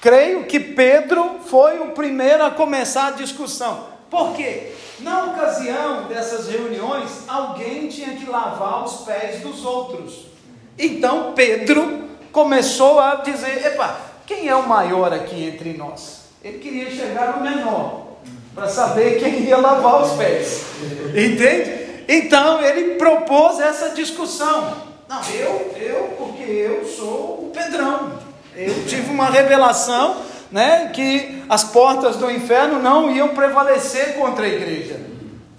Creio 0.01 0.45
que 0.45 0.59
Pedro 0.59 1.39
foi 1.45 1.79
o 1.79 1.91
primeiro 1.91 2.43
a 2.43 2.51
começar 2.51 3.07
a 3.07 3.11
discussão. 3.11 3.92
Por 4.13 4.35
quê? 4.35 4.73
Na 4.99 5.23
ocasião 5.23 6.03
dessas 6.03 6.47
reuniões, 6.47 7.27
alguém 7.27 7.87
tinha 7.87 8.15
que 8.15 8.29
lavar 8.29 8.83
os 8.83 8.97
pés 8.97 9.41
dos 9.41 9.65
outros. 9.65 10.27
Então 10.77 11.33
Pedro 11.33 12.09
começou 12.31 12.99
a 12.99 13.15
dizer: 13.15 13.65
Epa, 13.65 13.99
quem 14.27 14.47
é 14.47 14.55
o 14.55 14.67
maior 14.67 15.11
aqui 15.11 15.43
entre 15.43 15.73
nós? 15.73 16.25
Ele 16.43 16.59
queria 16.59 16.91
chegar 16.91 17.37
no 17.37 17.41
menor, 17.41 18.17
para 18.53 18.69
saber 18.69 19.19
quem 19.19 19.45
ia 19.45 19.57
lavar 19.57 20.03
os 20.03 20.11
pés. 20.11 20.61
Entende? 21.09 22.03
Então 22.07 22.61
ele 22.61 22.93
propôs 22.99 23.59
essa 23.59 23.95
discussão. 23.95 24.75
Não, 25.09 25.21
eu, 25.31 25.75
eu, 25.75 26.03
porque 26.19 26.43
eu 26.43 26.85
sou 26.85 27.47
o 27.47 27.51
Pedrão. 27.51 28.11
Eu 28.55 28.85
tive 28.85 29.09
uma 29.09 29.31
revelação 29.31 30.17
né, 30.53 30.91
que 30.93 31.43
as 31.49 31.63
portas 31.63 32.15
do 32.15 32.29
inferno 32.29 32.79
não 32.79 33.09
iam 33.09 33.29
prevalecer 33.29 34.13
contra 34.13 34.45
a 34.45 34.47
igreja. 34.47 35.01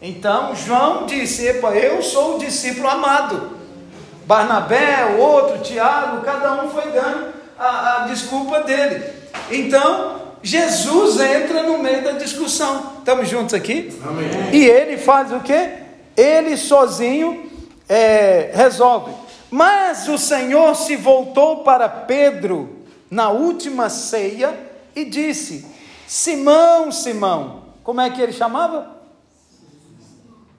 Então 0.00 0.54
João 0.54 1.04
disse: 1.04 1.44
Epa, 1.48 1.74
eu 1.74 2.00
sou 2.00 2.36
o 2.36 2.38
discípulo 2.38 2.88
amado. 2.88 3.58
Barnabé, 4.24 5.16
o 5.16 5.20
outro, 5.20 5.58
Tiago, 5.58 6.22
cada 6.22 6.62
um 6.62 6.70
foi 6.70 6.92
dando 6.92 7.34
a, 7.58 8.04
a 8.04 8.06
desculpa 8.06 8.60
dele. 8.60 9.02
Então 9.50 10.22
Jesus 10.40 11.20
entra 11.20 11.64
no 11.64 11.78
meio 11.78 12.04
da 12.04 12.12
discussão. 12.12 12.92
Estamos 12.98 13.28
juntos 13.28 13.52
aqui? 13.52 13.92
Amém. 14.06 14.28
E 14.52 14.64
ele 14.64 14.96
faz 14.96 15.32
o 15.32 15.40
que? 15.40 15.70
Ele 16.16 16.56
sozinho 16.56 17.50
é, 17.88 18.52
resolve. 18.54 19.12
Mas 19.50 20.06
o 20.06 20.16
Senhor 20.16 20.76
se 20.76 20.94
voltou 20.94 21.64
para 21.64 21.88
Pedro 21.88 22.84
na 23.10 23.30
última 23.30 23.88
ceia 23.90 24.72
e 24.94 25.04
disse: 25.04 25.66
Simão, 26.06 26.90
Simão. 26.90 27.64
Como 27.82 28.00
é 28.00 28.08
que 28.10 28.20
ele 28.20 28.32
chamava? 28.32 28.94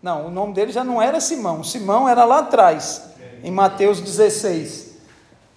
Não, 0.01 0.27
o 0.27 0.29
nome 0.29 0.53
dele 0.53 0.71
já 0.71 0.83
não 0.83 1.01
era 1.01 1.19
Simão. 1.19 1.63
Simão 1.63 2.07
era 2.07 2.23
lá 2.25 2.39
atrás, 2.39 3.01
em 3.43 3.49
Mateus 3.49 3.99
16. 3.99 4.97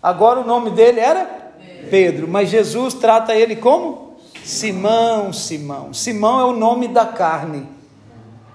Agora 0.02 0.40
o 0.40 0.44
nome 0.46 0.70
dele 0.70 1.00
era 1.00 1.52
Pedro, 1.90 2.26
mas 2.26 2.48
Jesus 2.48 2.94
trata 2.94 3.34
ele 3.34 3.56
como 3.56 4.16
Simão, 4.44 5.32
Simão. 5.32 5.92
Simão 5.92 6.40
é 6.40 6.44
o 6.44 6.56
nome 6.56 6.88
da 6.88 7.04
carne. 7.04 7.68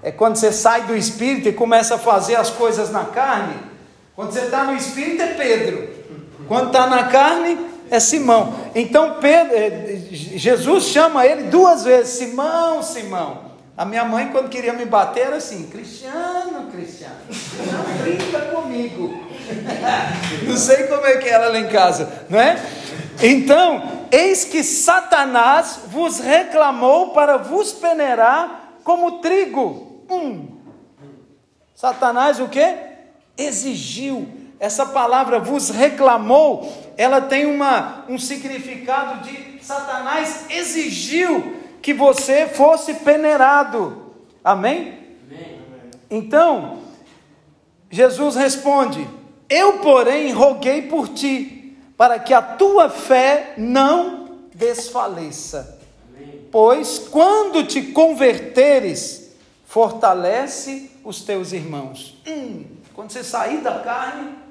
É 0.02 0.12
quando 0.12 0.36
você 0.36 0.52
sai 0.52 0.84
do 0.84 0.96
espírito 0.96 1.48
e 1.48 1.54
começa 1.54 1.96
a 1.96 2.00
fazer 2.00 2.36
as 2.36 2.50
coisas 2.50 2.92
na 2.92 3.06
carne. 3.06 3.56
Quando 4.16 4.32
você 4.32 4.42
está 4.42 4.64
no 4.64 4.76
espírito 4.76 5.22
é 5.22 5.34
Pedro. 5.34 5.90
Quando 6.48 6.68
está 6.68 6.88
na 6.88 7.04
carne 7.04 7.73
é 7.94 8.00
Simão. 8.00 8.56
Então 8.74 9.18
Pedro, 9.22 9.56
é, 9.56 10.00
Jesus 10.12 10.86
chama 10.86 11.28
ele 11.28 11.44
duas 11.44 11.84
vezes: 11.84 12.18
Simão, 12.18 12.82
Simão. 12.82 13.54
A 13.78 13.86
minha 13.86 14.04
mãe, 14.04 14.30
quando 14.32 14.50
queria 14.50 14.74
me 14.74 14.86
bater, 14.86 15.28
era 15.28 15.36
assim: 15.36 15.68
Cristiano, 15.68 16.72
Cristiano, 16.72 17.16
não 17.72 17.98
brinca 18.02 18.42
comigo. 18.48 19.14
não 20.48 20.58
sei 20.58 20.88
como 20.88 21.06
é 21.06 21.18
que 21.18 21.30
era 21.30 21.50
lá 21.50 21.60
em 21.60 21.68
casa, 21.68 22.26
não 22.30 22.40
é? 22.40 22.60
Então, 23.22 24.08
eis 24.12 24.44
que 24.44 24.64
Satanás 24.64 25.82
vos 25.88 26.20
reclamou 26.20 27.10
para 27.10 27.38
vos 27.38 27.74
peneirar 27.74 28.80
como 28.84 29.20
trigo. 29.20 30.04
Hum. 30.10 30.48
Satanás 31.76 32.40
o 32.40 32.48
que? 32.48 32.76
Exigiu. 33.38 34.28
Essa 34.60 34.86
palavra 34.86 35.40
vos 35.40 35.70
reclamou 35.70 36.83
ela 36.98 37.22
tem 37.22 37.46
uma, 37.46 38.06
um 38.08 38.18
significado 38.18 39.24
de 39.24 39.64
Satanás 39.64 40.46
exigiu 40.50 41.58
que 41.82 41.94
você 41.94 42.48
fosse 42.48 42.96
peneirado. 42.96 44.14
Amém? 44.44 45.00
Amém? 45.28 45.60
Então, 46.10 46.80
Jesus 47.90 48.36
responde: 48.36 49.08
Eu, 49.50 49.80
porém, 49.80 50.32
roguei 50.32 50.84
por 50.84 51.10
ti, 51.10 51.78
para 51.98 52.20
que 52.20 52.34
a 52.34 52.42
tua 52.42 52.90
fé 52.90 53.54
não 53.58 54.30
desfaleça. 54.54 55.80
Amém. 56.16 56.42
pois, 56.52 57.00
quando 57.00 57.66
te 57.66 57.82
converteres, 57.82 59.36
fortalece 59.66 60.92
os 61.04 61.22
teus 61.22 61.52
irmãos. 61.52 62.22
Hum, 62.28 62.66
quando 62.94 63.12
você 63.12 63.24
sair 63.24 63.58
da 63.58 63.80
carne, 63.80 64.43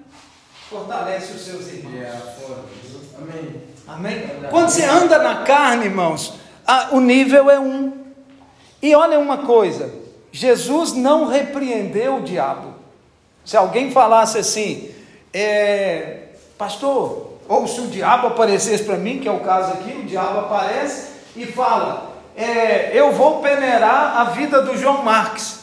fortalece 0.73 1.33
os 1.35 1.45
seus 1.45 1.69
irmãos. 1.69 2.23
Amém. 3.19 3.63
Amém. 3.87 4.23
Quando 4.49 4.71
você 4.71 4.85
anda 4.85 5.19
na 5.19 5.43
carne, 5.43 5.85
irmãos, 5.85 6.35
a, 6.67 6.89
o 6.93 7.01
nível 7.01 7.51
é 7.51 7.61
um. 7.61 7.93
E 8.81 8.95
olha 8.95 9.19
uma 9.19 9.39
coisa: 9.39 9.93
Jesus 10.33 10.95
não 10.95 11.27
repreendeu 11.27 12.17
o 12.17 12.23
diabo. 12.23 12.73
Se 13.45 13.57
alguém 13.57 13.91
falasse 13.91 14.39
assim, 14.39 14.91
é, 15.33 16.29
pastor, 16.57 17.39
ou 17.49 17.67
se 17.67 17.81
o 17.81 17.89
diabo 17.89 18.29
aparecesse 18.29 18.85
para 18.85 18.97
mim, 18.97 19.19
que 19.19 19.29
é 19.29 19.33
o 19.33 19.41
caso 19.41 19.73
aqui, 19.75 19.93
o 19.93 20.05
diabo 20.05 20.41
aparece 20.41 21.11
e 21.37 21.45
fala: 21.45 22.13
é, 22.35 22.99
Eu 22.99 23.13
vou 23.13 23.43
peneirar 23.43 24.21
a 24.21 24.25
vida 24.25 24.63
do 24.63 24.77
João 24.77 25.03
Marques. 25.03 25.62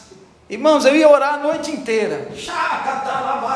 Irmãos, 0.50 0.84
eu 0.84 0.96
ia 0.96 1.08
orar 1.08 1.34
a 1.34 1.36
noite 1.36 1.70
inteira. 1.70 2.26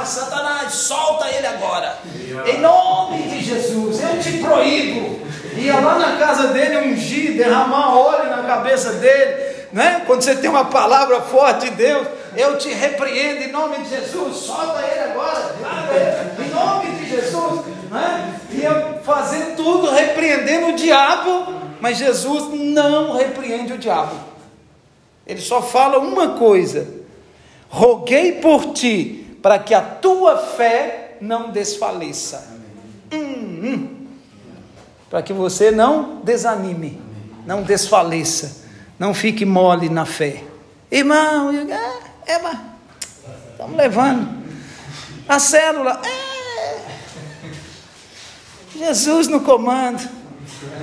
Satanás, 0.08 0.72
solta 0.74 1.28
ele 1.28 1.44
agora. 1.44 1.98
Em 2.46 2.60
nome 2.60 3.22
de 3.22 3.42
Jesus, 3.42 4.00
eu 4.00 4.20
te 4.20 4.38
proíbo. 4.38 5.18
Ia 5.56 5.80
lá 5.80 5.98
na 5.98 6.16
casa 6.18 6.48
dele 6.48 6.92
ungir, 6.92 7.36
derramar 7.36 7.96
óleo 7.98 8.30
na 8.30 8.44
cabeça 8.44 8.92
dele. 8.92 9.56
Né? 9.72 10.04
Quando 10.06 10.22
você 10.22 10.36
tem 10.36 10.48
uma 10.48 10.66
palavra 10.66 11.20
forte 11.20 11.68
de 11.68 11.74
Deus, 11.74 12.06
eu 12.36 12.58
te 12.58 12.68
repreendo 12.68 13.42
em 13.42 13.50
nome 13.50 13.78
de 13.78 13.90
Jesus. 13.90 14.36
Solta 14.36 14.80
ele 14.80 15.00
agora. 15.10 15.52
Em 16.38 16.48
nome 16.54 16.90
de 16.92 17.10
Jesus. 17.10 17.60
Né? 17.90 18.38
Ia 18.52 19.00
fazer 19.04 19.56
tudo 19.56 19.90
repreendendo 19.90 20.68
o 20.68 20.76
diabo, 20.76 21.54
mas 21.80 21.98
Jesus 21.98 22.54
não 22.54 23.16
repreende 23.16 23.72
o 23.72 23.78
diabo. 23.78 24.33
Ele 25.26 25.40
só 25.40 25.62
fala 25.62 25.98
uma 25.98 26.30
coisa: 26.38 26.86
roguei 27.68 28.32
por 28.32 28.72
ti, 28.72 29.38
para 29.42 29.58
que 29.58 29.74
a 29.74 29.80
tua 29.80 30.36
fé 30.36 31.16
não 31.20 31.50
desfaleça. 31.50 32.58
Hum, 33.12 33.60
hum. 33.62 34.06
Para 35.08 35.22
que 35.22 35.32
você 35.32 35.70
não 35.70 36.20
desanime, 36.22 37.00
não 37.46 37.62
desfaleça, 37.62 38.64
não 38.98 39.14
fique 39.14 39.44
mole 39.44 39.88
na 39.88 40.04
fé. 40.04 40.42
Irmão, 40.90 41.50
é, 42.26 42.40
estamos 43.52 43.76
levando. 43.76 44.44
A 45.28 45.38
célula, 45.38 46.02
é, 46.04 46.80
Jesus 48.76 49.28
no 49.28 49.40
comando. 49.40 50.06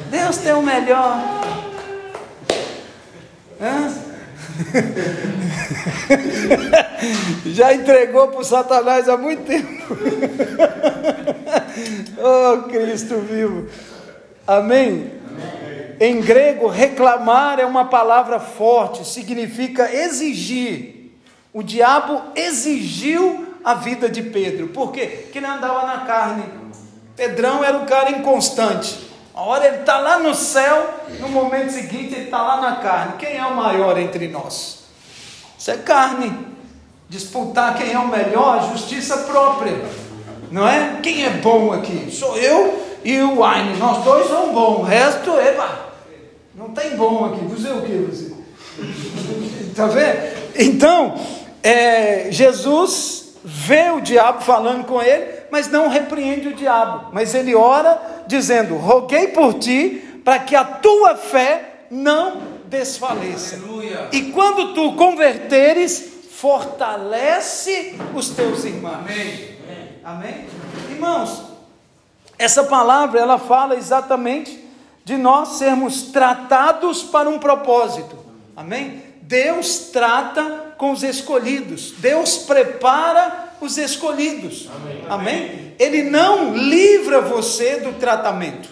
Deus 0.09 0.37
tem 0.37 0.53
o 0.53 0.61
melhor. 0.61 1.17
Hã? 3.61 4.10
Já 7.45 7.73
entregou 7.73 8.27
para 8.27 8.39
o 8.39 8.43
Satanás 8.43 9.09
há 9.09 9.17
muito 9.17 9.43
tempo. 9.43 9.71
oh, 12.21 12.69
Cristo 12.69 13.19
vivo. 13.19 13.67
Amém? 14.45 15.11
Amém? 15.27 15.95
Em 15.99 16.21
grego, 16.21 16.67
reclamar 16.67 17.59
é 17.59 17.65
uma 17.65 17.85
palavra 17.85 18.39
forte, 18.39 19.07
significa 19.07 19.91
exigir. 19.93 21.11
O 21.53 21.61
diabo 21.61 22.21
exigiu 22.35 23.45
a 23.63 23.75
vida 23.75 24.09
de 24.09 24.23
Pedro. 24.23 24.69
Por 24.69 24.91
quê? 24.91 25.05
Porque 25.23 25.37
ele 25.39 25.45
andava 25.45 25.85
na 25.85 26.05
carne. 26.05 26.43
Pedrão 27.15 27.63
era 27.63 27.77
um 27.77 27.85
cara 27.85 28.11
inconstante. 28.11 29.10
A 29.33 29.41
hora 29.41 29.65
ele 29.65 29.77
está 29.77 29.97
lá 29.97 30.19
no 30.19 30.35
céu, 30.35 30.93
no 31.19 31.29
momento 31.29 31.71
seguinte 31.71 32.13
ele 32.13 32.25
está 32.25 32.41
lá 32.41 32.59
na 32.59 32.75
carne. 32.77 33.13
Quem 33.17 33.37
é 33.37 33.45
o 33.45 33.55
maior 33.55 33.97
entre 33.97 34.27
nós? 34.27 34.79
Isso 35.57 35.71
é 35.71 35.77
carne. 35.77 36.51
Disputar 37.07 37.75
quem 37.75 37.93
é 37.93 37.99
o 37.99 38.07
melhor, 38.07 38.69
justiça 38.71 39.17
própria. 39.19 39.79
Não 40.51 40.67
é? 40.67 40.99
Quem 41.01 41.25
é 41.25 41.29
bom 41.29 41.71
aqui? 41.73 42.09
Sou 42.11 42.37
eu 42.37 42.85
e 43.03 43.19
o 43.21 43.37
Wayne. 43.37 43.77
Nós 43.77 44.03
dois 44.03 44.27
somos 44.27 44.53
bons. 44.53 44.79
O 44.79 44.81
resto, 44.83 45.31
eba, 45.39 45.91
não 46.53 46.69
tem 46.71 46.95
bom 46.95 47.25
aqui. 47.25 47.45
Você 47.45 47.69
o 47.69 47.81
que 47.81 47.93
você? 47.93 48.33
Está 49.69 49.87
vendo? 49.87 50.41
Então, 50.55 51.15
é, 51.63 52.27
Jesus 52.31 53.35
vê 53.43 53.91
o 53.91 54.01
diabo 54.01 54.41
falando 54.41 54.85
com 54.85 55.01
ele 55.01 55.40
mas 55.51 55.67
não 55.67 55.89
repreende 55.89 56.47
o 56.47 56.53
diabo. 56.53 57.09
Mas 57.11 57.35
ele 57.35 57.53
ora 57.53 58.23
dizendo: 58.25 58.75
Roguei 58.77 59.27
por 59.27 59.55
ti 59.55 60.21
para 60.23 60.39
que 60.39 60.55
a 60.55 60.63
tua 60.63 61.15
fé 61.15 61.85
não 61.91 62.41
desfaleça. 62.67 63.57
Aleluia. 63.57 64.09
E 64.11 64.31
quando 64.31 64.73
tu 64.73 64.93
converteres, 64.93 66.11
fortalece 66.31 67.99
os 68.15 68.29
teus 68.29 68.63
irmãos. 68.63 68.95
Amém. 68.95 69.51
Amém. 70.03 70.45
Irmãos, 70.89 71.43
essa 72.39 72.63
palavra 72.63 73.19
ela 73.19 73.37
fala 73.37 73.75
exatamente 73.75 74.59
de 75.03 75.17
nós 75.17 75.57
sermos 75.59 76.03
tratados 76.03 77.03
para 77.03 77.29
um 77.29 77.37
propósito. 77.37 78.17
Amém? 78.55 79.03
Deus 79.21 79.89
trata 79.91 80.73
com 80.77 80.91
os 80.91 81.03
escolhidos. 81.03 81.93
Deus 81.97 82.39
prepara 82.39 83.50
os 83.65 83.77
escolhidos. 83.77 84.69
Amém. 84.75 85.05
Amém? 85.09 85.75
Ele 85.79 86.03
não 86.03 86.55
livra 86.55 87.21
você 87.21 87.77
do 87.77 87.93
tratamento. 87.93 88.69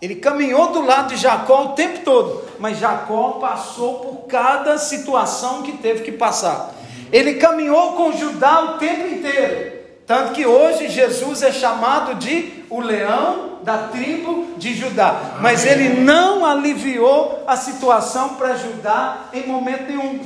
Ele 0.00 0.16
caminhou 0.16 0.72
do 0.72 0.84
lado 0.84 1.14
de 1.14 1.16
Jacó 1.16 1.64
o 1.64 1.68
tempo 1.70 2.00
todo, 2.04 2.44
mas 2.58 2.78
Jacó 2.78 3.38
passou 3.40 4.00
por 4.00 4.26
cada 4.26 4.76
situação 4.76 5.62
que 5.62 5.72
teve 5.78 6.02
que 6.02 6.12
passar. 6.12 6.74
Ele 7.10 7.34
caminhou 7.34 7.92
com 7.92 8.12
Judá 8.12 8.60
o 8.64 8.78
tempo 8.78 9.06
inteiro. 9.14 9.72
Tanto 10.06 10.32
que 10.32 10.44
hoje 10.44 10.88
Jesus 10.88 11.42
é 11.42 11.50
chamado 11.50 12.16
de 12.16 12.64
o 12.68 12.80
leão 12.80 13.53
da 13.64 13.88
tribo 13.88 14.54
de 14.58 14.74
Judá. 14.74 15.38
Mas 15.40 15.64
ele 15.64 16.00
não 16.00 16.44
aliviou 16.44 17.42
a 17.46 17.56
situação 17.56 18.34
para 18.34 18.56
Judá 18.56 19.30
em 19.32 19.46
momento 19.46 19.88
nenhum. 19.88 20.20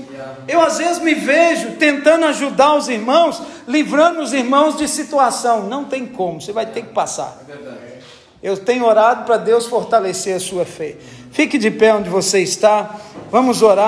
Eu 0.47 0.61
às 0.61 0.79
vezes 0.79 0.99
me 0.99 1.15
vejo 1.15 1.77
tentando 1.77 2.27
ajudar 2.27 2.75
os 2.75 2.89
irmãos, 2.89 3.41
livrando 3.67 4.21
os 4.21 4.33
irmãos 4.33 4.77
de 4.77 4.89
situação. 4.89 5.63
Não 5.63 5.85
tem 5.85 6.05
como, 6.05 6.41
você 6.41 6.53
vai 6.53 6.67
ter 6.67 6.83
que 6.83 6.93
passar. 6.93 7.39
Eu 8.43 8.57
tenho 8.57 8.85
orado 8.85 9.25
para 9.25 9.37
Deus 9.37 9.67
fortalecer 9.67 10.37
a 10.37 10.41
sua 10.41 10.65
fé. 10.65 10.97
Fique 11.31 11.59
de 11.59 11.71
pé 11.71 11.95
onde 11.95 12.09
você 12.09 12.41
está. 12.41 12.97
Vamos 13.31 13.63
orar. 13.63 13.87